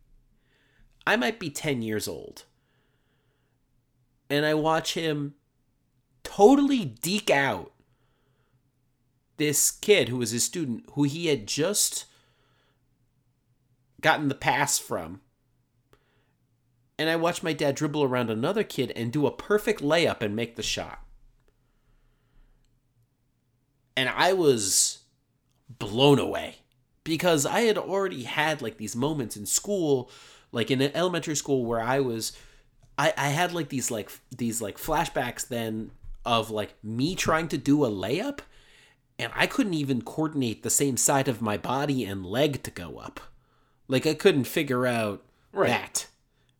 I 1.05 1.15
might 1.15 1.39
be 1.39 1.49
10 1.49 1.81
years 1.81 2.07
old. 2.07 2.43
And 4.29 4.45
I 4.45 4.53
watch 4.53 4.93
him 4.93 5.35
totally 6.23 6.83
deke 6.83 7.29
out 7.29 7.71
this 9.37 9.71
kid 9.71 10.09
who 10.09 10.17
was 10.17 10.31
his 10.31 10.43
student 10.43 10.83
who 10.93 11.03
he 11.03 11.27
had 11.27 11.47
just 11.47 12.05
gotten 14.01 14.27
the 14.27 14.35
pass 14.35 14.77
from. 14.77 15.21
And 16.99 17.09
I 17.09 17.15
watch 17.15 17.43
my 17.43 17.53
dad 17.53 17.75
dribble 17.75 18.03
around 18.03 18.29
another 18.29 18.63
kid 18.63 18.91
and 18.95 19.11
do 19.11 19.27
a 19.27 19.31
perfect 19.31 19.81
layup 19.81 20.21
and 20.21 20.35
make 20.35 20.55
the 20.55 20.63
shot. 20.63 20.99
And 23.95 24.09
I 24.09 24.33
was 24.33 24.99
blown 25.69 26.19
away 26.19 26.57
because 27.03 27.45
I 27.45 27.61
had 27.61 27.77
already 27.77 28.23
had 28.23 28.61
like 28.61 28.77
these 28.77 28.95
moments 28.95 29.37
in 29.37 29.45
school, 29.45 30.09
like 30.51 30.71
in 30.71 30.81
elementary 30.81 31.35
school 31.35 31.65
where 31.65 31.81
I 31.81 31.99
was 31.99 32.33
I, 32.97 33.13
I 33.17 33.27
had 33.29 33.53
like 33.53 33.69
these 33.69 33.91
like 33.91 34.11
these 34.35 34.61
like 34.61 34.77
flashbacks 34.77 35.47
then 35.47 35.91
of 36.25 36.49
like 36.49 36.73
me 36.83 37.15
trying 37.15 37.47
to 37.49 37.57
do 37.57 37.85
a 37.85 37.89
layup 37.89 38.39
and 39.19 39.31
I 39.35 39.47
couldn't 39.47 39.73
even 39.73 40.01
coordinate 40.01 40.63
the 40.63 40.69
same 40.69 40.97
side 40.97 41.27
of 41.27 41.41
my 41.41 41.57
body 41.57 42.03
and 42.05 42.25
leg 42.25 42.63
to 42.63 42.71
go 42.71 42.97
up. 42.97 43.19
Like 43.87 44.05
I 44.05 44.13
couldn't 44.13 44.43
figure 44.45 44.85
out 44.85 45.23
Right. 45.53 45.69
that 45.69 46.07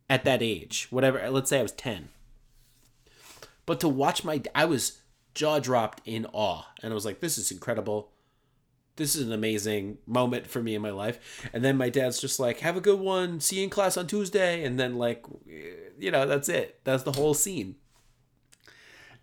at 0.08 0.24
that 0.24 0.42
age. 0.42 0.86
Whatever, 0.90 1.28
let's 1.30 1.50
say 1.50 1.60
I 1.60 1.62
was 1.62 1.72
10. 1.72 2.08
But 3.66 3.80
to 3.80 3.88
watch 3.88 4.24
my 4.24 4.42
I 4.54 4.64
was 4.64 4.98
jaw 5.34 5.58
dropped 5.58 6.00
in 6.04 6.26
awe 6.32 6.64
and 6.82 6.92
I 6.92 6.94
was 6.94 7.04
like 7.04 7.20
this 7.20 7.36
is 7.38 7.50
incredible. 7.50 8.10
This 8.98 9.16
is 9.16 9.26
an 9.26 9.32
amazing 9.32 9.96
moment 10.06 10.46
for 10.46 10.62
me 10.62 10.74
in 10.74 10.82
my 10.82 10.90
life. 10.90 11.48
And 11.54 11.64
then 11.64 11.76
my 11.78 11.88
dad's 11.88 12.20
just 12.20 12.38
like, 12.38 12.58
"Have 12.60 12.76
a 12.76 12.80
good 12.82 13.00
one. 13.00 13.40
See 13.40 13.56
you 13.56 13.64
in 13.64 13.70
class 13.70 13.96
on 13.96 14.06
Tuesday." 14.06 14.62
And 14.64 14.78
then 14.78 14.96
like 14.96 15.24
you 15.98 16.10
know, 16.10 16.26
that's 16.26 16.48
it. 16.50 16.80
That's 16.84 17.02
the 17.04 17.12
whole 17.12 17.32
scene. 17.34 17.76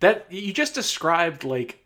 That 0.00 0.26
you 0.30 0.52
just 0.52 0.74
described 0.74 1.44
like 1.44 1.84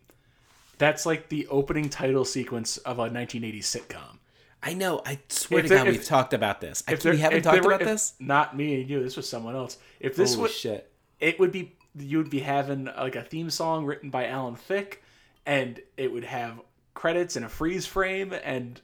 that's 0.79 1.05
like 1.07 1.29
the 1.29 1.47
opening 1.49 1.89
title 1.89 2.25
sequence 2.25 2.79
of 2.79 2.99
a 2.99 3.09
1980s 3.11 3.65
sitcom. 3.65 4.19
I 4.63 4.75
know. 4.75 5.01
I 5.07 5.19
swear 5.29 5.61
If 5.61 5.67
to 5.69 5.75
God, 5.77 5.87
if- 5.89 5.93
we've 5.95 6.05
talked 6.05 6.33
about 6.35 6.61
this. 6.61 6.83
I, 6.89 6.97
we 7.05 7.19
haven't 7.19 7.43
talked 7.43 7.65
were- 7.65 7.73
about 7.73 7.85
this. 7.87 8.15
Not 8.19 8.57
me 8.57 8.81
and 8.81 8.91
you. 8.91 9.03
This 9.03 9.17
was 9.17 9.29
someone 9.29 9.55
else. 9.55 9.79
If 10.01 10.17
this 10.17 10.35
Holy 10.35 10.43
would, 10.43 10.51
shit! 10.53 10.91
it 11.19 11.39
would 11.39 11.53
be 11.53 11.77
you 11.99 12.19
would 12.19 12.31
be 12.31 12.41
having 12.41 12.85
like 12.85 13.17
a 13.17 13.23
theme 13.23 13.51
song 13.51 13.85
written 13.85 14.11
by 14.11 14.27
Alan 14.27 14.55
Thicke, 14.57 15.03
and 15.47 15.81
it 15.97 16.13
would 16.13 16.25
have 16.25 16.61
credits 17.01 17.35
and 17.35 17.47
a 17.47 17.49
freeze 17.49 17.87
frame, 17.87 18.35
and 18.45 18.79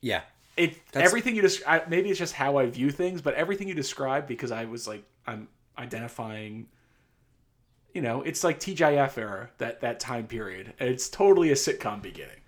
Yeah, 0.00 0.22
it 0.56 0.70
That's- 0.90 1.06
everything 1.06 1.36
you 1.36 1.42
just 1.42 1.62
I, 1.68 1.82
maybe 1.86 2.08
it's 2.08 2.18
just 2.18 2.32
how 2.32 2.56
I 2.56 2.66
view 2.66 2.90
things, 2.90 3.20
but 3.20 3.34
everything 3.34 3.68
you 3.68 3.74
describe 3.74 4.26
because 4.26 4.50
I 4.50 4.64
was 4.64 4.88
like 4.88 5.04
I'm 5.26 5.48
identifying. 5.76 6.68
You 7.92 8.00
know, 8.00 8.22
it's 8.22 8.42
like 8.42 8.58
TGIF 8.58 9.18
era 9.18 9.50
that 9.58 9.82
that 9.82 10.00
time 10.00 10.26
period. 10.26 10.72
And 10.80 10.88
it's 10.88 11.10
totally 11.10 11.50
a 11.50 11.54
sitcom 11.54 12.00
beginning. 12.00 12.40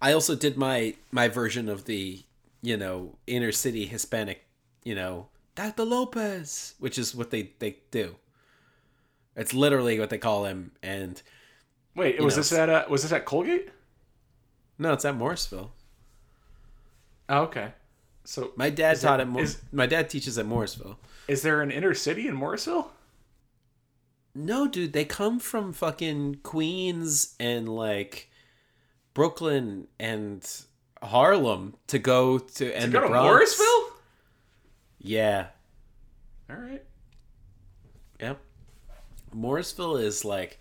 I 0.00 0.12
also 0.12 0.36
did 0.36 0.56
my 0.56 0.94
my 1.10 1.26
version 1.26 1.68
of 1.68 1.86
the 1.86 2.22
you 2.62 2.76
know 2.76 3.18
inner 3.26 3.50
city 3.50 3.86
Hispanic, 3.86 4.46
you 4.84 4.94
know, 4.94 5.28
Dr. 5.56 5.82
Lopez, 5.84 6.74
which 6.78 6.98
is 6.98 7.16
what 7.16 7.30
they 7.32 7.50
they 7.58 7.78
do. 7.90 8.14
It's 9.34 9.52
literally 9.52 9.98
what 9.98 10.10
they 10.10 10.18
call 10.18 10.44
him, 10.44 10.70
and 10.84 11.20
Wait, 11.96 12.20
was 12.22 12.34
know, 12.36 12.42
this 12.42 12.52
at 12.52 12.68
uh, 12.68 12.84
was 12.88 13.02
this 13.02 13.12
at 13.12 13.24
Colgate? 13.24 13.70
No, 14.78 14.92
it's 14.92 15.04
at 15.04 15.16
Morrisville. 15.16 15.72
Oh, 17.28 17.42
okay. 17.44 17.72
So 18.24 18.52
My 18.56 18.70
dad 18.70 19.00
taught 19.00 19.20
at 19.20 19.28
Mor- 19.28 19.42
is- 19.42 19.62
my 19.72 19.86
dad 19.86 20.10
teaches 20.10 20.36
at 20.38 20.46
Morrisville. 20.46 20.98
is 21.28 21.42
there 21.42 21.62
an 21.62 21.70
inner 21.70 21.94
city 21.94 22.28
in 22.28 22.34
Morrisville? 22.34 22.92
No, 24.34 24.66
dude, 24.68 24.92
they 24.92 25.04
come 25.06 25.38
from 25.40 25.72
fucking 25.72 26.40
Queens 26.42 27.34
and 27.40 27.68
like 27.68 28.30
Brooklyn 29.14 29.86
and 29.98 30.46
Harlem 31.02 31.74
to 31.86 31.98
go 31.98 32.38
to 32.38 32.72
and 32.76 32.92
Go 32.92 33.00
to 33.00 33.08
Bronx. 33.08 33.24
Morrisville? 33.24 33.90
Yeah. 34.98 35.46
All 36.50 36.56
right. 36.56 36.82
Yep. 38.20 38.38
Morrisville 39.32 39.96
is 39.96 40.24
like 40.24 40.58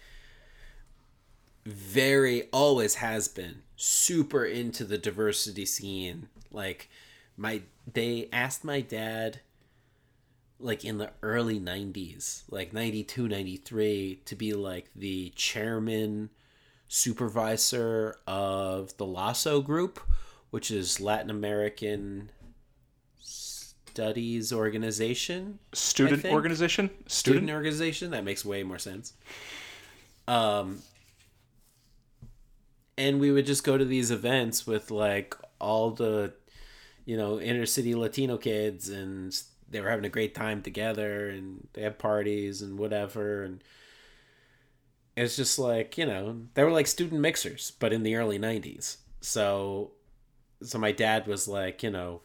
very 1.65 2.47
always 2.51 2.95
has 2.95 3.28
been 3.28 3.63
super 3.75 4.45
into 4.45 4.84
the 4.84 4.97
diversity 4.97 5.65
scene. 5.65 6.30
Like 6.51 6.89
my 7.38 7.62
they 7.91 8.30
asked 8.32 8.63
my 8.63 8.82
dad 8.82 9.39
like 10.60 10.86
in 10.86 10.97
the 10.99 11.12
early 11.21 11.60
90s, 11.60 12.43
like 12.49 12.71
92, 12.71 13.28
93 13.28 14.21
to 14.25 14.36
be 14.36 14.54
like 14.54 14.89
the 14.95 15.34
chairman 15.36 16.30
supervisor 16.88 18.15
of 18.25 18.95
the 18.97 19.06
Lasso 19.06 19.60
group, 19.62 19.99
which 20.49 20.71
is 20.71 21.01
Latin 21.01 21.30
American 21.30 22.30
Studies 23.19 24.54
Organization 24.54 25.60
Student 25.73 26.25
organization? 26.25 26.89
student 27.08 27.12
Student? 27.12 27.49
organization 27.51 28.12
that 28.12 28.23
makes 28.23 28.45
way 28.45 28.63
more 28.63 28.80
sense 28.80 29.13
um 30.28 30.82
and 32.97 33.19
we 33.19 33.31
would 33.31 33.45
just 33.45 33.63
go 33.63 33.77
to 33.77 33.86
these 33.86 34.12
events 34.12 34.65
with 34.65 34.91
like 34.91 35.36
all 35.60 35.91
the 35.91 36.34
you 37.05 37.17
know 37.17 37.39
inner 37.39 37.65
city 37.65 37.95
latino 37.95 38.38
kids 38.38 38.89
and 38.89 39.41
they 39.69 39.81
were 39.81 39.89
having 39.89 40.05
a 40.05 40.10
great 40.10 40.36
time 40.36 40.62
together 40.62 41.29
and 41.29 41.67
they 41.73 41.81
had 41.81 41.99
parties 41.99 42.62
and 42.62 42.77
whatever 42.77 43.43
and 43.43 43.63
it's 45.15 45.36
just 45.36 45.58
like 45.58 45.97
you 45.97 46.05
know 46.05 46.41
they 46.53 46.63
were 46.63 46.71
like 46.71 46.88
student 46.88 47.21
mixers 47.21 47.71
but 47.79 47.93
in 47.93 48.03
the 48.03 48.15
early 48.15 48.39
90s 48.39 48.97
so 49.21 49.91
so 50.62 50.77
my 50.77 50.91
dad 50.91 51.27
was 51.27 51.47
like 51.47 51.84
you 51.84 51.89
know 51.89 52.21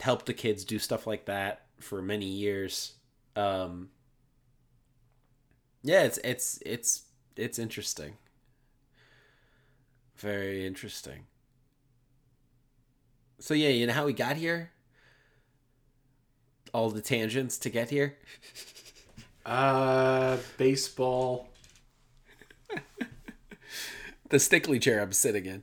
helped 0.00 0.26
the 0.26 0.34
kids 0.34 0.64
do 0.64 0.78
stuff 0.78 1.06
like 1.06 1.24
that 1.26 1.62
for 1.80 2.02
many 2.02 2.26
years. 2.26 2.94
Um 3.34 3.90
yeah 5.82 6.02
it's 6.02 6.18
it's 6.24 6.58
it's 6.64 7.02
it's 7.36 7.58
interesting 7.58 8.14
very 10.18 10.66
interesting 10.66 11.26
so 13.38 13.54
yeah 13.54 13.68
you 13.68 13.86
know 13.86 13.92
how 13.92 14.06
we 14.06 14.12
got 14.12 14.36
here 14.36 14.70
all 16.72 16.90
the 16.90 17.00
tangents 17.00 17.58
to 17.58 17.70
get 17.70 17.90
here 17.90 18.16
Uh, 19.46 20.38
baseball. 20.58 21.46
the 24.30 24.38
Stickley 24.38 24.82
chair 24.82 25.00
i'm 25.00 25.12
sitting 25.12 25.46
in 25.46 25.62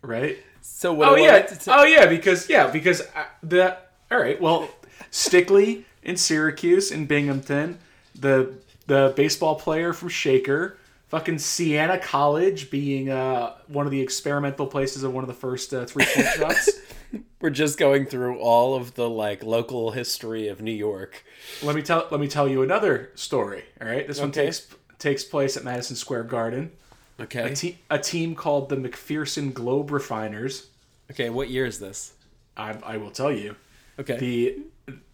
Right? 0.00 0.38
so 0.62 0.94
what 0.94 1.08
Oh 1.08 1.16
yeah. 1.16 1.42
ta- 1.42 1.80
Oh 1.80 1.84
yeah, 1.84 2.06
because 2.06 2.48
yeah, 2.48 2.66
because 2.70 3.02
uh, 3.02 3.24
the 3.42 3.76
all 4.10 4.18
right. 4.18 4.40
Well, 4.40 4.70
Stickley 5.10 5.84
in 6.02 6.16
Syracuse 6.16 6.90
in 6.90 7.04
Binghamton, 7.06 7.78
the 8.18 8.54
the 8.86 9.12
baseball 9.16 9.56
player 9.56 9.92
from 9.92 10.08
Shaker, 10.08 10.78
fucking 11.14 11.38
Siena 11.38 11.96
College 11.96 12.70
being 12.70 13.08
uh 13.08 13.54
one 13.68 13.86
of 13.86 13.92
the 13.92 14.00
experimental 14.00 14.66
places 14.66 15.04
of 15.04 15.14
one 15.14 15.22
of 15.22 15.28
the 15.28 15.34
first 15.34 15.72
uh, 15.72 15.84
three 15.86 16.04
point 16.12 16.26
shots. 16.36 16.70
we're 17.40 17.50
just 17.50 17.78
going 17.78 18.04
through 18.04 18.38
all 18.38 18.74
of 18.74 18.94
the 18.94 19.08
like 19.08 19.44
local 19.44 19.92
history 19.92 20.48
of 20.48 20.60
new 20.60 20.72
york 20.72 21.24
Let 21.62 21.76
me 21.76 21.82
tell 21.82 22.08
let 22.10 22.18
me 22.20 22.26
tell 22.26 22.48
you 22.48 22.62
another 22.62 23.12
story. 23.14 23.62
All 23.80 23.86
right, 23.86 24.08
this 24.08 24.20
one 24.20 24.32
takes 24.32 24.66
takes 24.98 25.22
place 25.22 25.56
at 25.56 25.62
Madison 25.62 25.94
Square 25.94 26.24
Garden. 26.24 26.72
okay 27.20 27.52
A, 27.52 27.54
te- 27.54 27.78
a 27.90 27.98
team 28.00 28.34
called 28.34 28.68
the 28.68 28.76
McPherson 28.76 29.54
Globe 29.54 29.92
Refiners. 29.92 30.68
okay 31.12 31.30
what 31.30 31.48
year 31.48 31.64
is 31.64 31.78
this 31.78 32.14
I, 32.56 32.72
I 32.84 32.96
will 32.96 33.12
tell 33.12 33.30
you. 33.30 33.54
okay 34.00 34.18
The 34.18 34.58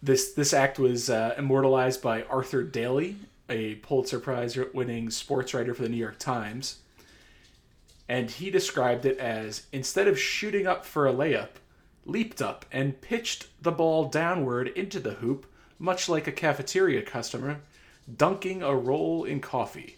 this 0.01 0.33
this 0.33 0.51
act 0.51 0.79
was 0.79 1.11
uh, 1.11 1.35
immortalized 1.37 2.01
by 2.01 2.23
Arthur 2.23 2.63
Daly, 2.63 3.17
a 3.51 3.75
Pulitzer 3.75 4.19
Prize 4.19 4.57
winning 4.73 5.09
sports 5.09 5.53
writer 5.53 5.73
for 5.73 5.83
the 5.83 5.89
New 5.89 5.97
York 5.97 6.17
Times. 6.17 6.79
And 8.07 8.31
he 8.31 8.49
described 8.49 9.05
it 9.05 9.17
as 9.19 9.67
instead 9.71 10.07
of 10.07 10.19
shooting 10.19 10.65
up 10.65 10.85
for 10.85 11.07
a 11.07 11.13
layup, 11.13 11.49
leaped 12.05 12.41
up 12.41 12.65
and 12.71 12.99
pitched 12.99 13.47
the 13.61 13.71
ball 13.71 14.05
downward 14.05 14.69
into 14.69 14.99
the 14.99 15.15
hoop, 15.15 15.45
much 15.77 16.09
like 16.09 16.27
a 16.27 16.31
cafeteria 16.31 17.01
customer 17.01 17.59
dunking 18.17 18.63
a 18.63 18.75
roll 18.75 19.23
in 19.23 19.39
coffee. 19.39 19.97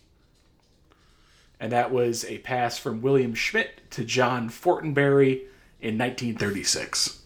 And 1.60 1.72
that 1.72 1.92
was 1.92 2.26
a 2.26 2.40
pass 2.40 2.78
from 2.78 3.02
William 3.02 3.34
Schmidt 3.34 3.90
to 3.92 4.04
John 4.04 4.50
Fortenberry 4.50 5.44
in 5.80 5.98
1936. 5.98 7.22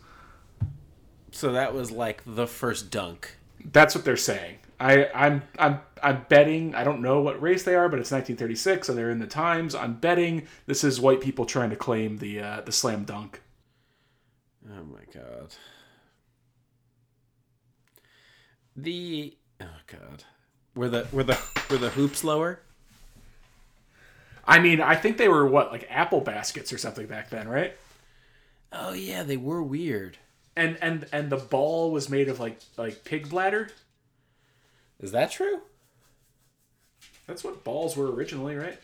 so 1.32 1.52
that 1.52 1.74
was 1.74 1.92
like 1.92 2.22
the 2.26 2.48
first 2.48 2.92
dunk 2.92 3.36
That's 3.72 3.96
what 3.96 4.06
they're 4.06 4.18
saying. 4.18 4.58
I, 4.80 5.10
I'm 5.14 5.42
I'm 5.58 5.80
I'm 6.04 6.26
betting 6.30 6.76
I 6.76 6.84
don't 6.84 7.02
know 7.02 7.22
what 7.22 7.42
race 7.42 7.64
they 7.64 7.76
are, 7.76 7.90
but 7.90 8.00
it's 8.00 8.12
1936, 8.12 8.88
so 8.88 8.94
they're 8.94 9.10
in 9.10 9.20
the 9.20 9.28
Times. 9.28 9.76
I'm 9.76 9.96
betting 9.96 10.48
this 10.66 10.84
is 10.84 11.00
white 11.00 11.22
people 11.22 11.46
trying 11.46 11.70
to 11.70 11.76
claim 11.76 12.18
the 12.18 12.40
uh, 12.40 12.62
the 12.62 12.72
slam 12.72 13.04
dunk. 13.04 13.42
Oh 14.70 14.84
my 14.84 15.02
god. 15.14 15.56
The 18.76 19.36
oh 19.62 19.66
god. 19.88 20.24
Were 20.76 20.90
the 20.90 21.08
were 21.12 21.24
the 21.24 21.40
were 21.70 21.78
the 21.78 21.90
hoops 21.90 22.24
lower? 22.24 22.60
I 24.46 24.60
mean, 24.60 24.80
I 24.80 24.96
think 24.96 25.18
they 25.18 25.28
were 25.28 25.46
what 25.46 25.72
like 25.72 25.88
apple 25.90 26.22
baskets 26.22 26.72
or 26.72 26.78
something 26.78 27.08
back 27.08 27.30
then, 27.30 27.48
right? 27.48 27.76
Oh 28.72 28.94
yeah, 28.94 29.24
they 29.24 29.38
were 29.38 29.62
weird. 29.62 30.18
And 30.56 30.78
and 30.82 31.06
and 31.12 31.30
the 31.30 31.38
ball 31.38 31.92
was 31.92 32.10
made 32.10 32.30
of 32.30 32.40
like 32.40 32.60
like 32.78 33.04
pig 33.04 33.30
bladder. 33.30 33.70
Is 35.00 35.12
that 35.12 35.32
true? 35.32 35.62
That's 37.28 37.44
what 37.44 37.64
balls 37.64 37.96
were 37.96 38.12
originally, 38.12 38.56
right? 38.56 38.80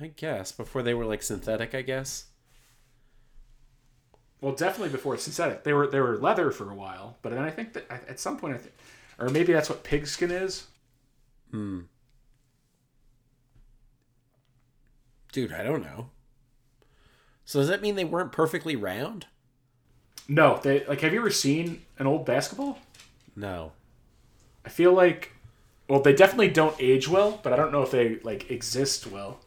I 0.00 0.08
guess 0.08 0.52
before 0.52 0.82
they 0.82 0.94
were 0.94 1.06
like 1.06 1.22
synthetic, 1.22 1.74
I 1.74 1.82
guess. 1.82 2.26
Well, 4.40 4.54
definitely 4.54 4.90
before 4.90 5.16
synthetic. 5.16 5.64
They 5.64 5.72
were 5.72 5.86
they 5.86 6.00
were 6.00 6.16
leather 6.18 6.50
for 6.50 6.70
a 6.70 6.74
while, 6.74 7.16
but 7.22 7.32
then 7.32 7.42
I 7.42 7.50
think 7.50 7.72
that 7.72 7.90
at 7.90 8.20
some 8.20 8.38
point 8.38 8.54
I 8.54 8.58
think, 8.58 8.74
or 9.18 9.28
maybe 9.28 9.52
that's 9.52 9.68
what 9.68 9.82
pigskin 9.82 10.30
is. 10.30 10.66
Hmm. 11.50 11.80
Dude, 15.32 15.52
I 15.52 15.62
don't 15.62 15.82
know. 15.82 16.10
So 17.44 17.60
does 17.60 17.68
that 17.68 17.82
mean 17.82 17.96
they 17.96 18.04
weren't 18.04 18.32
perfectly 18.32 18.76
round? 18.76 19.26
No, 20.28 20.60
they 20.62 20.84
like. 20.84 21.00
Have 21.00 21.12
you 21.12 21.20
ever 21.20 21.30
seen 21.30 21.82
an 21.98 22.06
old 22.06 22.24
basketball? 22.24 22.78
No. 23.34 23.72
I 24.64 24.68
feel 24.68 24.92
like, 24.92 25.32
well, 25.88 26.00
they 26.00 26.12
definitely 26.12 26.48
don't 26.48 26.76
age 26.78 27.08
well, 27.08 27.40
but 27.42 27.52
I 27.52 27.56
don't 27.56 27.72
know 27.72 27.82
if 27.82 27.90
they 27.90 28.18
like 28.20 28.50
exist 28.50 29.06
well. 29.06 29.40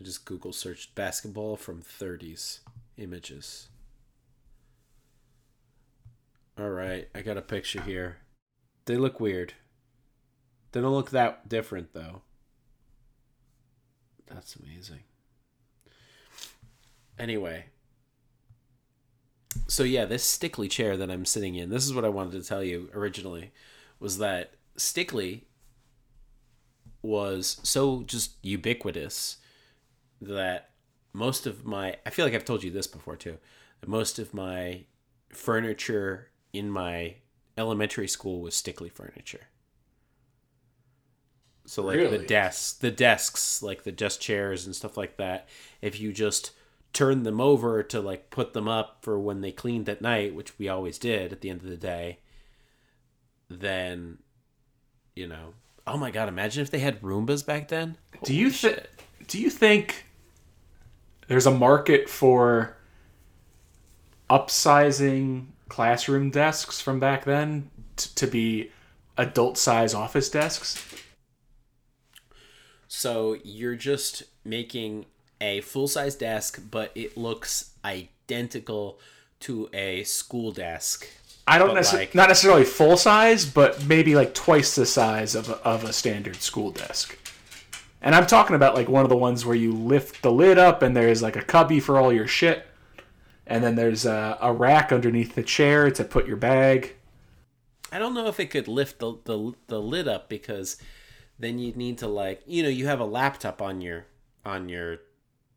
I 0.00 0.04
just 0.04 0.24
Google 0.24 0.52
searched 0.52 0.94
basketball 0.94 1.56
from 1.56 1.82
30s 1.82 2.60
images. 2.96 3.68
All 6.58 6.70
right, 6.70 7.08
I 7.14 7.22
got 7.22 7.36
a 7.36 7.42
picture 7.42 7.82
here. 7.82 8.18
They 8.86 8.96
look 8.96 9.20
weird. 9.20 9.54
They 10.72 10.80
don't 10.80 10.94
look 10.94 11.10
that 11.10 11.48
different 11.48 11.92
though. 11.92 12.22
That's 14.28 14.56
amazing. 14.56 15.00
Anyway, 17.18 17.66
so 19.66 19.82
yeah, 19.82 20.04
this 20.04 20.24
Stickley 20.24 20.70
chair 20.70 20.96
that 20.96 21.10
I'm 21.10 21.24
sitting 21.24 21.56
in, 21.56 21.70
this 21.70 21.84
is 21.84 21.92
what 21.92 22.04
I 22.04 22.08
wanted 22.08 22.32
to 22.32 22.48
tell 22.48 22.62
you 22.62 22.88
originally, 22.94 23.52
was 24.00 24.18
that 24.18 24.54
Stickley 24.76 25.42
was 27.02 27.60
so 27.62 28.02
just 28.02 28.32
ubiquitous 28.42 29.36
that 30.20 30.70
most 31.12 31.46
of 31.46 31.64
my 31.64 31.96
I 32.04 32.10
feel 32.10 32.24
like 32.24 32.34
I've 32.34 32.44
told 32.44 32.62
you 32.62 32.70
this 32.70 32.86
before 32.86 33.16
too. 33.16 33.38
That 33.80 33.88
most 33.88 34.18
of 34.18 34.34
my 34.34 34.84
furniture 35.30 36.30
in 36.52 36.70
my 36.70 37.16
elementary 37.56 38.08
school 38.08 38.40
was 38.40 38.54
Stickley 38.54 38.90
furniture. 38.90 39.48
So 41.66 41.84
like 41.84 42.10
the 42.10 42.18
desks, 42.18 42.72
the 42.72 42.90
desks, 42.90 43.62
like 43.62 43.84
the 43.84 43.92
desk 43.92 44.20
chairs 44.20 44.66
and 44.66 44.74
stuff 44.74 44.96
like 44.96 45.18
that. 45.18 45.48
If 45.80 46.00
you 46.00 46.12
just 46.12 46.50
turn 46.92 47.22
them 47.22 47.40
over 47.40 47.82
to 47.84 48.00
like 48.00 48.30
put 48.30 48.52
them 48.54 48.66
up 48.66 48.98
for 49.02 49.18
when 49.18 49.40
they 49.40 49.52
cleaned 49.52 49.88
at 49.88 50.02
night, 50.02 50.34
which 50.34 50.58
we 50.58 50.68
always 50.68 50.98
did 50.98 51.32
at 51.32 51.42
the 51.42 51.50
end 51.50 51.60
of 51.60 51.68
the 51.68 51.76
day, 51.76 52.18
then 53.50 54.18
you 55.14 55.26
know, 55.26 55.52
Oh 55.86 55.96
my 55.96 56.10
god! 56.10 56.28
Imagine 56.28 56.62
if 56.62 56.70
they 56.70 56.78
had 56.78 57.00
Roombas 57.02 57.44
back 57.44 57.68
then. 57.68 57.96
Do 58.22 58.32
you 58.32 58.44
Holy 58.44 58.52
think? 58.52 58.86
Do 59.26 59.40
you 59.40 59.50
think 59.50 60.06
there's 61.26 61.46
a 61.46 61.50
market 61.50 62.08
for 62.08 62.76
upsizing 64.28 65.46
classroom 65.68 66.30
desks 66.30 66.80
from 66.80 67.00
back 67.00 67.24
then 67.24 67.70
t- 67.96 68.10
to 68.14 68.26
be 68.26 68.70
adult 69.16 69.58
size 69.58 69.94
office 69.94 70.28
desks? 70.28 70.84
So 72.86 73.36
you're 73.42 73.76
just 73.76 74.24
making 74.44 75.06
a 75.40 75.60
full 75.62 75.88
size 75.88 76.14
desk, 76.14 76.62
but 76.70 76.92
it 76.94 77.16
looks 77.16 77.72
identical 77.84 79.00
to 79.40 79.68
a 79.72 80.04
school 80.04 80.52
desk. 80.52 81.08
I 81.50 81.58
don't 81.58 81.74
necessarily 81.74 82.06
like- 82.06 82.14
not 82.14 82.28
necessarily 82.28 82.64
full 82.64 82.96
size, 82.96 83.44
but 83.44 83.84
maybe 83.86 84.14
like 84.14 84.34
twice 84.34 84.74
the 84.74 84.86
size 84.86 85.34
of 85.34 85.48
a, 85.48 85.56
of 85.64 85.84
a 85.84 85.92
standard 85.92 86.36
school 86.36 86.70
desk. 86.70 87.16
And 88.02 88.14
I'm 88.14 88.26
talking 88.26 88.56
about 88.56 88.74
like 88.74 88.88
one 88.88 89.02
of 89.02 89.10
the 89.10 89.16
ones 89.16 89.44
where 89.44 89.56
you 89.56 89.72
lift 89.72 90.22
the 90.22 90.32
lid 90.32 90.58
up 90.58 90.80
and 90.82 90.96
there's 90.96 91.22
like 91.22 91.36
a 91.36 91.42
cubby 91.42 91.80
for 91.80 91.98
all 91.98 92.12
your 92.12 92.26
shit, 92.26 92.66
and 93.46 93.62
then 93.62 93.74
there's 93.74 94.06
a, 94.06 94.38
a 94.40 94.52
rack 94.52 94.92
underneath 94.92 95.34
the 95.34 95.42
chair 95.42 95.90
to 95.90 96.04
put 96.04 96.26
your 96.26 96.36
bag. 96.36 96.94
I 97.92 97.98
don't 97.98 98.14
know 98.14 98.26
if 98.28 98.38
it 98.40 98.50
could 98.50 98.68
lift 98.68 99.00
the, 99.00 99.18
the 99.24 99.52
the 99.66 99.80
lid 99.82 100.06
up 100.08 100.28
because 100.28 100.76
then 101.38 101.58
you'd 101.58 101.76
need 101.76 101.98
to 101.98 102.06
like 102.06 102.42
you 102.46 102.62
know 102.62 102.68
you 102.68 102.86
have 102.86 103.00
a 103.00 103.04
laptop 103.04 103.60
on 103.60 103.80
your 103.80 104.06
on 104.46 104.68
your 104.68 104.98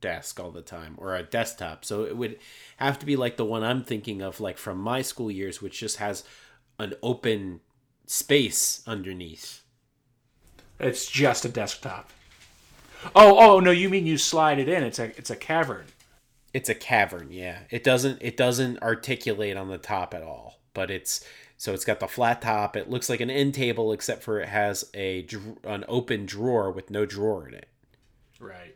desk 0.04 0.40
all 0.40 0.52
the 0.52 0.62
time 0.62 0.96
or 0.98 1.16
a 1.16 1.24
desktop 1.24 1.86
so 1.86 2.04
it 2.04 2.18
would 2.18 2.38
have 2.78 3.00
to 3.00 3.06
be 3.06 3.16
like 3.16 3.38
the 3.38 3.46
one 3.46 3.64
I'm 3.64 3.84
thinking 3.84 4.22
of 4.22 4.40
like 4.42 4.58
from 4.58 4.78
my 4.78 5.02
school 5.02 5.32
years 5.32 5.62
which 5.62 5.80
just 5.80 5.98
has 5.98 6.24
an 6.78 6.94
open 7.02 7.62
space 8.06 8.84
underneath. 8.86 9.64
It's 10.80 11.10
just 11.10 11.46
a 11.46 11.50
desktop. 11.50 12.12
Oh, 13.16 13.38
oh 13.38 13.60
no, 13.60 13.72
you 13.72 13.90
mean 13.90 14.06
you 14.06 14.18
slide 14.18 14.60
it 14.60 14.70
in? 14.70 14.84
It's 14.84 15.00
a 15.00 15.06
it's 15.18 15.30
a 15.30 15.36
cavern. 15.36 15.86
It's 16.54 16.70
a 16.70 16.76
cavern, 16.76 17.30
yeah. 17.32 17.60
It 17.70 17.84
doesn't 17.84 18.22
it 18.22 18.38
doesn't 18.38 18.82
articulate 18.82 19.58
on 19.58 19.70
the 19.70 19.78
top 19.78 20.14
at 20.14 20.24
all, 20.24 20.60
but 20.74 20.90
it's 20.90 21.26
so 21.58 21.74
it's 21.74 21.86
got 21.86 22.00
the 22.00 22.08
flat 22.08 22.42
top. 22.42 22.76
It 22.76 22.90
looks 22.90 23.10
like 23.10 23.22
an 23.22 23.30
end 23.30 23.54
table 23.54 23.92
except 23.92 24.24
for 24.24 24.40
it 24.40 24.50
has 24.50 24.90
a 24.94 25.26
an 25.64 25.86
open 25.88 26.26
drawer 26.26 26.72
with 26.72 26.90
no 26.90 27.06
drawer 27.06 27.48
in 27.48 27.54
it. 27.54 27.68
Right. 28.40 28.76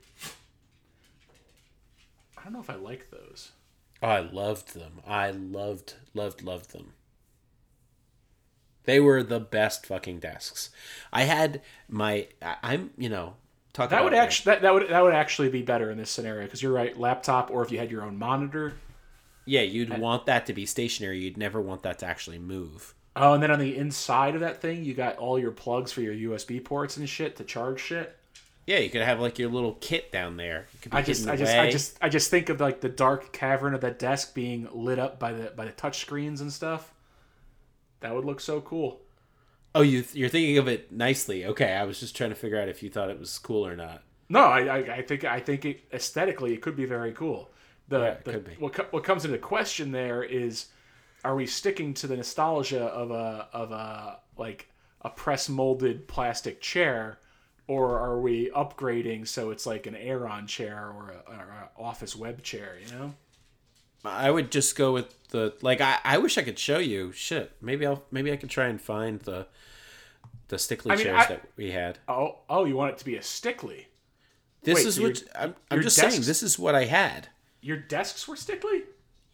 I 2.48 2.50
don't 2.50 2.54
know 2.54 2.60
if 2.62 2.70
I 2.70 2.82
like 2.82 3.10
those. 3.12 3.52
Oh, 4.02 4.08
I 4.08 4.22
loved 4.22 4.74
them. 4.74 5.02
I 5.06 5.32
loved, 5.32 5.96
loved, 6.14 6.42
loved 6.42 6.72
them. 6.72 6.94
They 8.86 9.02
were 9.02 9.22
the 9.22 9.42
best 9.42 9.86
fucking 9.86 10.20
desks. 10.20 10.70
I 11.12 11.24
had 11.24 11.62
my, 11.90 12.30
I'm, 12.64 12.92
you 12.98 13.10
know, 13.10 13.34
talk 13.74 13.90
That 13.90 14.06
would 14.06 14.14
actually 14.14 14.54
that, 14.54 14.62
that 14.62 14.74
would 14.74 14.88
that 14.88 15.04
would 15.04 15.14
actually 15.14 15.50
be 15.50 15.62
better 15.62 15.92
in 15.92 15.98
this 15.98 16.10
scenario 16.10 16.46
because 16.46 16.64
you're 16.64 16.72
right, 16.72 16.98
laptop 16.98 17.52
or 17.52 17.64
if 17.66 17.72
you 17.72 17.80
had 17.80 17.92
your 17.92 18.04
own 18.04 18.18
monitor. 18.18 18.76
yeah, 19.44 19.64
you'd 19.64 20.00
want 20.00 20.26
that 20.28 20.46
to 20.46 20.54
be 20.54 20.66
stationary. 20.66 21.20
You'd 21.20 21.36
never 21.36 21.60
want 21.60 21.84
that 21.84 22.00
to 22.00 22.06
actually 22.06 22.40
move. 22.40 22.96
Oh, 23.18 23.34
and 23.34 23.44
then 23.44 23.52
on 23.52 23.60
the 23.60 23.76
inside 23.76 24.36
of 24.36 24.40
that 24.40 24.62
thing, 24.62 24.86
you 24.86 24.94
got 24.94 25.18
all 25.18 25.38
your 25.38 25.52
plugs 25.52 25.92
for 25.92 26.00
your 26.00 26.14
USB 26.14 26.64
ports 26.64 26.96
and 26.96 27.10
shit 27.10 27.36
to 27.36 27.44
charge 27.44 27.82
shit. 27.82 28.17
Yeah, 28.68 28.80
you 28.80 28.90
could 28.90 29.02
have 29.02 29.20
like 29.22 29.40
your 29.40 29.50
little 29.50 29.78
kit 29.80 30.12
down 30.12 30.36
there. 30.38 30.68
Could 30.82 30.92
be 30.92 30.98
I 30.98 31.02
just, 31.02 31.28
I 31.28 31.38
just, 31.38 31.56
I 31.56 31.70
just, 31.72 31.98
I 32.02 32.10
just 32.10 32.30
think 32.30 32.50
of 32.50 32.60
like 32.60 32.82
the 32.82 32.90
dark 32.90 33.32
cavern 33.32 33.74
of 33.74 33.82
that 33.82 33.98
desk 33.98 34.36
being 34.36 34.68
lit 34.74 35.00
up 35.00 35.20
by 35.20 35.32
the 35.34 35.54
by 35.56 35.66
the 35.66 35.72
touch 35.72 36.00
screens 36.00 36.42
and 36.42 36.52
stuff. 36.52 36.94
That 38.02 38.14
would 38.14 38.26
look 38.26 38.42
so 38.42 38.62
cool. 38.62 39.02
Oh, 39.74 39.82
you 39.82 40.04
you're 40.14 40.30
thinking 40.30 40.58
of 40.58 40.68
it 40.68 40.92
nicely. 40.92 41.46
Okay, 41.46 41.74
I 41.74 41.86
was 41.86 42.00
just 42.00 42.16
trying 42.16 42.30
to 42.32 42.36
figure 42.36 42.60
out 42.60 42.68
if 42.68 42.84
you 42.84 42.90
thought 42.90 43.10
it 43.10 43.20
was 43.20 43.38
cool 43.40 43.66
or 43.66 43.76
not. 43.76 44.04
No, 44.30 44.42
I, 44.42 44.60
I, 44.66 44.78
I 44.98 45.02
think 45.02 45.24
I 45.24 45.40
think 45.40 45.66
it, 45.66 45.82
aesthetically 45.94 46.54
it 46.54 46.62
could 46.62 46.76
be 46.76 46.86
very 46.86 47.14
cool. 47.14 47.50
The, 47.88 48.00
Yeah, 48.00 48.12
it 48.12 48.26
the 48.26 48.34
could 48.34 48.44
be. 48.44 48.58
what 48.58 48.92
what 48.92 49.04
comes 49.04 49.24
into 49.24 49.38
question 49.38 49.92
there 49.92 50.24
is, 50.24 50.68
are 51.24 51.36
we 51.36 51.46
sticking 51.46 51.94
to 51.96 52.08
the 52.08 52.18
nostalgia 52.18 52.84
of 52.86 53.12
a 53.12 53.48
of 53.54 53.72
a 53.72 54.20
like 54.38 54.70
a 55.02 55.10
press 55.10 55.48
molded 55.48 56.08
plastic 56.08 56.60
chair, 56.60 57.20
or 57.68 58.00
are 58.00 58.20
we 58.20 58.50
upgrading 58.52 59.28
so 59.28 59.52
it's 59.52 59.66
like 59.66 59.88
an 59.88 59.96
Aeron 59.96 60.48
chair 60.48 60.92
or 60.96 61.12
an 61.32 61.40
office 61.78 62.16
web 62.16 62.42
chair? 62.44 62.78
You 62.86 62.98
know. 62.98 63.14
I 64.06 64.32
would 64.32 64.52
just 64.52 64.76
go 64.78 64.94
with 64.94 65.14
the 65.30 65.54
like. 65.62 65.82
I, 65.82 65.98
I 66.04 66.18
wish 66.20 66.38
I 66.38 66.44
could 66.44 66.58
show 66.60 66.78
you. 66.80 67.12
Shit, 67.12 67.52
maybe 67.62 67.86
I'll 67.86 68.04
maybe 68.12 68.32
I 68.32 68.38
can 68.38 68.48
try 68.50 68.68
and 68.68 68.82
find 68.82 69.20
the 69.22 69.48
the 70.48 70.56
Stickley 70.58 70.92
I 70.92 70.96
mean, 70.96 71.06
chairs 71.06 71.24
I- 71.26 71.28
that 71.28 71.42
we 71.58 71.72
had. 71.72 72.00
Oh 72.08 72.40
oh, 72.50 72.66
you 72.66 72.76
want 72.76 72.94
it 72.94 72.98
to 73.00 73.06
be 73.06 73.16
a 73.16 73.22
Stickley? 73.22 73.86
This 74.64 74.76
Wait, 74.76 74.86
is 74.88 74.96
so 74.96 75.04
what 75.04 75.20
your- 75.20 75.30
I'm. 75.36 75.56
I'm 75.72 75.82
just 75.82 75.98
saying. 75.98 76.22
This 76.22 76.42
is 76.44 76.58
what 76.58 76.76
I 76.76 76.86
had. 76.86 77.30
Your 77.62 77.78
desks 77.78 78.28
were 78.28 78.36
Stickley? 78.36 78.84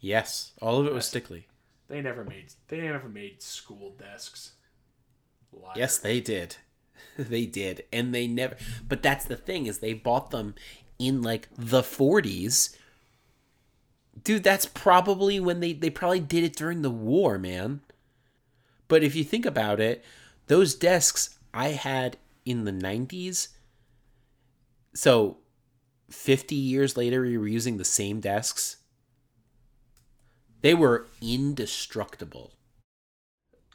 Yes, 0.00 0.52
all 0.60 0.80
of 0.80 0.86
it 0.86 0.92
was 0.92 1.04
Stickley. 1.04 1.44
They 1.88 2.00
never 2.00 2.24
made 2.24 2.46
they 2.68 2.80
never 2.80 3.08
made 3.08 3.42
school 3.42 3.94
desks. 3.98 4.52
Liar. 5.52 5.74
Yes, 5.76 5.98
they 5.98 6.20
did. 6.20 6.56
they 7.18 7.46
did, 7.46 7.84
and 7.92 8.14
they 8.14 8.26
never. 8.26 8.56
But 8.86 9.02
that's 9.02 9.24
the 9.24 9.36
thing 9.36 9.66
is 9.66 9.78
they 9.78 9.94
bought 9.94 10.30
them 10.30 10.54
in 10.98 11.22
like 11.22 11.48
the 11.56 11.82
40s. 11.82 12.76
Dude, 14.22 14.44
that's 14.44 14.66
probably 14.66 15.40
when 15.40 15.60
they 15.60 15.72
they 15.72 15.90
probably 15.90 16.20
did 16.20 16.44
it 16.44 16.56
during 16.56 16.82
the 16.82 16.90
war, 16.90 17.38
man. 17.38 17.80
But 18.88 19.02
if 19.02 19.14
you 19.14 19.24
think 19.24 19.46
about 19.46 19.80
it, 19.80 20.04
those 20.46 20.74
desks 20.74 21.38
I 21.52 21.68
had 21.68 22.16
in 22.44 22.64
the 22.64 22.72
90s. 22.72 23.48
So 24.94 25.38
50 26.10 26.54
years 26.54 26.96
later 26.96 27.22
we 27.22 27.38
were 27.38 27.48
using 27.48 27.76
the 27.76 27.84
same 27.84 28.20
desks. 28.20 28.76
They 30.60 30.74
were 30.74 31.06
indestructible. 31.20 32.52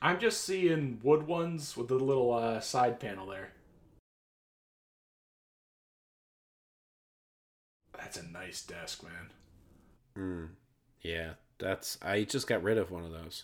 I'm 0.01 0.19
just 0.19 0.43
seeing 0.43 0.99
wood 1.03 1.27
ones 1.27 1.75
with 1.75 1.89
the 1.89 1.95
little 1.95 2.33
uh, 2.33 2.59
side 2.61 2.99
panel 2.99 3.27
there. 3.27 3.49
That's 7.97 8.17
a 8.17 8.25
nice 8.27 8.61
desk, 8.61 9.03
man. 9.03 9.29
Mm, 10.17 10.49
yeah, 11.01 11.31
that's 11.57 11.97
I 12.01 12.23
just 12.23 12.47
got 12.47 12.63
rid 12.63 12.77
of 12.77 12.91
one 12.91 13.03
of 13.03 13.11
those. 13.11 13.43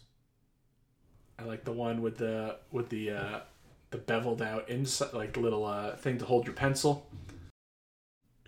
I 1.37 1.43
like 1.43 1.65
the 1.65 1.73
one 1.73 2.01
with 2.01 2.17
the 2.17 2.57
with 2.71 2.89
the 2.89 3.11
uh, 3.11 3.39
the 3.91 3.97
beveled 3.97 4.41
out 4.41 4.69
inside, 4.69 5.13
like 5.13 5.33
the 5.33 5.41
little 5.41 5.65
uh, 5.65 5.95
thing 5.97 6.17
to 6.19 6.25
hold 6.25 6.45
your 6.45 6.55
pencil. 6.55 7.07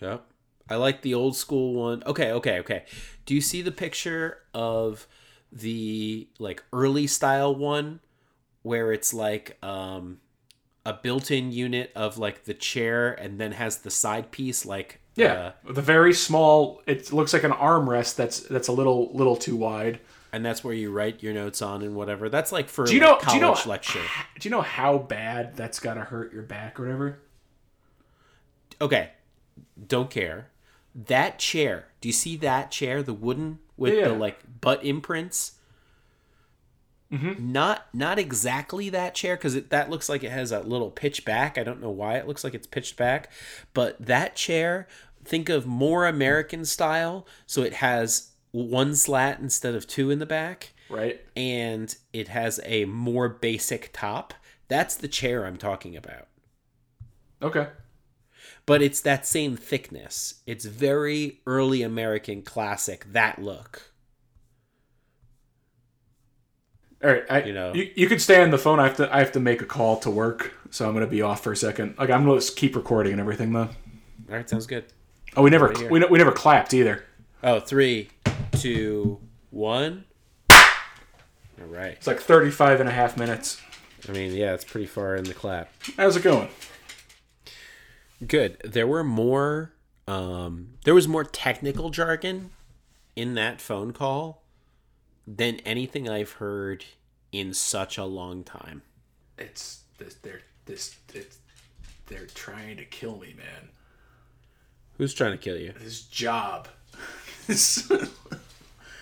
Yep. 0.02 0.24
I 0.70 0.76
like 0.76 1.02
the 1.02 1.14
old 1.14 1.36
school 1.36 1.74
one. 1.74 2.04
Okay, 2.06 2.32
okay, 2.32 2.60
okay. 2.60 2.86
Do 3.26 3.34
you 3.34 3.42
see 3.42 3.62
the 3.62 3.72
picture 3.72 4.40
of 4.54 5.08
the 5.52 6.28
like 6.40 6.64
early 6.74 7.08
style 7.08 7.56
one 7.56 8.00
where 8.64 8.92
it's 8.92 9.14
like 9.14 9.58
um 9.64 10.20
a 10.86 10.94
built-in 10.94 11.52
unit 11.52 11.92
of 11.96 12.18
like 12.18 12.46
the 12.46 12.54
chair 12.54 13.12
and 13.14 13.40
then 13.40 13.52
has 13.54 13.78
the 13.80 13.90
side 13.92 14.32
piece 14.32 14.66
like 14.66 15.00
Yeah, 15.16 15.52
uh, 15.68 15.74
the 15.74 15.82
very 15.82 16.14
small. 16.14 16.82
It 16.86 17.12
looks 17.12 17.34
like 17.34 17.44
an 17.44 17.52
armrest 17.52 18.16
that's 18.16 18.40
that's 18.42 18.68
a 18.68 18.72
little 18.72 19.12
little 19.14 19.36
too 19.36 19.56
wide. 19.58 20.00
and 20.34 20.46
that's 20.46 20.64
where 20.64 20.74
you 20.74 20.92
write 20.92 21.24
your 21.24 21.34
notes 21.34 21.62
on 21.62 21.82
and 21.82 21.96
whatever. 21.96 22.30
That's 22.30 22.52
like 22.52 22.70
for 22.70 22.86
Do 22.86 22.94
you 22.94 23.02
like, 23.02 23.10
know? 23.10 23.16
college 23.18 23.32
Do 23.32 23.36
you 23.36 23.42
know? 23.42 23.70
lecture. 23.70 24.02
Do 24.40 24.48
you 24.48 24.52
know 24.52 24.62
how 24.62 24.98
bad 24.98 25.56
that's 25.56 25.80
gotta 25.80 26.02
hurt 26.02 26.32
your 26.34 26.44
back 26.44 26.80
or 26.80 26.84
whatever? 26.84 27.20
Okay. 28.82 29.12
Don't 29.88 30.10
care. 30.10 30.50
That 30.94 31.40
chair. 31.40 31.86
Do 32.02 32.08
you 32.10 32.14
see 32.14 32.38
that 32.38 32.72
chair, 32.72 33.02
the 33.04 33.14
wooden 33.14 33.60
with 33.78 33.94
Yeah. 33.94 34.10
the 34.10 34.14
like 34.16 34.40
butt 34.62 34.84
imprints? 34.84 35.54
Mm-hmm. 37.12 37.52
Not 37.54 37.86
not 37.94 38.20
exactly 38.20 38.90
that 38.90 39.16
chair 39.16 39.38
because 39.38 39.54
that 39.62 39.90
looks 39.90 40.10
like 40.10 40.24
it 40.26 40.32
has 40.32 40.52
a 40.52 40.60
little 40.60 40.92
pitch 40.92 41.24
back. 41.24 41.58
I 41.58 41.64
don't 41.64 41.82
know 41.82 41.90
why 41.90 42.16
it 42.18 42.28
looks 42.28 42.44
like 42.44 42.54
it's 42.54 42.68
pitched 42.68 42.98
back, 42.98 43.32
but 43.74 43.96
that 44.06 44.36
chair. 44.36 44.88
Think 45.26 45.50
of 45.50 45.66
more 45.66 46.06
American 46.08 46.64
style, 46.64 47.28
so 47.46 47.62
it 47.62 47.74
has 47.74 48.32
one 48.52 48.96
slat 48.96 49.40
instead 49.42 49.76
of 49.76 49.86
two 49.86 50.10
in 50.10 50.20
the 50.20 50.26
back, 50.26 50.74
Right. 50.90 51.20
and 51.36 51.94
it 52.14 52.30
has 52.30 52.62
a 52.64 52.86
more 52.86 53.28
basic 53.28 53.90
top. 53.92 54.34
That's 54.70 54.96
the 54.96 55.10
chair 55.10 55.46
I'm 55.46 55.58
talking 55.58 55.98
about 55.98 56.28
Okay. 57.42 57.68
But 58.68 58.84
it's 58.84 59.02
that 59.02 59.26
same 59.26 59.56
thickness. 59.58 60.36
It's 60.46 60.66
very 60.66 61.40
early 61.48 61.82
American 61.82 62.44
classic 62.44 63.12
that 63.14 63.42
look. 63.42 63.94
All 67.04 67.10
right, 67.12 67.24
I, 67.30 67.44
You 67.44 67.54
know. 67.54 67.74
you, 67.74 67.90
you 67.96 68.08
could 68.08 68.22
stay 68.22 68.44
on 68.44 68.52
the 68.52 68.58
phone. 68.58 68.80
I 68.80 68.88
have 68.88 68.98
to 68.98 69.16
I 69.16 69.20
have 69.20 69.32
to 69.32 69.40
make 69.40 69.62
a 69.62 69.66
call 69.66 69.98
to 70.00 70.10
work, 70.12 70.54
so 70.70 70.88
I'm 70.88 70.94
gonna 70.94 71.08
be 71.08 71.22
off 71.22 71.42
for 71.44 71.52
a 71.52 71.56
second. 71.58 71.96
Like 71.98 72.10
I'm 72.10 72.26
gonna 72.26 72.40
just 72.40 72.56
keep 72.58 72.76
recording 72.76 73.14
and 73.14 73.22
everything 73.22 73.54
though. 73.54 73.70
All 74.30 74.36
right, 74.36 74.48
sounds 74.50 74.68
good. 74.68 74.86
Oh, 75.36 75.44
we 75.44 75.50
never 75.50 75.72
here. 75.78 75.90
we, 75.90 76.04
we 76.06 76.18
never 76.18 76.32
clapped 76.32 76.74
either. 76.74 77.06
Oh, 77.44 77.60
three, 77.60 78.10
two, 78.54 79.20
one. 79.52 80.04
All 80.50 80.58
right. 81.68 81.94
It's 81.94 82.08
like 82.08 82.20
35 82.20 82.82
and 82.82 82.90
a 82.90 82.92
half 82.92 83.18
minutes. 83.18 83.62
I 84.10 84.12
mean, 84.12 84.34
yeah, 84.34 84.54
it's 84.54 84.64
pretty 84.64 84.88
far 84.88 85.16
in 85.16 85.24
the 85.24 85.34
clap. 85.34 85.72
How's 85.96 86.16
it 86.16 86.24
going? 86.24 86.50
Good. 88.26 88.58
There 88.64 88.88
were 88.88 89.04
more. 89.04 89.74
Um, 90.08 90.76
there 90.86 90.94
was 90.94 91.08
more 91.08 91.24
technical 91.26 91.90
jargon 91.90 92.52
in 93.16 93.34
that 93.36 93.60
phone 93.60 93.92
call 93.92 94.44
than 95.28 95.58
anything 95.66 96.08
I've 96.08 96.34
heard 96.34 96.86
in 97.32 97.54
such 97.54 97.98
a 97.98 98.06
long 98.06 98.44
time. 98.44 98.84
It's 99.38 99.82
this. 99.98 100.16
They're 100.16 100.42
this. 100.66 100.96
It's, 101.14 101.40
they're 102.08 102.26
trying 102.28 102.78
to 102.78 102.86
kill 102.86 103.18
me, 103.18 103.36
man. 103.38 103.70
Who's 104.98 105.14
trying 105.14 105.34
to 105.34 105.38
kill 105.38 105.58
you? 105.58 105.74
His 105.80 106.02
job. 106.04 106.70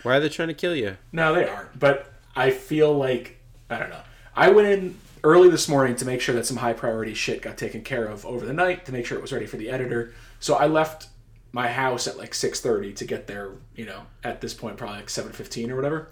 Why 0.03 0.17
are 0.17 0.19
they 0.19 0.29
trying 0.29 0.49
to 0.49 0.53
kill 0.53 0.75
you? 0.75 0.97
no, 1.11 1.33
they 1.33 1.47
aren't. 1.47 1.79
But 1.79 2.11
I 2.35 2.51
feel 2.51 2.93
like 2.93 3.39
I 3.69 3.79
don't 3.79 3.89
know. 3.89 4.01
I 4.35 4.49
went 4.49 4.67
in 4.67 4.97
early 5.25 5.49
this 5.49 5.67
morning 5.67 5.95
to 5.97 6.05
make 6.05 6.21
sure 6.21 6.35
that 6.35 6.45
some 6.45 6.57
high 6.57 6.71
priority 6.71 7.13
shit 7.13 7.41
got 7.41 7.57
taken 7.57 7.81
care 7.81 8.05
of 8.05 8.25
over 8.25 8.45
the 8.45 8.53
night 8.53 8.85
to 8.85 8.91
make 8.91 9.05
sure 9.05 9.17
it 9.17 9.21
was 9.21 9.33
ready 9.33 9.47
for 9.47 9.57
the 9.57 9.69
editor. 9.69 10.13
So 10.39 10.55
I 10.55 10.67
left 10.67 11.07
my 11.51 11.67
house 11.67 12.07
at 12.07 12.17
like 12.17 12.33
6:30 12.33 12.95
to 12.95 13.05
get 13.05 13.27
there, 13.27 13.51
you 13.75 13.85
know, 13.85 14.03
at 14.23 14.39
this 14.39 14.53
point 14.53 14.77
probably 14.77 14.97
like 14.97 15.09
7:15 15.09 15.69
or 15.71 15.75
whatever. 15.75 16.09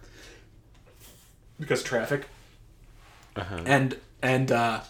Because 1.59 1.81
of 1.81 1.85
traffic. 1.85 2.27
Uh-huh. 3.35 3.61
And 3.65 3.97
and 4.21 4.51
uh 4.51 4.81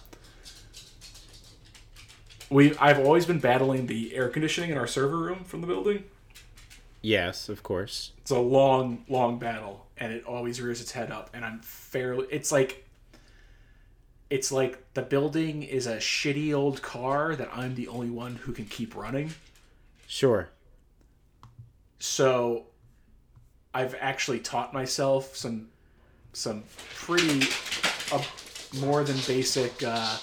we 2.50 2.76
I've 2.78 3.00
always 3.00 3.26
been 3.26 3.40
battling 3.40 3.88
the 3.88 4.16
air 4.16 4.30
conditioning 4.30 4.70
in 4.70 4.78
our 4.78 4.88
server 4.88 5.18
room 5.18 5.44
from 5.44 5.62
the 5.62 5.68
building. 5.68 6.06
Yes, 7.02 7.50
of 7.50 7.64
course. 7.64 8.14
It's 8.20 8.32
a 8.32 8.40
long, 8.40 9.04
long 9.10 9.38
battle, 9.38 9.88
and 9.98 10.14
it 10.14 10.24
always 10.26 10.62
rears 10.62 10.80
its 10.80 10.94
head 10.94 11.12
up. 11.12 11.30
And 11.34 11.44
I'm 11.44 11.60
fairly. 11.60 12.28
It's 12.32 12.52
like. 12.52 12.83
It's 14.34 14.52
like 14.52 14.84
the 14.96 15.04
building 15.04 15.62
is 15.62 15.86
a 15.86 15.98
shitty 15.98 16.56
old 16.56 16.82
car 16.82 17.36
that 17.36 17.52
I'm 17.54 17.76
the 17.76 17.88
only 17.88 18.10
one 18.10 18.34
who 18.34 18.52
can 18.52 18.66
keep 18.66 18.96
running. 18.96 19.36
Sure. 20.08 20.50
So, 22.00 22.66
I've 23.76 23.94
actually 24.00 24.40
taught 24.40 24.74
myself 24.74 25.36
some, 25.36 25.68
some 26.34 26.64
pretty, 26.96 27.48
uh, 28.12 28.24
more 28.80 29.04
than 29.04 29.18
basic 29.28 29.84
uh, 29.84 30.18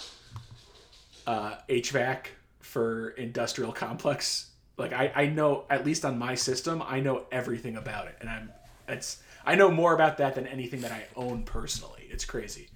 uh, 1.28 1.54
HVAC 1.68 2.26
for 2.58 3.10
industrial 3.10 3.70
complex 3.70 4.50
like 4.76 4.92
I, 4.92 5.12
I 5.14 5.26
know 5.26 5.66
at 5.70 5.84
least 5.84 6.04
on 6.04 6.18
my 6.18 6.36
system 6.36 6.82
i 6.86 7.00
know 7.00 7.24
everything 7.32 7.76
about 7.76 8.06
it 8.06 8.16
and 8.20 8.30
i'm 8.30 8.52
it's 8.86 9.20
i 9.44 9.56
know 9.56 9.72
more 9.72 9.92
about 9.92 10.18
that 10.18 10.36
than 10.36 10.46
anything 10.46 10.82
that 10.82 10.92
i 10.92 11.04
own 11.16 11.42
personally 11.42 12.06
it's 12.12 12.24
crazy 12.24 12.68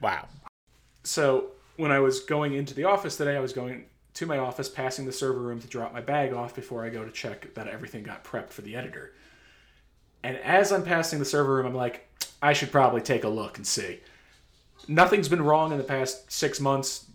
Wow. 0.00 0.28
So 1.02 1.50
when 1.76 1.90
i 1.90 1.98
was 1.98 2.20
going 2.20 2.54
into 2.54 2.74
the 2.74 2.84
office 2.84 3.16
today 3.16 3.36
i 3.36 3.40
was 3.40 3.52
going 3.52 3.84
to 4.12 4.26
my 4.26 4.38
office 4.38 4.68
passing 4.68 5.06
the 5.06 5.12
server 5.12 5.40
room 5.40 5.60
to 5.60 5.66
drop 5.66 5.92
my 5.92 6.00
bag 6.00 6.32
off 6.32 6.54
before 6.54 6.84
i 6.84 6.88
go 6.88 7.04
to 7.04 7.10
check 7.10 7.52
that 7.54 7.68
everything 7.68 8.02
got 8.02 8.24
prepped 8.24 8.50
for 8.50 8.62
the 8.62 8.76
editor. 8.76 9.12
And 10.22 10.36
as 10.38 10.72
i'm 10.72 10.82
passing 10.82 11.18
the 11.18 11.24
server 11.24 11.56
room 11.56 11.66
i'm 11.66 11.74
like 11.74 12.08
i 12.42 12.52
should 12.52 12.72
probably 12.72 13.00
take 13.00 13.24
a 13.24 13.28
look 13.28 13.56
and 13.56 13.66
see. 13.66 14.00
Nothing's 14.88 15.28
been 15.28 15.42
wrong 15.42 15.72
in 15.72 15.78
the 15.78 15.84
past 15.84 16.30
six 16.32 16.60
months 16.60 17.06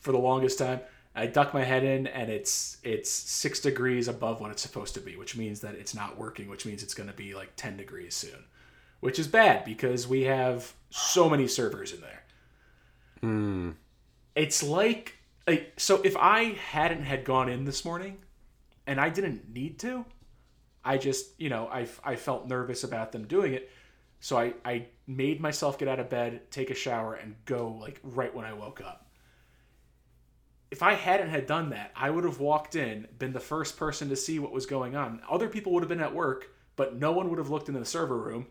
for 0.00 0.12
the 0.12 0.18
longest 0.18 0.58
time. 0.58 0.80
I 1.14 1.26
duck 1.26 1.52
my 1.52 1.64
head 1.64 1.84
in 1.84 2.06
and 2.06 2.30
it's 2.30 2.78
it's 2.82 3.10
six 3.10 3.60
degrees 3.60 4.08
above 4.08 4.40
what 4.40 4.50
it's 4.50 4.62
supposed 4.62 4.94
to 4.94 5.00
be, 5.00 5.16
which 5.16 5.36
means 5.36 5.60
that 5.60 5.74
it's 5.74 5.94
not 5.94 6.18
working, 6.18 6.48
which 6.48 6.66
means 6.66 6.82
it's 6.82 6.94
going 6.94 7.08
to 7.08 7.14
be 7.14 7.34
like 7.34 7.50
ten 7.56 7.76
degrees 7.76 8.14
soon, 8.14 8.44
which 9.00 9.18
is 9.18 9.26
bad 9.26 9.64
because 9.64 10.06
we 10.06 10.22
have 10.22 10.72
so 10.90 11.28
many 11.28 11.46
servers 11.46 11.92
in 11.92 12.00
there. 12.00 12.19
Hmm. 13.20 13.70
It's 14.34 14.62
like, 14.62 15.16
like 15.46 15.72
so 15.76 16.00
if 16.02 16.16
I 16.16 16.52
hadn't 16.70 17.02
had 17.02 17.24
gone 17.24 17.48
in 17.48 17.64
this 17.64 17.84
morning, 17.84 18.18
and 18.86 19.00
I 19.00 19.08
didn't 19.08 19.52
need 19.52 19.78
to, 19.80 20.04
I 20.84 20.98
just 20.98 21.38
you 21.38 21.48
know 21.48 21.68
I 21.68 21.86
I 22.02 22.16
felt 22.16 22.48
nervous 22.48 22.84
about 22.84 23.12
them 23.12 23.26
doing 23.26 23.52
it, 23.54 23.70
so 24.20 24.38
I 24.38 24.54
I 24.64 24.86
made 25.06 25.40
myself 25.40 25.78
get 25.78 25.88
out 25.88 26.00
of 26.00 26.08
bed, 26.08 26.50
take 26.50 26.70
a 26.70 26.74
shower, 26.74 27.14
and 27.14 27.34
go 27.44 27.76
like 27.80 28.00
right 28.02 28.34
when 28.34 28.44
I 28.44 28.52
woke 28.52 28.80
up 28.80 29.10
if 30.70 30.82
I 30.82 30.94
hadn't 30.94 31.30
had 31.30 31.46
done 31.46 31.70
that, 31.70 31.90
I 31.96 32.10
would 32.10 32.24
have 32.24 32.38
walked 32.38 32.76
in, 32.76 33.08
been 33.18 33.32
the 33.32 33.40
first 33.40 33.76
person 33.76 34.08
to 34.08 34.16
see 34.16 34.38
what 34.38 34.52
was 34.52 34.66
going 34.66 34.94
on. 34.94 35.20
Other 35.28 35.48
people 35.48 35.72
would 35.72 35.82
have 35.82 35.88
been 35.88 36.00
at 36.00 36.14
work, 36.14 36.52
but 36.76 36.96
no 36.96 37.12
one 37.12 37.28
would 37.28 37.38
have 37.38 37.50
looked 37.50 37.68
into 37.68 37.80
the 37.80 37.86
server 37.86 38.16
room. 38.16 38.46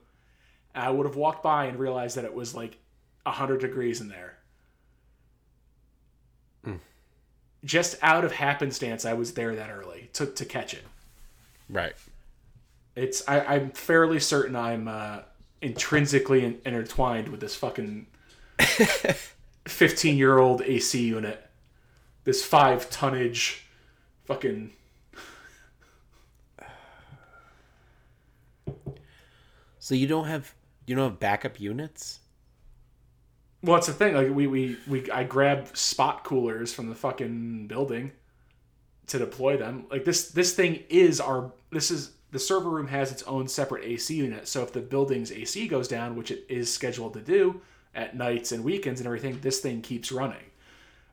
I 0.75 0.89
would 0.89 1.05
have 1.05 1.15
walked 1.15 1.43
by 1.43 1.65
and 1.65 1.79
realized 1.79 2.17
that 2.17 2.25
it 2.25 2.33
was 2.33 2.53
like 2.53 2.77
100 3.23 3.61
degrees 3.61 4.01
in 4.01 4.09
there. 4.09 4.37
Mm. 6.65 6.79
Just 7.63 7.97
out 8.01 8.23
of 8.23 8.33
happenstance, 8.33 9.05
I 9.05 9.13
was 9.13 9.33
there 9.33 9.55
that 9.55 9.69
early 9.69 10.09
to, 10.13 10.25
to 10.25 10.45
catch 10.45 10.73
it. 10.73 10.83
Right. 11.69 11.93
It's 12.95 13.27
I, 13.27 13.41
I'm 13.41 13.71
fairly 13.71 14.19
certain 14.19 14.55
I'm 14.55 14.87
uh, 14.87 15.19
intrinsically 15.61 16.45
in, 16.45 16.59
intertwined 16.65 17.27
with 17.29 17.39
this 17.39 17.55
fucking 17.55 18.07
15 19.67 20.17
year 20.17 20.37
old 20.37 20.61
AC 20.61 21.05
unit 21.05 21.45
this 22.23 22.43
five 22.43 22.89
tonnage 22.89 23.65
fucking 24.25 24.71
So 29.79 29.95
you 29.95 30.05
don't 30.05 30.25
have 30.25 30.53
you 30.85 30.95
don't 30.95 31.09
have 31.09 31.19
backup 31.19 31.59
units? 31.59 32.19
Well 33.61 33.77
it's 33.77 33.87
the 33.87 33.93
thing 33.93 34.13
like 34.13 34.29
we, 34.29 34.47
we 34.47 34.77
we 34.87 35.09
i 35.11 35.23
grab 35.23 35.75
spot 35.75 36.23
coolers 36.23 36.73
from 36.73 36.89
the 36.89 36.95
fucking 36.95 37.67
building 37.67 38.11
to 39.09 39.19
deploy 39.19 39.57
them. 39.57 39.85
Like 39.91 40.05
this 40.05 40.29
this 40.29 40.53
thing 40.53 40.83
is 40.89 41.19
our 41.19 41.51
this 41.71 41.91
is 41.91 42.11
the 42.31 42.39
server 42.39 42.69
room 42.69 42.87
has 42.87 43.11
its 43.11 43.23
own 43.23 43.47
separate 43.47 43.83
ac 43.83 44.15
unit. 44.15 44.47
So 44.47 44.63
if 44.63 44.71
the 44.71 44.81
building's 44.81 45.31
ac 45.31 45.67
goes 45.67 45.87
down 45.87 46.15
which 46.15 46.31
it 46.31 46.45
is 46.47 46.73
scheduled 46.73 47.13
to 47.15 47.21
do 47.21 47.61
at 47.93 48.15
nights 48.15 48.51
and 48.51 48.63
weekends 48.63 48.99
and 48.99 49.07
everything 49.07 49.39
this 49.41 49.59
thing 49.59 49.81
keeps 49.81 50.11
running. 50.11 50.45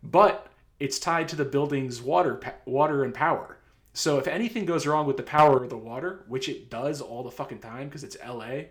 But 0.03 0.49
it's 0.79 0.99
tied 0.99 1.29
to 1.29 1.37
the 1.37 1.45
building's 1.45 2.01
water 2.01 2.41
water 2.65 3.03
and 3.03 3.15
power. 3.15 3.57
So 3.95 4.19
if 4.19 4.27
anything 4.27 4.67
goes 4.67 4.87
wrong 4.87 5.07
with 5.07 5.17
the 5.17 5.23
power 5.23 5.61
or 5.61 5.67
the 5.67 5.79
water, 5.79 6.25
which 6.29 6.51
it 6.51 6.69
does 6.69 7.01
all 7.01 7.23
the 7.23 7.31
fucking 7.31 7.61
time 7.61 7.89
because 7.89 8.05
it's 8.05 8.17
LA, 8.27 8.65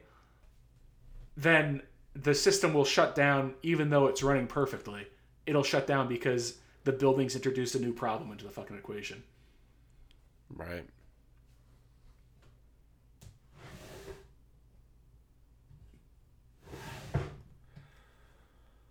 then 1.36 1.82
the 2.16 2.34
system 2.34 2.74
will 2.74 2.86
shut 2.86 3.13
down 3.13 3.53
even 3.61 3.89
though 3.89 4.07
it's 4.07 4.24
running 4.24 4.47
perfectly. 4.47 5.07
It'll 5.45 5.63
shut 5.63 5.86
down 5.86 6.07
because 6.07 6.57
the 6.86 6.91
building's 6.91 7.36
introduced 7.36 7.76
a 7.76 7.80
new 7.80 7.93
problem 7.93 8.32
into 8.32 8.45
the 8.45 8.51
fucking 8.51 8.78
equation. 8.78 9.24
Right. 10.49 10.86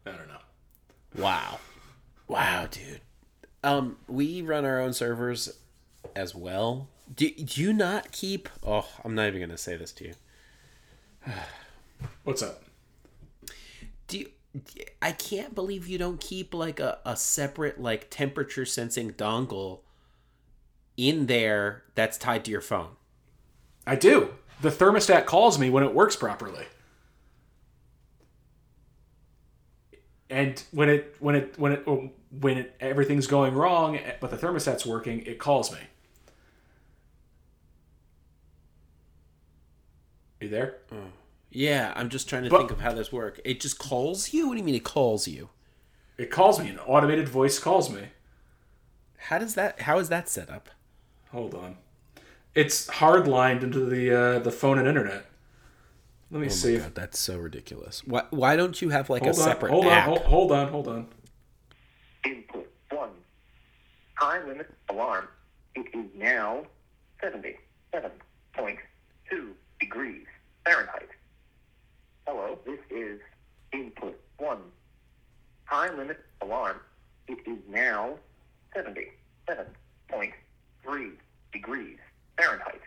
I 0.07 0.11
don't 0.11 0.29
know. 0.29 1.23
Wow. 1.23 1.61
Wow, 2.29 2.67
dude. 2.71 3.01
Um, 3.63 3.97
we 4.07 4.43
run 4.43 4.67
our 4.67 4.81
own 4.81 4.93
servers 4.93 5.57
as 6.15 6.35
well. 6.35 6.89
Do, 7.15 7.31
do 7.31 7.63
you 7.63 7.73
not 7.73 8.13
keep? 8.13 8.49
Oh, 8.63 8.87
I'm 9.05 9.15
not 9.15 9.29
even 9.29 9.41
gonna 9.41 9.57
say 9.57 9.77
this 9.77 9.93
to 9.93 10.05
you. 10.09 10.15
What's 12.25 12.43
up? 12.43 12.64
Do 14.15 14.21
you, 14.21 14.29
I 15.03 15.11
can't 15.11 15.57
believe 15.57 15.89
you 15.89 15.99
don't 15.99 16.21
keep 16.21 16.55
like 16.55 16.79
a, 16.79 16.99
a 17.05 17.17
separate 17.17 17.81
like 17.81 18.11
temperature 18.11 18.65
sensing 18.65 19.13
dongle 19.13 19.81
in 20.97 21.27
there 21.27 21.83
that's 21.97 22.17
tied 22.17 22.45
to 22.45 22.53
your 22.53 22.61
phone. 22.61 22.91
I 23.85 23.97
do. 23.97 24.35
The 24.63 24.71
thermostat 24.71 25.27
calls 25.27 25.59
me 25.59 25.69
when 25.69 25.83
it 25.83 25.93
works 25.93 26.15
properly. 26.15 26.67
And 30.31 30.63
when 30.71 30.89
it 30.89 31.17
when 31.19 31.35
it 31.35 31.59
when 31.59 31.73
it 31.73 31.83
oh, 31.89 32.13
when 32.41 32.59
it, 32.59 32.77
everything's 32.79 33.27
going 33.27 33.55
wrong 33.55 33.97
eh, 33.97 34.13
but 34.21 34.31
the 34.31 34.37
thermostat's 34.37 34.87
working, 34.87 35.27
it 35.27 35.41
calls 35.41 35.73
me. 35.73 35.79
You 40.41 40.49
there? 40.49 40.77
Mm. 40.93 41.11
Yeah, 41.57 41.93
I'm 41.95 42.09
just 42.09 42.29
trying 42.29 42.43
to 42.45 42.51
But- 42.51 42.59
think 42.59 42.71
of 42.73 42.81
how 42.81 42.93
this 42.93 43.13
works. 43.13 43.39
It 43.45 43.61
just 43.61 43.79
calls 43.79 44.33
you. 44.33 44.49
What 44.49 44.55
do 44.55 44.59
you 44.59 44.65
mean 44.65 44.75
it 44.75 44.83
calls 44.85 45.29
you? 45.29 45.51
It 46.19 46.29
calls 46.31 46.59
me. 46.61 46.69
An 46.69 46.79
automated 46.81 47.29
voice 47.29 47.59
calls 47.61 47.89
me. 47.91 48.09
How 49.17 49.39
does 49.39 49.55
that? 49.55 49.83
How 49.83 49.99
is 50.01 50.09
that 50.09 50.29
set 50.29 50.51
up? 50.51 50.69
Hold 51.31 51.55
on. 51.55 51.77
It's 52.55 52.89
hardlined 52.89 53.63
into 53.63 53.85
the 53.87 54.11
uh, 54.13 54.39
the 54.41 54.51
phone 54.51 54.79
and 54.79 54.89
internet. 54.89 55.27
Let 56.31 56.41
me 56.41 56.49
see. 56.49 56.75
if 56.75 56.83
God, 56.83 56.95
that's 56.97 57.19
so 57.21 57.39
ridiculous. 57.39 58.03
Why? 58.05 58.25
Why 58.31 58.57
don't 58.57 58.83
you 58.83 58.89
have 58.91 59.09
like 59.09 59.23
hold 59.23 59.37
a 59.37 59.41
on. 59.41 59.45
separate 59.47 59.71
Hold 59.71 59.87
on. 59.87 59.93
app? 59.93 60.05
Hold, 60.07 60.21
hold 60.23 60.51
on. 60.53 60.69
Hold 60.69 60.89
on. 60.89 61.07
Input 62.25 62.69
1. 62.91 63.09
Time 64.21 64.49
limit 64.49 64.69
alarm. 64.91 65.29
It 65.77 65.87
is 65.95 66.07
now 66.17 66.67
77.2 67.23 69.55
degrees 69.81 70.27
Fahrenheit. 70.65 71.09
Hello, 72.27 72.59
this 72.65 72.79
is 72.91 73.21
input 73.73 74.19
1. 74.39 74.59
Time 75.69 75.99
limit 75.99 76.25
alarm, 76.41 76.81
it 77.29 77.37
is 77.47 77.59
now 77.69 78.15
77.3 78.75 81.13
degrees 81.53 81.99
Fahrenheit. 82.39 82.81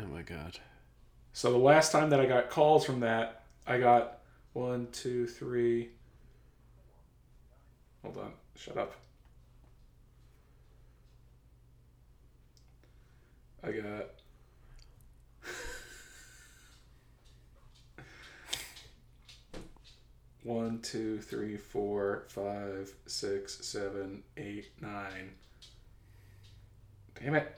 Oh 0.00 0.06
my 0.06 0.22
god. 0.22 0.60
So 1.32 1.50
the 1.50 1.58
last 1.58 1.90
time 1.90 2.10
that 2.10 2.20
I 2.20 2.26
got 2.26 2.48
calls 2.48 2.84
from 2.84 3.00
that, 3.00 3.42
I 3.66 3.78
got 3.78 4.18
one, 4.52 4.86
two, 4.92 5.26
three. 5.26 5.88
Hold 8.02 8.18
on, 8.18 8.32
shut 8.56 8.76
up. 8.76 8.94
I 13.64 13.72
got. 13.72 14.10
One, 20.42 20.80
two, 20.80 21.20
three, 21.20 21.56
four, 21.56 22.24
five, 22.28 22.92
six, 23.06 23.64
seven, 23.64 24.24
eight, 24.36 24.70
nine. 24.80 25.32
Damn 27.20 27.36
it. 27.36 27.54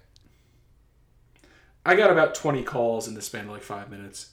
I 1.86 1.96
got 1.96 2.10
about 2.10 2.34
20 2.34 2.62
calls 2.62 3.08
in 3.08 3.14
the 3.14 3.22
span 3.22 3.44
of 3.46 3.50
like 3.50 3.62
five 3.62 3.90
minutes. 3.90 4.30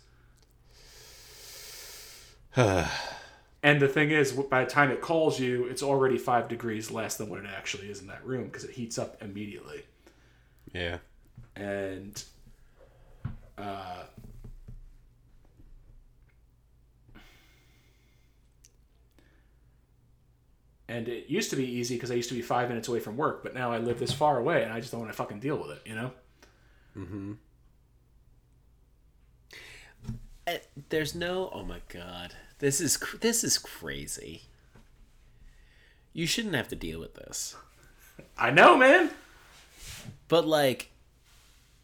And 3.63 3.79
the 3.79 3.87
thing 3.87 4.09
is, 4.09 4.31
by 4.31 4.63
the 4.63 4.69
time 4.71 4.89
it 4.89 5.01
calls 5.01 5.39
you, 5.39 5.65
it's 5.65 5.83
already 5.83 6.17
five 6.17 6.47
degrees 6.47 6.89
less 6.89 7.15
than 7.17 7.29
what 7.29 7.39
it 7.41 7.45
actually 7.45 7.91
is 7.91 8.01
in 8.01 8.07
that 8.07 8.25
room 8.25 8.45
because 8.45 8.63
it 8.63 8.71
heats 8.71 8.97
up 8.97 9.21
immediately. 9.21 9.83
Yeah. 10.73 10.97
And 11.55 12.23
uh, 13.59 14.03
and 20.91 21.07
it 21.07 21.29
used 21.29 21.49
to 21.51 21.55
be 21.55 21.65
easy 21.65 21.95
because 21.95 22.11
I 22.11 22.15
used 22.15 22.27
to 22.29 22.35
be 22.35 22.41
five 22.41 22.67
minutes 22.67 22.89
away 22.89 22.99
from 22.99 23.15
work, 23.15 23.43
but 23.43 23.53
now 23.53 23.71
I 23.71 23.77
live 23.77 23.97
this 23.97 24.11
far 24.11 24.37
away 24.37 24.63
and 24.63 24.73
I 24.73 24.79
just 24.81 24.91
don't 24.91 24.99
want 24.99 25.11
to 25.11 25.17
fucking 25.17 25.39
deal 25.39 25.57
with 25.57 25.71
it, 25.71 25.81
you 25.85 25.95
know? 25.95 26.11
Uh, 30.45 30.57
There's 30.89 31.15
no. 31.15 31.49
Oh 31.53 31.63
my 31.63 31.79
god. 31.87 32.33
This 32.59 32.81
is 32.81 32.99
this 33.21 33.43
is 33.43 33.57
crazy. 33.57 34.43
You 36.11 36.27
shouldn't 36.27 36.55
have 36.55 36.67
to 36.67 36.75
deal 36.75 36.99
with 36.99 37.13
this. 37.13 37.55
I 38.37 38.51
know, 38.51 38.75
man. 38.75 39.11
But 40.27 40.45
like 40.45 40.91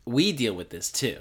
we 0.05 0.33
deal 0.33 0.53
with 0.53 0.69
this 0.69 0.91
too. 0.91 1.19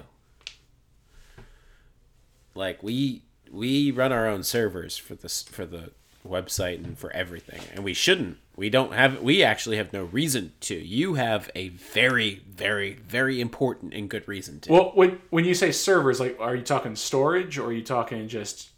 Like 2.54 2.82
we 2.82 3.22
we 3.50 3.92
run 3.92 4.12
our 4.12 4.26
own 4.26 4.42
servers 4.42 4.96
for 4.96 5.14
this 5.14 5.44
for 5.44 5.64
the 5.64 5.92
website 6.26 6.84
and 6.84 6.98
for 6.98 7.10
everything 7.12 7.60
and 7.74 7.84
we 7.84 7.94
shouldn't. 7.94 8.38
We 8.56 8.70
don't 8.70 8.92
have 8.94 9.20
we 9.20 9.42
actually 9.42 9.76
have 9.76 9.92
no 9.92 10.04
reason 10.04 10.52
to. 10.60 10.74
You 10.74 11.14
have 11.14 11.50
a 11.54 11.68
very 11.68 12.42
very 12.48 12.94
very 12.94 13.40
important 13.40 13.92
and 13.94 14.08
good 14.08 14.26
reason 14.28 14.60
to. 14.60 14.72
Well, 14.72 14.92
when 14.94 15.20
when 15.30 15.44
you 15.44 15.54
say 15.54 15.72
servers, 15.72 16.20
like, 16.20 16.36
are 16.40 16.54
you 16.56 16.62
talking 16.62 16.96
storage 16.96 17.58
or 17.58 17.66
are 17.66 17.72
you 17.72 17.82
talking 17.84 18.28
just 18.28 18.70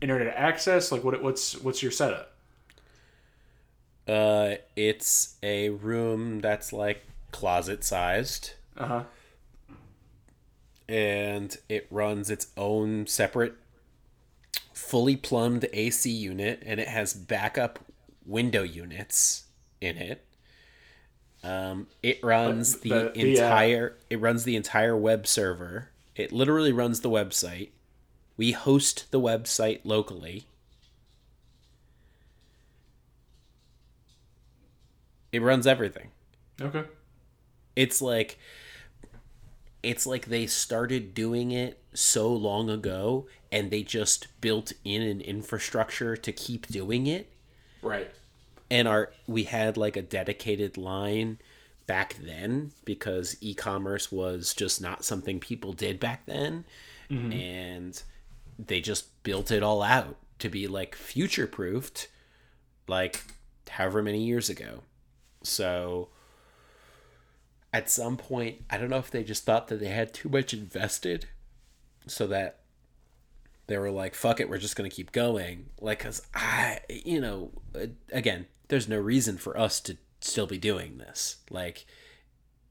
internet 0.00 0.34
access? 0.34 0.90
Like, 0.90 1.04
what 1.04 1.22
what's 1.22 1.56
what's 1.62 1.82
your 1.82 1.92
setup? 1.92 2.32
Uh 4.08 4.54
it's 4.76 5.36
a 5.42 5.68
room 5.70 6.40
that's 6.40 6.72
like 6.72 7.04
closet 7.32 7.84
sized 7.84 8.52
Uh 8.76 8.86
huh. 8.86 9.02
and 10.88 11.56
it 11.68 11.86
runs 11.90 12.30
its 12.30 12.48
own 12.56 13.06
separate 13.06 13.54
fully 14.80 15.16
plumbed 15.16 15.66
AC 15.72 16.10
unit 16.10 16.62
and 16.66 16.80
it 16.80 16.88
has 16.88 17.12
backup 17.14 17.78
window 18.24 18.62
units 18.62 19.44
in 19.80 19.96
it. 19.96 20.24
Um, 21.42 21.86
it 22.02 22.22
runs 22.22 22.80
the, 22.80 22.88
the- 22.90 23.12
the, 23.14 23.20
uh, 23.40 23.44
entire 23.44 23.96
it 24.10 24.20
runs 24.20 24.44
the 24.44 24.56
entire 24.56 24.96
web 24.96 25.26
server. 25.26 25.90
It 26.16 26.32
literally 26.32 26.72
runs 26.72 27.00
the 27.00 27.10
website. 27.10 27.70
We 28.36 28.52
host 28.52 29.10
the 29.10 29.20
website 29.20 29.80
locally. 29.84 30.46
It 35.32 35.42
runs 35.42 35.66
everything 35.66 36.08
Okay. 36.60 36.82
it's 37.76 38.02
like 38.02 38.38
it's 39.82 40.04
like 40.06 40.26
they 40.26 40.46
started 40.46 41.14
doing 41.14 41.52
it 41.52 41.78
so 41.94 42.30
long 42.34 42.68
ago 42.68 43.26
and 43.52 43.70
they 43.70 43.82
just 43.82 44.28
built 44.40 44.72
in 44.84 45.02
an 45.02 45.20
infrastructure 45.20 46.16
to 46.16 46.32
keep 46.32 46.66
doing 46.68 47.06
it. 47.06 47.32
Right. 47.82 48.10
and 48.70 48.86
our 48.86 49.10
we 49.26 49.44
had 49.44 49.76
like 49.78 49.96
a 49.96 50.02
dedicated 50.02 50.76
line 50.76 51.38
back 51.86 52.14
then 52.22 52.72
because 52.84 53.36
e-commerce 53.40 54.12
was 54.12 54.52
just 54.54 54.82
not 54.82 55.04
something 55.04 55.40
people 55.40 55.72
did 55.72 55.98
back 55.98 56.26
then. 56.26 56.64
Mm-hmm. 57.10 57.32
And 57.32 58.02
they 58.58 58.80
just 58.80 59.22
built 59.22 59.50
it 59.50 59.62
all 59.62 59.82
out 59.82 60.16
to 60.40 60.48
be 60.48 60.68
like 60.68 60.94
future 60.94 61.46
proofed 61.46 62.08
like 62.86 63.22
however 63.68 64.02
many 64.02 64.22
years 64.22 64.48
ago. 64.50 64.82
So 65.42 66.10
at 67.72 67.88
some 67.88 68.16
point 68.16 68.56
i 68.68 68.76
don't 68.76 68.90
know 68.90 68.98
if 68.98 69.10
they 69.10 69.22
just 69.22 69.44
thought 69.44 69.68
that 69.68 69.80
they 69.80 69.88
had 69.88 70.12
too 70.12 70.28
much 70.28 70.52
invested 70.52 71.26
so 72.06 72.26
that 72.26 72.59
they 73.70 73.78
were 73.78 73.90
like 73.90 74.14
fuck 74.14 74.40
it 74.40 74.48
we're 74.48 74.58
just 74.58 74.76
going 74.76 74.88
to 74.88 74.94
keep 74.94 75.12
going. 75.12 75.66
Like 75.80 76.00
cuz 76.00 76.22
i 76.34 76.80
you 76.88 77.20
know 77.20 77.52
again 78.12 78.46
there's 78.68 78.88
no 78.88 78.98
reason 78.98 79.36
for 79.36 79.58
us 79.58 79.80
to 79.80 79.96
still 80.20 80.46
be 80.46 80.58
doing 80.58 80.98
this. 80.98 81.36
Like 81.50 81.86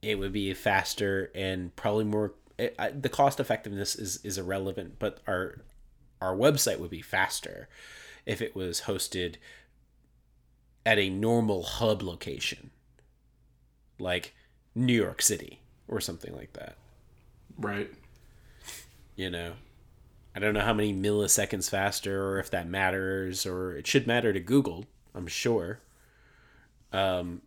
it 0.02 0.18
would 0.18 0.32
be 0.32 0.54
faster 0.54 1.32
and 1.36 1.76
probably 1.76 2.06
more 2.06 2.34
it, 2.58 2.76
I, 2.78 2.90
the 2.92 3.10
cost 3.10 3.40
effectiveness 3.40 3.96
is 3.96 4.20
is 4.24 4.38
irrelevant 4.38 5.00
but 5.00 5.20
our 5.28 5.62
our 6.22 6.36
website 6.36 6.80
would 6.80 6.90
be 6.90 7.02
faster 7.02 7.70
if 8.26 8.42
it 8.42 8.56
was 8.56 8.82
hosted 8.82 9.36
at 10.86 11.00
a 11.00 11.10
normal 11.10 11.64
hub 11.64 12.02
location 12.02 12.72
like 14.00 14.34
New 14.76 14.94
York 14.94 15.22
City 15.22 15.62
or 15.88 16.00
something 16.00 16.36
like 16.36 16.54
that. 16.54 16.76
Right. 17.58 17.92
you 19.16 19.30
know 19.30 19.54
i 20.36 20.40
don't 20.40 20.54
know 20.54 20.62
how 20.62 20.74
many 20.74 20.94
milliseconds 20.94 21.70
faster 21.70 22.24
or 22.28 22.40
if 22.40 22.50
that 22.52 22.68
matters 22.68 23.46
or 23.46 23.76
it 23.76 23.88
should 23.88 24.06
matter 24.08 24.32
to 24.34 24.40
google 24.40 24.86
i'm 25.16 25.28
sure. 25.28 25.80
Um 26.94 27.42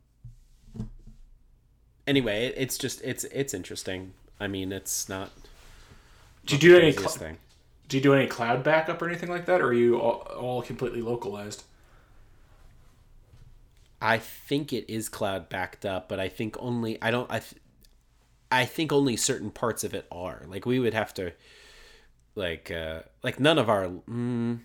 anyway 2.07 2.47
it, 2.47 2.55
it's 2.57 2.79
just 2.79 3.01
it's 3.03 3.25
it's 3.25 3.55
interesting. 3.55 4.13
I 4.41 4.47
mean 4.49 4.73
it's 4.73 5.09
not 5.09 5.31
Do 6.47 6.55
you 6.55 6.61
do 6.61 6.77
any 6.79 6.93
cl- 6.93 7.09
thing. 7.09 7.39
do 7.89 7.97
you 7.97 8.03
do 8.03 8.15
any 8.15 8.27
cloud 8.27 8.63
backup 8.63 9.01
or 9.03 9.09
anything 9.09 9.31
like 9.31 9.47
that, 9.47 9.61
or 9.61 9.69
are 9.69 9.73
you 9.73 9.99
all, 10.01 10.21
all 10.37 10.63
completely 10.63 11.03
localized? 11.03 11.65
i 14.01 14.19
think 14.19 14.73
it 14.73 14.85
is 14.93 15.09
cloud 15.09 15.49
backed 15.49 15.87
up 15.87 16.09
but 16.09 16.19
i 16.19 16.29
think 16.29 16.57
only 16.59 17.01
i 17.01 17.09
don't 17.11 17.31
i 17.31 17.39
th- 17.39 17.61
i 18.51 18.65
think 18.65 18.91
only 18.93 19.17
certain 19.17 19.51
parts 19.51 19.85
of 19.85 19.95
it 19.95 20.07
are. 20.11 20.43
Like 20.49 20.67
we 20.67 20.79
would 20.81 20.93
have 20.95 21.15
to 21.15 21.33
like 22.35 22.71
uh 22.71 23.01
like 23.23 23.39
none 23.39 23.59
of 23.59 23.69
our 23.69 23.87
mm, 23.87 24.61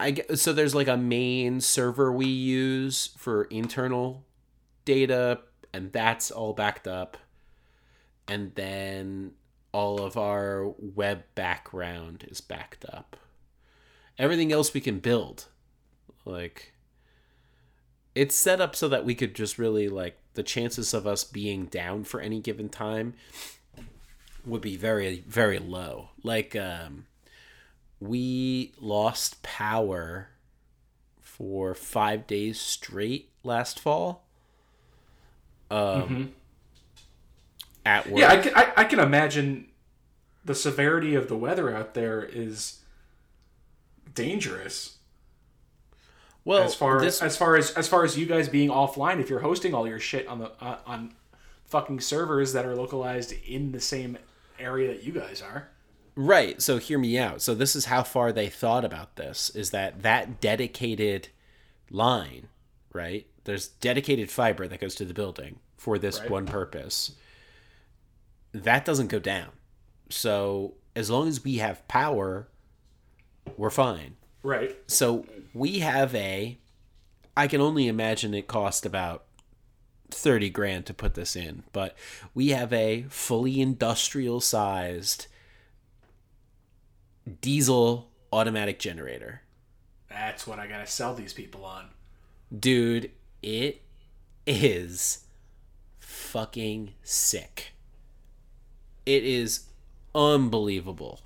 I 0.00 0.12
get, 0.12 0.38
so 0.38 0.52
there's 0.52 0.74
like 0.74 0.88
a 0.88 0.96
main 0.96 1.60
server 1.60 2.12
we 2.12 2.26
use 2.26 3.10
for 3.16 3.44
internal 3.44 4.24
data 4.84 5.40
and 5.72 5.92
that's 5.92 6.30
all 6.30 6.52
backed 6.52 6.86
up. 6.86 7.16
And 8.28 8.54
then 8.54 9.32
all 9.72 10.00
of 10.02 10.16
our 10.16 10.74
web 10.78 11.24
background 11.34 12.26
is 12.28 12.40
backed 12.40 12.84
up. 12.84 13.16
Everything 14.18 14.52
else 14.52 14.72
we 14.72 14.80
can 14.80 14.98
build. 14.98 15.46
Like 16.24 16.74
it's 18.14 18.34
set 18.34 18.60
up 18.60 18.76
so 18.76 18.88
that 18.88 19.04
we 19.04 19.14
could 19.14 19.34
just 19.34 19.58
really 19.58 19.88
like 19.88 20.18
the 20.34 20.42
chances 20.42 20.94
of 20.94 21.06
us 21.06 21.24
being 21.24 21.66
down 21.66 22.04
for 22.04 22.20
any 22.20 22.40
given 22.40 22.68
time 22.68 23.14
would 24.48 24.60
be 24.62 24.76
very 24.76 25.24
very 25.26 25.58
low. 25.58 26.10
Like 26.22 26.56
um 26.56 27.06
we 28.00 28.72
lost 28.80 29.42
power 29.42 30.28
for 31.20 31.74
five 31.74 32.26
days 32.26 32.60
straight 32.60 33.30
last 33.42 33.78
fall. 33.80 34.24
Um 35.70 36.32
at 37.84 38.08
work. 38.08 38.20
Yeah, 38.20 38.30
I 38.30 38.36
can, 38.38 38.52
I, 38.56 38.72
I 38.78 38.84
can 38.84 38.98
imagine 39.00 39.68
the 40.44 40.54
severity 40.54 41.14
of 41.14 41.28
the 41.28 41.36
weather 41.36 41.74
out 41.74 41.94
there 41.94 42.22
is 42.22 42.78
dangerous. 44.14 44.96
well 46.44 46.62
as 46.62 46.74
far 46.74 47.00
this 47.00 47.22
as 47.22 47.36
far 47.36 47.56
as 47.56 47.70
as 47.72 47.88
far 47.88 48.04
as 48.04 48.16
you 48.18 48.26
guys 48.26 48.48
being 48.48 48.70
offline, 48.70 49.20
if 49.20 49.28
you're 49.30 49.40
hosting 49.40 49.74
all 49.74 49.86
your 49.86 50.00
shit 50.00 50.26
on 50.26 50.38
the 50.38 50.50
uh, 50.60 50.78
on 50.86 51.14
fucking 51.66 52.00
servers 52.00 52.52
that 52.54 52.64
are 52.64 52.74
localized 52.74 53.32
in 53.46 53.72
the 53.72 53.80
same 53.80 54.16
area 54.58 54.88
that 54.88 55.02
you 55.02 55.12
guys 55.12 55.42
are. 55.42 55.68
Right. 56.16 56.60
So 56.60 56.78
hear 56.78 56.98
me 56.98 57.16
out. 57.18 57.42
So 57.42 57.54
this 57.54 57.76
is 57.76 57.84
how 57.86 58.02
far 58.02 58.32
they 58.32 58.48
thought 58.48 58.84
about 58.84 59.16
this 59.16 59.50
is 59.50 59.70
that 59.70 60.02
that 60.02 60.40
dedicated 60.40 61.28
line, 61.90 62.48
right? 62.92 63.26
There's 63.44 63.68
dedicated 63.68 64.30
fiber 64.30 64.66
that 64.66 64.80
goes 64.80 64.94
to 64.96 65.04
the 65.04 65.14
building 65.14 65.60
for 65.76 65.96
this 65.98 66.18
Right. 66.20 66.30
one 66.30 66.46
purpose. 66.46 67.12
That 68.52 68.84
doesn't 68.84 69.08
go 69.08 69.20
down. 69.20 69.50
So 70.10 70.74
as 70.96 71.08
long 71.08 71.28
as 71.28 71.44
we 71.44 71.56
have 71.58 71.86
power, 71.86 72.48
we're 73.56 73.70
fine. 73.70 74.16
Right. 74.42 74.76
So 74.90 75.24
we 75.54 75.78
have 75.80 76.14
a 76.14 76.58
I 77.36 77.46
can 77.46 77.60
only 77.60 77.86
imagine 77.86 78.34
it 78.34 78.48
cost 78.48 78.84
about 78.84 79.24
30 80.10 80.50
grand 80.50 80.86
to 80.86 80.94
put 80.94 81.14
this 81.14 81.36
in, 81.36 81.64
but 81.72 81.96
we 82.34 82.48
have 82.48 82.72
a 82.72 83.06
fully 83.08 83.60
industrial 83.60 84.40
sized 84.40 85.26
diesel 87.40 88.08
automatic 88.32 88.78
generator. 88.78 89.42
That's 90.08 90.46
what 90.46 90.58
I 90.58 90.66
gotta 90.66 90.86
sell 90.86 91.14
these 91.14 91.32
people 91.32 91.64
on. 91.64 91.88
Dude, 92.56 93.10
it 93.42 93.82
is 94.46 95.24
fucking 95.98 96.94
sick. 97.02 97.72
It 99.04 99.24
is 99.24 99.64
unbelievable. 100.14 101.20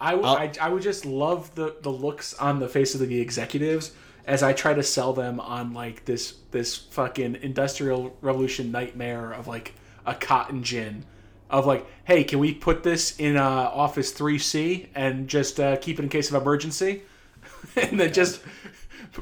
I 0.00 0.14
would 0.14 0.24
I, 0.24 0.52
I 0.60 0.68
would 0.68 0.82
just 0.82 1.04
love 1.04 1.54
the 1.54 1.76
the 1.80 1.90
looks 1.90 2.34
on 2.34 2.58
the 2.58 2.68
face 2.68 2.94
of 2.94 3.00
the 3.00 3.20
executives 3.20 3.92
as 4.26 4.42
I 4.42 4.52
try 4.52 4.74
to 4.74 4.82
sell 4.82 5.12
them 5.12 5.40
on 5.40 5.72
like 5.72 6.04
this 6.04 6.34
this 6.50 6.76
fucking 6.76 7.36
industrial 7.42 8.16
revolution 8.20 8.70
nightmare 8.70 9.32
of 9.32 9.46
like 9.46 9.74
a 10.06 10.14
cotton 10.14 10.62
gin 10.62 11.04
of 11.50 11.66
like 11.66 11.86
hey 12.04 12.24
can 12.24 12.38
we 12.38 12.54
put 12.54 12.82
this 12.82 13.18
in 13.18 13.36
uh, 13.36 13.42
office 13.42 14.12
3c 14.12 14.88
and 14.94 15.28
just 15.28 15.60
uh, 15.60 15.76
keep 15.76 15.98
it 15.98 16.02
in 16.02 16.08
case 16.08 16.30
of 16.30 16.40
emergency 16.40 17.02
and 17.76 18.00
then 18.00 18.12
just 18.12 18.40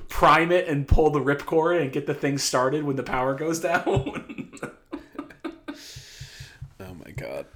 prime 0.09 0.51
it 0.51 0.69
and 0.69 0.89
pull 0.89 1.11
the 1.11 1.21
ripcord 1.21 1.81
and 1.81 1.93
get 1.93 2.07
the 2.07 2.15
thing 2.15 2.39
started 2.39 2.85
when 2.85 2.97
the 2.97 3.03
power 3.03 3.35
goes 3.35 3.61
down 3.61 4.51
Oh 6.81 6.95
my 7.05 7.13
god. 7.13 7.47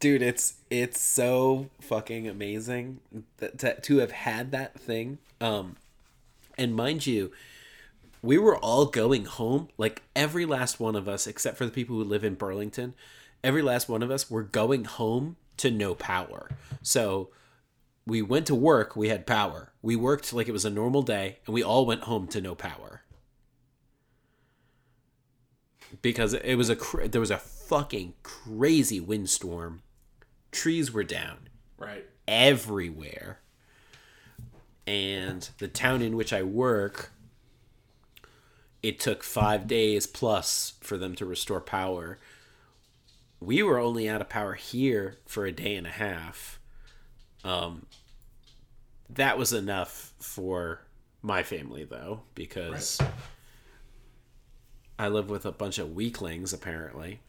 Dude, 0.00 0.22
it's 0.22 0.54
it's 0.70 1.00
so 1.00 1.70
fucking 1.80 2.28
amazing 2.28 3.00
that, 3.38 3.58
to, 3.58 3.80
to 3.80 3.98
have 3.98 4.10
had 4.10 4.50
that 4.52 4.78
thing. 4.78 5.18
Um 5.40 5.76
and 6.56 6.74
mind 6.74 7.06
you, 7.06 7.32
we 8.22 8.38
were 8.38 8.56
all 8.56 8.86
going 8.86 9.24
home, 9.24 9.68
like 9.78 10.02
every 10.14 10.44
last 10.44 10.80
one 10.80 10.96
of 10.96 11.08
us 11.08 11.26
except 11.26 11.56
for 11.56 11.64
the 11.64 11.72
people 11.72 11.96
who 11.96 12.04
live 12.04 12.24
in 12.24 12.34
Burlington, 12.34 12.94
every 13.44 13.62
last 13.62 13.88
one 13.88 14.02
of 14.02 14.10
us 14.10 14.30
were 14.30 14.42
going 14.42 14.84
home 14.84 15.36
to 15.58 15.70
no 15.70 15.94
power. 15.94 16.50
So 16.82 17.30
we 18.06 18.22
went 18.22 18.46
to 18.46 18.54
work, 18.54 18.96
we 18.96 19.08
had 19.08 19.26
power. 19.26 19.72
We 19.82 19.96
worked 19.96 20.32
like 20.32 20.48
it 20.48 20.52
was 20.52 20.64
a 20.64 20.70
normal 20.70 21.02
day 21.02 21.38
and 21.46 21.54
we 21.54 21.62
all 21.62 21.86
went 21.86 22.02
home 22.02 22.26
to 22.28 22.40
no 22.40 22.54
power. 22.54 23.02
Because 26.02 26.34
it 26.34 26.56
was 26.56 26.68
a 26.68 26.76
cra- 26.76 27.08
there 27.08 27.20
was 27.20 27.30
a 27.30 27.38
fucking 27.38 28.14
crazy 28.22 29.00
windstorm. 29.00 29.82
Trees 30.50 30.92
were 30.92 31.04
down 31.04 31.48
right 31.78 32.06
everywhere. 32.26 33.40
And 34.86 35.48
the 35.58 35.68
town 35.68 36.00
in 36.02 36.16
which 36.16 36.32
I 36.32 36.42
work, 36.42 37.10
it 38.82 39.00
took 39.00 39.24
five 39.24 39.66
days 39.66 40.06
plus 40.06 40.74
for 40.80 40.96
them 40.96 41.14
to 41.16 41.26
restore 41.26 41.60
power. 41.60 42.18
We 43.40 43.62
were 43.62 43.78
only 43.78 44.08
out 44.08 44.20
of 44.20 44.28
power 44.28 44.54
here 44.54 45.16
for 45.26 45.44
a 45.44 45.52
day 45.52 45.74
and 45.74 45.86
a 45.86 45.90
half. 45.90 46.60
Um, 47.44 47.86
that 49.10 49.38
was 49.38 49.52
enough 49.52 50.14
for 50.20 50.82
my 51.22 51.42
family, 51.42 51.84
though, 51.84 52.22
because 52.34 53.00
I 54.98 55.08
live 55.08 55.28
with 55.28 55.44
a 55.44 55.52
bunch 55.52 55.78
of 55.78 55.94
weaklings, 55.94 56.52
apparently. 56.52 57.20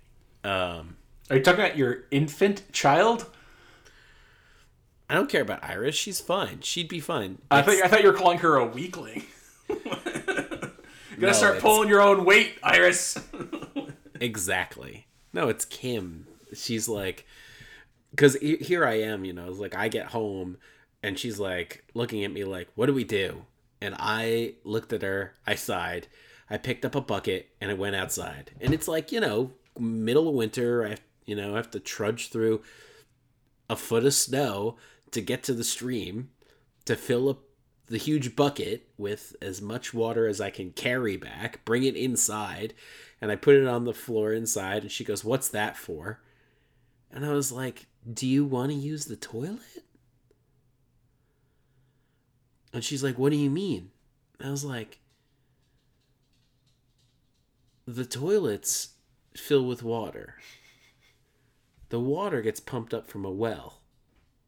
Um, 0.43 0.97
are 1.29 1.37
you 1.37 1.43
talking 1.43 1.59
about 1.59 1.77
your 1.77 2.05
infant 2.11 2.71
child 2.71 3.25
I 5.09 5.13
don't 5.15 5.29
care 5.29 5.41
about 5.41 5.63
Iris. 5.63 5.95
She's 5.95 6.19
fine. 6.19 6.59
She'd 6.61 6.89
be 6.89 6.99
fine. 6.99 7.39
I 7.49 7.59
It's- 7.59 7.75
thought 7.79 7.85
I 7.85 7.87
thought 7.87 8.03
you 8.03 8.11
were 8.11 8.17
calling 8.17 8.39
her 8.39 8.57
a 8.57 8.65
weakling. 8.65 9.23
you 9.69 9.75
gotta 9.85 10.71
No, 11.17 11.31
start 11.31 11.55
it's- 11.57 11.61
pulling 11.61 11.89
your 11.89 12.01
own 12.01 12.25
weight, 12.25 12.57
Iris. 12.63 13.17
Exactly. 14.19 15.05
No, 15.31 15.47
it's 15.47 15.63
Kim. 15.63 16.25
She's 16.55 16.89
like, 16.89 17.27
because 18.09 18.33
here 18.35 18.83
I 18.83 18.95
am, 19.01 19.25
you 19.25 19.31
know, 19.33 19.47
it's 19.47 19.59
like 19.59 19.75
I 19.75 19.89
get 19.89 20.07
home 20.07 20.57
and 21.03 21.19
she's 21.19 21.39
like 21.39 21.83
looking 21.93 22.23
at 22.23 22.31
me 22.33 22.43
like, 22.43 22.67
what 22.73 22.87
do 22.87 22.93
we 22.95 23.03
do? 23.03 23.45
And 23.79 23.93
I 23.99 24.55
looked 24.63 24.91
at 24.91 25.03
her, 25.03 25.33
I 25.45 25.53
sighed, 25.53 26.07
I 26.49 26.57
picked 26.57 26.83
up 26.83 26.95
a 26.95 27.01
bucket 27.01 27.49
and 27.61 27.69
I 27.69 27.75
went 27.75 27.95
outside. 27.95 28.49
And 28.59 28.73
it's 28.73 28.87
like, 28.87 29.11
you 29.11 29.19
know, 29.19 29.51
middle 29.77 30.27
of 30.27 30.33
winter, 30.33 30.87
I, 30.87 30.97
you 31.27 31.35
know, 31.35 31.53
I 31.53 31.57
have 31.57 31.69
to 31.71 31.79
trudge 31.79 32.29
through 32.29 32.63
a 33.69 33.75
foot 33.75 34.03
of 34.03 34.15
snow 34.15 34.77
to 35.11 35.21
get 35.21 35.43
to 35.43 35.53
the 35.53 35.63
stream 35.63 36.29
to 36.85 36.95
fill 36.95 37.29
up 37.29 37.39
the 37.87 37.97
huge 37.97 38.35
bucket 38.35 38.89
with 38.97 39.35
as 39.41 39.61
much 39.61 39.93
water 39.93 40.27
as 40.27 40.41
I 40.41 40.49
can 40.49 40.71
carry 40.71 41.15
back, 41.17 41.63
bring 41.65 41.83
it 41.83 41.95
inside, 41.95 42.73
and 43.21 43.31
I 43.31 43.35
put 43.35 43.55
it 43.55 43.65
on 43.67 43.85
the 43.85 43.93
floor 43.93 44.33
inside. 44.33 44.83
And 44.83 44.91
she 44.91 45.03
goes, 45.03 45.23
What's 45.23 45.49
that 45.49 45.77
for? 45.77 46.21
And 47.11 47.25
I 47.25 47.29
was 47.29 47.51
like, 47.51 47.87
Do 48.11 48.27
you 48.27 48.45
want 48.45 48.71
to 48.71 48.77
use 48.77 49.05
the 49.05 49.15
toilet? 49.15 49.85
And 52.73 52.83
she's 52.83 53.03
like, 53.03 53.17
What 53.17 53.31
do 53.31 53.37
you 53.37 53.49
mean? 53.49 53.91
I 54.43 54.49
was 54.49 54.65
like, 54.65 54.99
The 57.85 58.05
toilets 58.05 58.89
fill 59.35 59.65
with 59.65 59.81
water. 59.81 60.35
The 61.89 61.99
water 62.01 62.41
gets 62.41 62.59
pumped 62.59 62.93
up 62.93 63.07
from 63.09 63.23
a 63.23 63.31
well, 63.31 63.76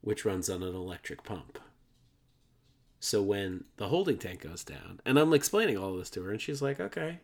which 0.00 0.24
runs 0.24 0.48
on 0.48 0.62
an 0.62 0.74
electric 0.74 1.22
pump. 1.22 1.58
So 3.00 3.22
when 3.22 3.64
the 3.76 3.88
holding 3.88 4.18
tank 4.18 4.42
goes 4.42 4.62
down, 4.62 5.00
and 5.06 5.18
I'm 5.18 5.32
explaining 5.32 5.78
all 5.78 5.96
this 5.96 6.10
to 6.10 6.22
her, 6.22 6.30
and 6.30 6.40
she's 6.40 6.60
like, 6.60 6.78
okay. 6.78 7.20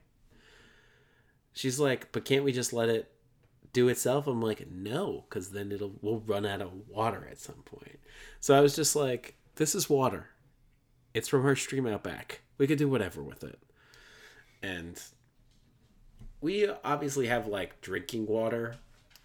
She's 1.52 1.78
like, 1.78 2.12
but 2.12 2.24
can't 2.24 2.44
we 2.44 2.52
just 2.52 2.72
let 2.72 2.88
it 2.88 3.10
do 3.72 3.88
itself? 3.88 4.26
I'm 4.26 4.40
like, 4.40 4.70
no, 4.70 5.24
because 5.28 5.50
then 5.50 5.70
it'll 5.72 5.92
we'll 6.00 6.20
run 6.20 6.46
out 6.46 6.62
of 6.62 6.88
water 6.88 7.28
at 7.30 7.38
some 7.38 7.62
point. 7.64 7.98
So 8.40 8.56
I 8.56 8.60
was 8.60 8.74
just 8.74 8.96
like, 8.96 9.36
this 9.56 9.74
is 9.74 9.90
water. 9.90 10.28
It's 11.12 11.28
from 11.28 11.42
her 11.42 11.56
stream 11.56 11.86
out 11.86 12.02
back. 12.02 12.40
We 12.58 12.66
could 12.66 12.78
do 12.78 12.88
whatever 12.88 13.22
with 13.22 13.44
it. 13.44 13.58
And 14.62 15.00
we 16.40 16.68
obviously 16.84 17.26
have 17.26 17.46
like 17.46 17.80
drinking 17.80 18.26
water 18.26 18.76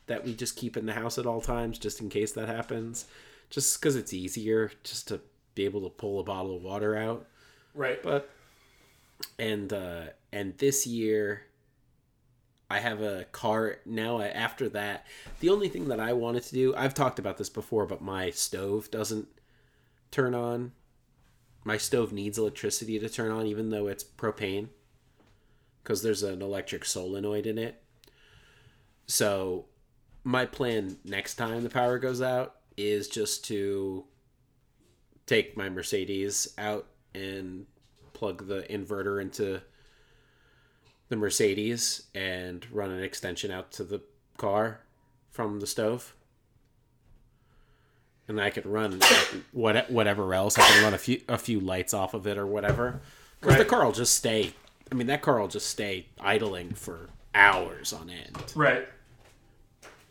that 0.07 0.25
we 0.25 0.33
just 0.33 0.55
keep 0.55 0.75
in 0.75 0.85
the 0.85 0.93
house 0.93 1.17
at 1.17 1.25
all 1.25 1.41
times 1.41 1.79
just 1.79 2.01
in 2.01 2.09
case 2.09 2.31
that 2.33 2.47
happens. 2.47 3.05
Just 3.51 3.79
because 3.79 3.95
it's 3.95 4.13
easier 4.13 4.71
just 4.83 5.09
to 5.09 5.21
be 5.53 5.65
able 5.65 5.81
to 5.81 5.89
pull 5.89 6.19
a 6.19 6.23
bottle 6.23 6.55
of 6.55 6.63
water 6.63 6.95
out. 6.95 7.27
right. 7.75 8.01
But 8.01 8.29
and 9.37 9.71
uh 9.71 10.01
and 10.31 10.57
this 10.57 10.87
year 10.87 11.43
I 12.71 12.79
have 12.79 13.01
a 13.01 13.25
car 13.25 13.77
now 13.85 14.21
after 14.21 14.69
that. 14.69 15.05
The 15.41 15.49
only 15.49 15.67
thing 15.67 15.89
that 15.89 15.99
I 15.99 16.13
wanted 16.13 16.43
to 16.43 16.53
do, 16.53 16.73
I've 16.75 16.93
talked 16.93 17.19
about 17.19 17.37
this 17.37 17.49
before, 17.49 17.85
but 17.85 18.01
my 18.01 18.29
stove 18.29 18.89
doesn't 18.89 19.27
turn 20.09 20.33
on. 20.33 20.71
My 21.65 21.75
stove 21.77 22.13
needs 22.13 22.37
electricity 22.37 22.97
to 22.97 23.09
turn 23.09 23.29
on 23.29 23.45
even 23.45 23.69
though 23.69 23.87
it's 23.87 24.03
propane 24.03 24.69
cuz 25.83 26.01
there's 26.01 26.23
an 26.23 26.41
electric 26.41 26.85
solenoid 26.85 27.45
in 27.45 27.57
it. 27.57 27.83
So 29.07 29.65
my 30.23 30.45
plan 30.45 30.97
next 31.03 31.35
time 31.35 31.63
the 31.63 31.69
power 31.69 31.99
goes 31.99 32.21
out 32.21 32.55
is 32.87 33.07
just 33.07 33.45
to 33.45 34.05
take 35.25 35.55
my 35.55 35.69
Mercedes 35.69 36.53
out 36.57 36.87
and 37.13 37.65
plug 38.13 38.47
the 38.47 38.61
inverter 38.69 39.21
into 39.21 39.61
the 41.09 41.15
Mercedes 41.15 42.03
and 42.15 42.65
run 42.71 42.91
an 42.91 43.03
extension 43.03 43.51
out 43.51 43.71
to 43.73 43.83
the 43.83 44.01
car 44.37 44.81
from 45.29 45.59
the 45.59 45.67
stove. 45.67 46.15
And 48.27 48.39
I 48.39 48.49
could 48.49 48.65
run 48.65 49.01
what 49.51 49.91
whatever 49.91 50.33
else. 50.33 50.57
I 50.57 50.61
can 50.61 50.83
run 50.83 50.93
a 50.93 50.97
few 50.97 51.21
a 51.27 51.37
few 51.37 51.59
lights 51.59 51.93
off 51.93 52.13
of 52.13 52.27
it 52.27 52.37
or 52.37 52.45
whatever. 52.47 53.01
Because 53.39 53.57
the 53.57 53.65
car 53.65 53.83
will 53.83 53.91
just 53.91 54.15
stay. 54.15 54.53
I 54.91 54.95
mean, 54.95 55.07
that 55.07 55.21
car 55.21 55.39
will 55.39 55.47
just 55.47 55.67
stay 55.67 56.07
idling 56.19 56.75
for 56.75 57.09
hours 57.33 57.93
on 57.93 58.09
end 58.09 58.37
Right. 58.55 58.87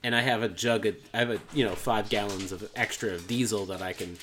And 0.03 0.15
I 0.15 0.21
have 0.23 0.43
a 0.43 0.49
jug 0.49 0.87
of 0.87 0.97
I 1.15 1.19
have 1.19 1.31
a 1.31 1.41
you 1.53 1.65
know 1.65 1.75
five 1.75 2.09
gallons 2.09 2.53
of 2.53 2.71
extra 2.77 3.11
of 3.13 3.27
diesel 3.27 3.67
that 3.67 3.83
I 3.83 3.93
can 3.93 4.17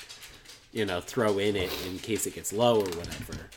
you 0.72 0.84
know 0.86 1.00
throw 1.00 1.38
in 1.38 1.56
it 1.56 1.72
in 1.86 1.98
case 1.98 2.26
it 2.26 2.34
gets 2.34 2.52
low 2.52 2.80
or 2.80 2.88
whatever. 2.90 3.50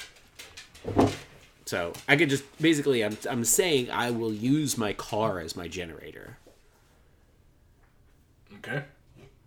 So 1.66 1.94
I 2.08 2.16
could 2.16 2.30
just 2.30 2.44
basically 2.62 3.04
I'm 3.04 3.18
I'm 3.30 3.44
saying 3.46 3.90
I 3.92 4.12
will 4.12 4.34
use 4.34 4.78
my 4.78 4.94
car 4.94 5.40
as 5.40 5.56
my 5.56 5.68
generator. 5.68 6.38
Okay. 8.58 8.84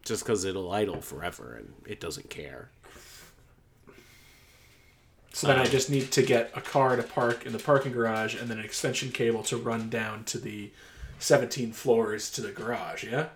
just 0.02 0.24
because 0.24 0.44
it'll 0.44 0.72
idle 0.72 1.00
forever 1.00 1.54
and 1.54 1.72
it 1.86 2.00
doesn't 2.00 2.30
care. 2.30 2.70
So 5.32 5.46
then 5.48 5.58
I 5.58 5.64
just 5.64 5.90
need 5.90 6.12
to 6.12 6.22
get 6.22 6.50
a 6.54 6.60
car 6.60 6.96
to 6.96 7.02
park 7.02 7.44
in 7.46 7.52
the 7.52 7.58
parking 7.58 7.92
garage 7.92 8.34
and 8.40 8.48
then 8.48 8.58
an 8.58 8.64
extension 8.64 9.10
cable 9.10 9.42
to 9.44 9.56
run 9.56 9.88
down 9.90 10.24
to 10.24 10.38
the 10.38 10.70
17 11.24 11.72
floors 11.72 12.30
to 12.30 12.40
the 12.42 12.52
garage, 12.52 13.04
yeah? 13.04 13.28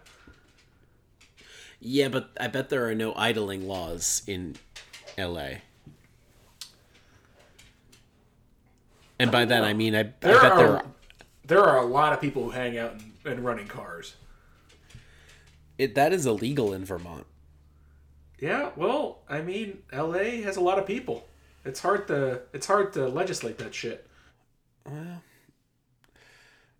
Yeah, 1.80 2.08
but 2.08 2.30
I 2.38 2.48
bet 2.48 2.68
there 2.68 2.86
are 2.88 2.94
no 2.94 3.14
idling 3.14 3.66
laws 3.66 4.22
in 4.26 4.56
LA. 5.16 5.48
And 9.18 9.30
by 9.32 9.44
that 9.44 9.64
I 9.64 9.72
mean 9.72 9.94
I, 9.94 10.00
I 10.00 10.02
bet 10.02 10.20
There 10.20 10.38
there 10.40 10.52
are 10.52 10.76
are. 10.76 10.84
there 11.46 11.62
are 11.64 11.78
a 11.78 11.86
lot 11.86 12.12
of 12.12 12.20
people 12.20 12.44
who 12.44 12.50
hang 12.50 12.78
out 12.78 12.92
and, 12.92 13.12
and 13.24 13.44
running 13.44 13.66
cars. 13.66 14.16
It, 15.78 15.94
that 15.94 16.12
is 16.12 16.26
illegal 16.26 16.72
in 16.72 16.84
Vermont. 16.84 17.26
Yeah, 18.40 18.70
well, 18.76 19.20
I 19.28 19.40
mean, 19.40 19.78
LA 19.92 20.42
has 20.44 20.56
a 20.56 20.60
lot 20.60 20.78
of 20.78 20.86
people. 20.86 21.26
It's 21.64 21.80
hard 21.80 22.06
to 22.08 22.42
it's 22.52 22.66
hard 22.66 22.92
to 22.94 23.08
legislate 23.08 23.58
that 23.58 23.74
shit. 23.74 24.07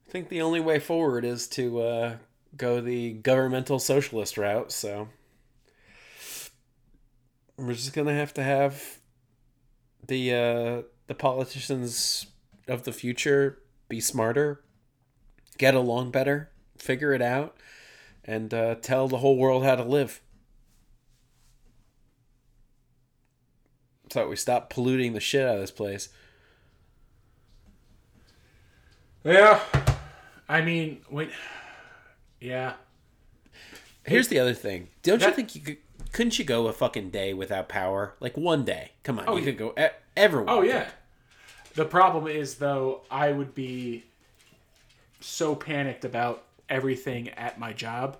I 0.08 0.10
think 0.10 0.30
the 0.30 0.40
only 0.40 0.60
way 0.60 0.78
forward 0.78 1.26
is 1.26 1.46
to 1.48 1.80
uh, 1.82 2.16
go 2.56 2.80
the 2.80 3.12
governmental 3.12 3.78
socialist 3.78 4.38
route. 4.38 4.72
So 4.72 5.08
we're 7.58 7.74
just 7.74 7.92
gonna 7.92 8.14
have 8.14 8.32
to 8.34 8.42
have 8.42 9.00
the 10.06 10.32
uh, 10.32 10.82
the 11.08 11.14
politicians 11.14 12.26
of 12.66 12.84
the 12.84 12.92
future 12.92 13.58
be 13.90 14.00
smarter, 14.00 14.62
get 15.58 15.74
along 15.74 16.10
better, 16.10 16.50
figure 16.78 17.12
it 17.12 17.20
out, 17.20 17.54
and 18.24 18.54
uh, 18.54 18.76
tell 18.76 19.08
the 19.08 19.18
whole 19.18 19.36
world 19.36 19.62
how 19.62 19.76
to 19.76 19.84
live. 19.84 20.22
So 24.10 24.26
we 24.26 24.36
stop 24.36 24.70
polluting 24.70 25.12
the 25.12 25.20
shit 25.20 25.46
out 25.46 25.56
of 25.56 25.60
this 25.60 25.70
place. 25.70 26.08
Yeah. 29.22 29.60
I 30.48 30.60
mean, 30.62 31.02
wait. 31.10 31.30
Yeah. 32.40 32.74
Here's 34.04 34.28
the 34.28 34.38
other 34.38 34.54
thing. 34.54 34.88
Don't 35.02 35.20
you 35.20 35.30
think 35.32 35.54
you 35.54 35.60
could? 35.60 35.76
Couldn't 36.12 36.38
you 36.38 36.44
go 36.44 36.68
a 36.68 36.72
fucking 36.72 37.10
day 37.10 37.34
without 37.34 37.68
power? 37.68 38.14
Like 38.20 38.36
one 38.36 38.64
day. 38.64 38.92
Come 39.02 39.18
on, 39.18 39.26
Oh, 39.28 39.32
you 39.36 39.40
yeah. 39.40 39.44
could 39.44 39.58
go 39.58 39.74
e- 39.78 39.88
everyone. 40.16 40.48
Oh 40.48 40.62
yeah. 40.62 40.88
The 41.74 41.84
problem 41.84 42.26
is 42.26 42.54
though, 42.54 43.02
I 43.10 43.30
would 43.30 43.54
be 43.54 44.04
so 45.20 45.54
panicked 45.54 46.04
about 46.04 46.44
everything 46.70 47.28
at 47.30 47.58
my 47.58 47.72
job 47.72 48.16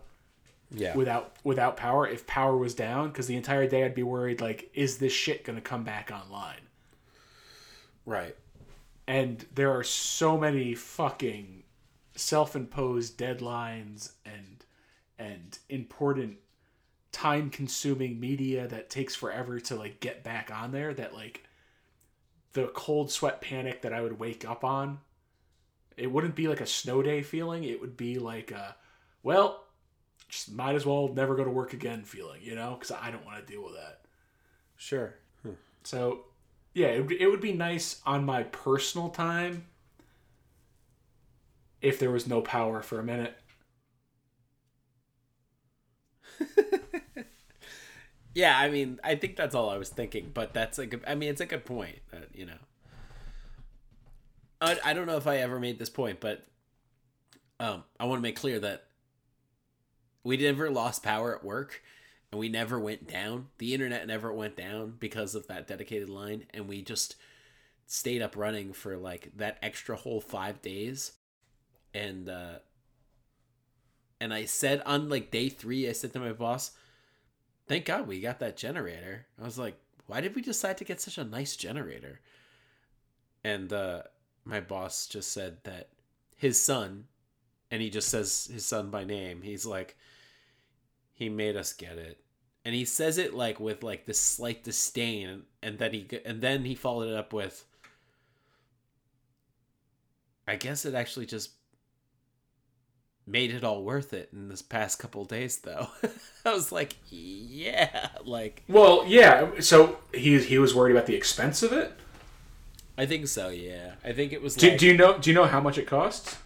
yeah. 0.71 0.95
without 0.95 1.37
without 1.45 1.77
power 1.79 2.07
if 2.07 2.27
power 2.27 2.57
was 2.57 2.75
down 2.75 3.09
because 3.09 3.27
the 3.27 3.37
entire 3.37 3.67
day 3.67 3.85
I'd 3.85 3.95
be 3.95 4.03
worried 4.03 4.41
like 4.43 4.71
is 4.75 4.99
this 4.99 5.13
shit 5.13 5.45
going 5.45 5.57
to 5.57 5.63
come 5.63 5.85
back 5.85 6.11
online? 6.13 6.61
right. 8.05 8.37
And 9.07 9.45
there 9.55 9.73
are 9.73 9.85
so 9.85 10.37
many 10.37 10.75
fucking 10.75 11.63
self-imposed 12.19 13.19
deadlines 13.19 14.13
and 14.25 14.65
and 15.19 15.59
important 15.69 16.37
time-consuming 17.13 18.21
media 18.21 18.69
that 18.69 18.91
takes 18.91 19.15
forever 19.15 19.59
to 19.59 19.75
like 19.75 20.01
get 20.01 20.23
back 20.23 20.51
on 20.55 20.73
there 20.73 20.93
that 20.95 21.15
like 21.15 21.45
the 22.53 22.67
cold 22.69 23.11
sweat 23.11 23.41
panic 23.41 23.83
that 23.83 23.93
I 23.93 24.01
would 24.01 24.19
wake 24.19 24.49
up 24.49 24.65
on 24.65 24.99
it 25.99 26.11
wouldn't 26.11 26.37
be 26.37 26.49
like 26.49 26.61
a 26.61 26.67
snow 26.67 27.03
day 27.03 27.23
feeling. 27.23 27.65
It 27.65 27.81
would 27.81 27.97
be 27.97 28.19
like 28.19 28.51
a 28.53 28.77
well 29.23 29.65
just 30.29 30.53
might 30.53 30.75
as 30.75 30.87
well 30.87 31.09
never 31.09 31.35
go 31.35 31.45
to 31.45 31.51
work 31.51 31.73
again 31.73 32.05
feeling 32.05 32.41
you 32.43 32.55
know 32.55 32.77
because 32.79 32.93
I 32.97 33.11
don't 33.11 33.25
want 33.25 33.45
to 33.45 33.53
deal 33.53 33.65
with 33.65 33.75
that. 33.75 34.03
Sure. 34.77 35.15
Hmm. 35.43 35.53
so, 35.83 36.21
yeah, 36.73 36.89
it 36.89 37.11
it 37.11 37.27
would 37.27 37.41
be 37.41 37.53
nice 37.53 38.01
on 38.07 38.25
my 38.25 38.45
personal 38.45 39.09
time 39.09 39.67
if 41.83 41.99
there 41.99 42.11
was 42.11 42.27
no 42.27 42.41
power 42.41 42.83
for 42.83 42.99
a 42.99 43.05
minute. 43.05 43.37
Yeah, 48.35 48.57
I 48.59 48.69
mean, 48.71 49.01
I 49.03 49.17
think 49.17 49.37
that's 49.37 49.55
all 49.55 49.69
I 49.71 49.79
was 49.79 49.89
thinking, 49.89 50.31
but 50.33 50.55
that's 50.55 50.79
a 50.79 50.87
good. 50.87 51.03
I 51.07 51.15
mean, 51.15 51.31
it's 51.31 51.41
a 51.41 51.47
good 51.47 51.65
point. 51.65 51.99
That, 52.13 52.29
you 52.35 52.47
know. 52.47 52.59
I, 54.61 54.79
I 54.85 54.93
don't 54.95 55.07
know 55.07 55.17
if 55.17 55.27
I 55.27 55.37
ever 55.39 55.61
made 55.61 55.79
this 55.79 55.91
point, 55.91 56.21
but 56.21 56.47
um, 57.61 57.85
I 57.99 58.05
want 58.05 58.19
to 58.19 58.23
make 58.23 58.37
clear 58.37 58.61
that 58.61 58.85
we 60.23 60.37
never 60.37 60.71
lost 60.71 61.03
power 61.03 61.35
at 61.37 61.45
work, 61.45 61.83
and 62.31 62.39
we 62.39 62.49
never 62.49 62.79
went 62.79 63.09
down. 63.09 63.49
The 63.59 63.75
internet 63.75 64.07
never 64.07 64.33
went 64.33 64.57
down 64.57 64.95
because 64.99 65.35
of 65.35 65.47
that 65.49 65.67
dedicated 65.67 66.09
line, 66.09 66.45
and 66.53 66.69
we 66.69 66.83
just 66.83 67.17
stayed 67.87 68.23
up 68.23 68.37
running 68.37 68.73
for 68.73 68.97
like 68.97 69.33
that 69.37 69.59
extra 69.63 69.97
whole 69.97 70.21
five 70.21 70.63
days, 70.63 71.13
and 71.99 72.29
uh, 72.29 72.59
and 74.21 74.33
I 74.33 74.45
said 74.45 74.83
on 74.87 75.09
like 75.09 75.31
day 75.31 75.49
three, 75.49 75.89
I 75.89 75.93
said 75.93 76.13
to 76.13 76.21
my 76.21 76.33
boss, 76.33 76.71
"Thank 77.67 77.85
God 77.85 78.07
we 78.07 78.21
got 78.21 78.39
that 78.41 78.57
generator." 78.57 79.27
I 79.41 79.45
was 79.45 79.59
like, 79.59 79.79
"Why 80.07 80.21
did 80.21 80.35
we 80.35 80.43
decide 80.43 80.79
to 80.79 80.85
get 80.85 81.01
such 81.01 81.19
a 81.19 81.25
nice 81.25 81.57
generator?" 81.57 82.21
And 83.45 83.73
uh, 83.73 84.03
my 84.45 84.61
boss 84.61 85.07
just 85.07 85.33
said 85.33 85.59
that 85.65 85.89
his 86.37 86.63
son, 86.63 87.05
and 87.71 87.83
he 87.83 87.91
just 87.91 88.09
says 88.09 88.49
his 88.53 88.65
son 88.65 88.91
by 88.91 89.05
name. 89.05 89.43
He's 89.43 89.67
like, 89.67 89.97
he 91.13 91.29
made 91.29 91.57
us 91.57 91.73
get 91.73 91.99
it, 91.99 92.21
and 92.65 92.75
he 92.75 92.85
says 92.85 93.19
it 93.19 93.35
like 93.35 93.59
with 93.59 93.83
like 93.83 94.07
this 94.07 94.21
slight 94.21 94.63
disdain, 94.65 95.43
and 95.63 95.79
then 95.79 95.93
he 95.93 96.09
and 96.25 96.41
then 96.41 96.65
he 96.65 96.75
followed 96.75 97.09
it 97.09 97.17
up 97.17 97.33
with, 97.33 97.65
I 100.47 100.57
guess 100.57 100.85
it 100.85 100.95
actually 100.95 101.27
just 101.27 101.58
made 103.29 103.53
it 103.53 103.63
all 103.63 103.83
worth 103.83 104.13
it 104.13 104.31
in 104.33 104.49
this 104.49 104.63
past 104.63 104.99
couple 104.99 105.25
days 105.25 105.59
though. 105.59 105.89
I 106.45 106.53
was 106.53 106.73
like, 106.73 106.97
yeah, 107.11 108.09
like 108.25 108.63
Well, 108.69 109.05
yeah, 109.07 109.61
so 109.61 109.99
he 110.15 110.39
he 110.43 110.59
was 110.59 110.75
worried 110.75 110.93
about 110.93 111.07
the 111.07 111.15
expense 111.15 111.63
of 111.63 111.73
it. 111.73 111.93
I 112.97 113.07
think 113.07 113.29
so, 113.29 113.49
yeah. 113.49 113.95
I 114.05 114.13
think 114.13 114.33
it 114.33 114.43
was 114.43 114.57
Do, 114.57 114.71
like 114.71 114.79
do 114.79 114.87
you 114.87 114.97
know 114.97 115.19
do 115.19 115.31
you 115.31 115.35
know 115.35 115.45
how 115.45 115.61
much 115.61 115.79
it 115.79 115.87
costs? 115.87 116.37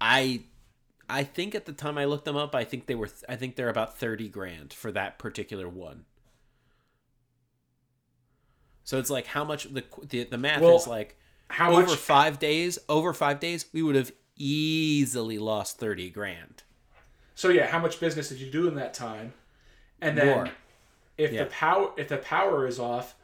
I 0.00 0.42
I 1.08 1.22
think 1.24 1.54
at 1.54 1.66
the 1.66 1.72
time 1.72 1.98
I 1.98 2.04
looked 2.06 2.24
them 2.24 2.36
up, 2.36 2.54
I 2.54 2.64
think 2.64 2.86
they 2.86 2.94
were 2.94 3.08
I 3.28 3.36
think 3.36 3.56
they're 3.56 3.68
about 3.68 3.96
30 3.98 4.28
grand 4.28 4.72
for 4.72 4.90
that 4.92 5.18
particular 5.18 5.68
one. 5.68 6.04
So 8.82 8.98
it's 8.98 9.10
like 9.10 9.26
how 9.26 9.44
much 9.44 9.72
the 9.72 9.84
the, 10.08 10.24
the 10.24 10.38
math 10.38 10.60
Well, 10.60 10.76
is 10.76 10.86
like 10.86 11.16
How 11.48 11.72
over 11.72 11.86
much 11.86 11.96
5 11.96 12.38
days, 12.38 12.78
over 12.88 13.12
5 13.12 13.40
days 13.40 13.66
we 13.72 13.82
would 13.82 13.94
have 13.94 14.12
easily 14.36 15.38
lost 15.38 15.78
30 15.78 16.10
grand. 16.10 16.62
So 17.34 17.48
yeah, 17.48 17.66
how 17.66 17.78
much 17.78 18.00
business 18.00 18.28
did 18.28 18.38
you 18.38 18.50
do 18.50 18.68
in 18.68 18.74
that 18.76 18.94
time? 18.94 19.32
And 20.00 20.16
then 20.16 20.26
More. 20.26 20.50
if 21.18 21.32
Yeah. 21.32 21.44
the 21.44 21.50
power 21.50 21.92
if 21.96 22.08
the 22.08 22.18
power 22.18 22.66
is 22.66 22.78
off, 22.78 23.14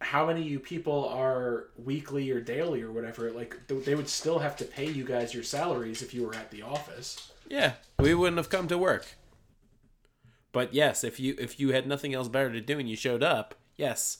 how 0.00 0.26
many 0.26 0.40
of 0.42 0.46
you 0.48 0.58
people 0.58 1.08
are 1.08 1.68
weekly 1.76 2.30
or 2.30 2.40
daily 2.40 2.82
or 2.82 2.90
whatever? 2.90 3.30
Like 3.30 3.56
they 3.68 3.94
would 3.94 4.08
still 4.08 4.38
have 4.40 4.56
to 4.56 4.64
pay 4.64 4.86
you 4.90 5.04
guys 5.04 5.34
your 5.34 5.42
salaries 5.44 6.02
if 6.02 6.12
you 6.14 6.24
were 6.26 6.34
at 6.34 6.50
the 6.50 6.62
office. 6.62 7.32
Yeah, 7.48 7.74
we 7.98 8.14
wouldn't 8.14 8.38
have 8.38 8.48
come 8.48 8.68
to 8.68 8.78
work. 8.78 9.06
But 10.52 10.74
yes, 10.74 11.04
if 11.04 11.18
you 11.20 11.34
if 11.38 11.58
you 11.60 11.72
had 11.72 11.86
nothing 11.86 12.14
else 12.14 12.28
better 12.28 12.52
to 12.52 12.60
do 12.60 12.78
and 12.78 12.88
you 12.88 12.96
showed 12.96 13.22
up, 13.22 13.54
yes. 13.76 14.18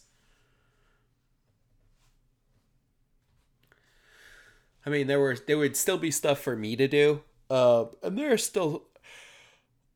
I 4.84 4.90
mean, 4.90 5.06
there 5.06 5.20
were 5.20 5.36
there 5.36 5.58
would 5.58 5.76
still 5.76 5.98
be 5.98 6.10
stuff 6.10 6.40
for 6.40 6.56
me 6.56 6.76
to 6.76 6.88
do, 6.88 7.22
uh, 7.50 7.86
and 8.02 8.18
there 8.18 8.32
are 8.32 8.38
still 8.38 8.84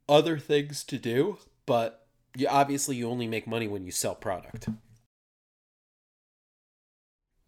other 0.09 0.39
things 0.39 0.85
to 0.85 0.99
do. 0.99 1.39
But 1.67 2.07
you 2.37 2.47
obviously 2.49 2.97
you 2.97 3.09
only 3.09 3.27
make 3.27 3.47
money 3.47 3.67
when 3.67 3.85
you 3.85 3.91
sell 3.91 4.15
product. 4.15 4.69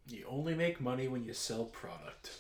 You 0.09 0.24
only 0.28 0.55
make 0.55 0.80
money 0.80 1.07
when 1.07 1.24
you 1.24 1.34
sell 1.34 1.66
product. 1.66 2.30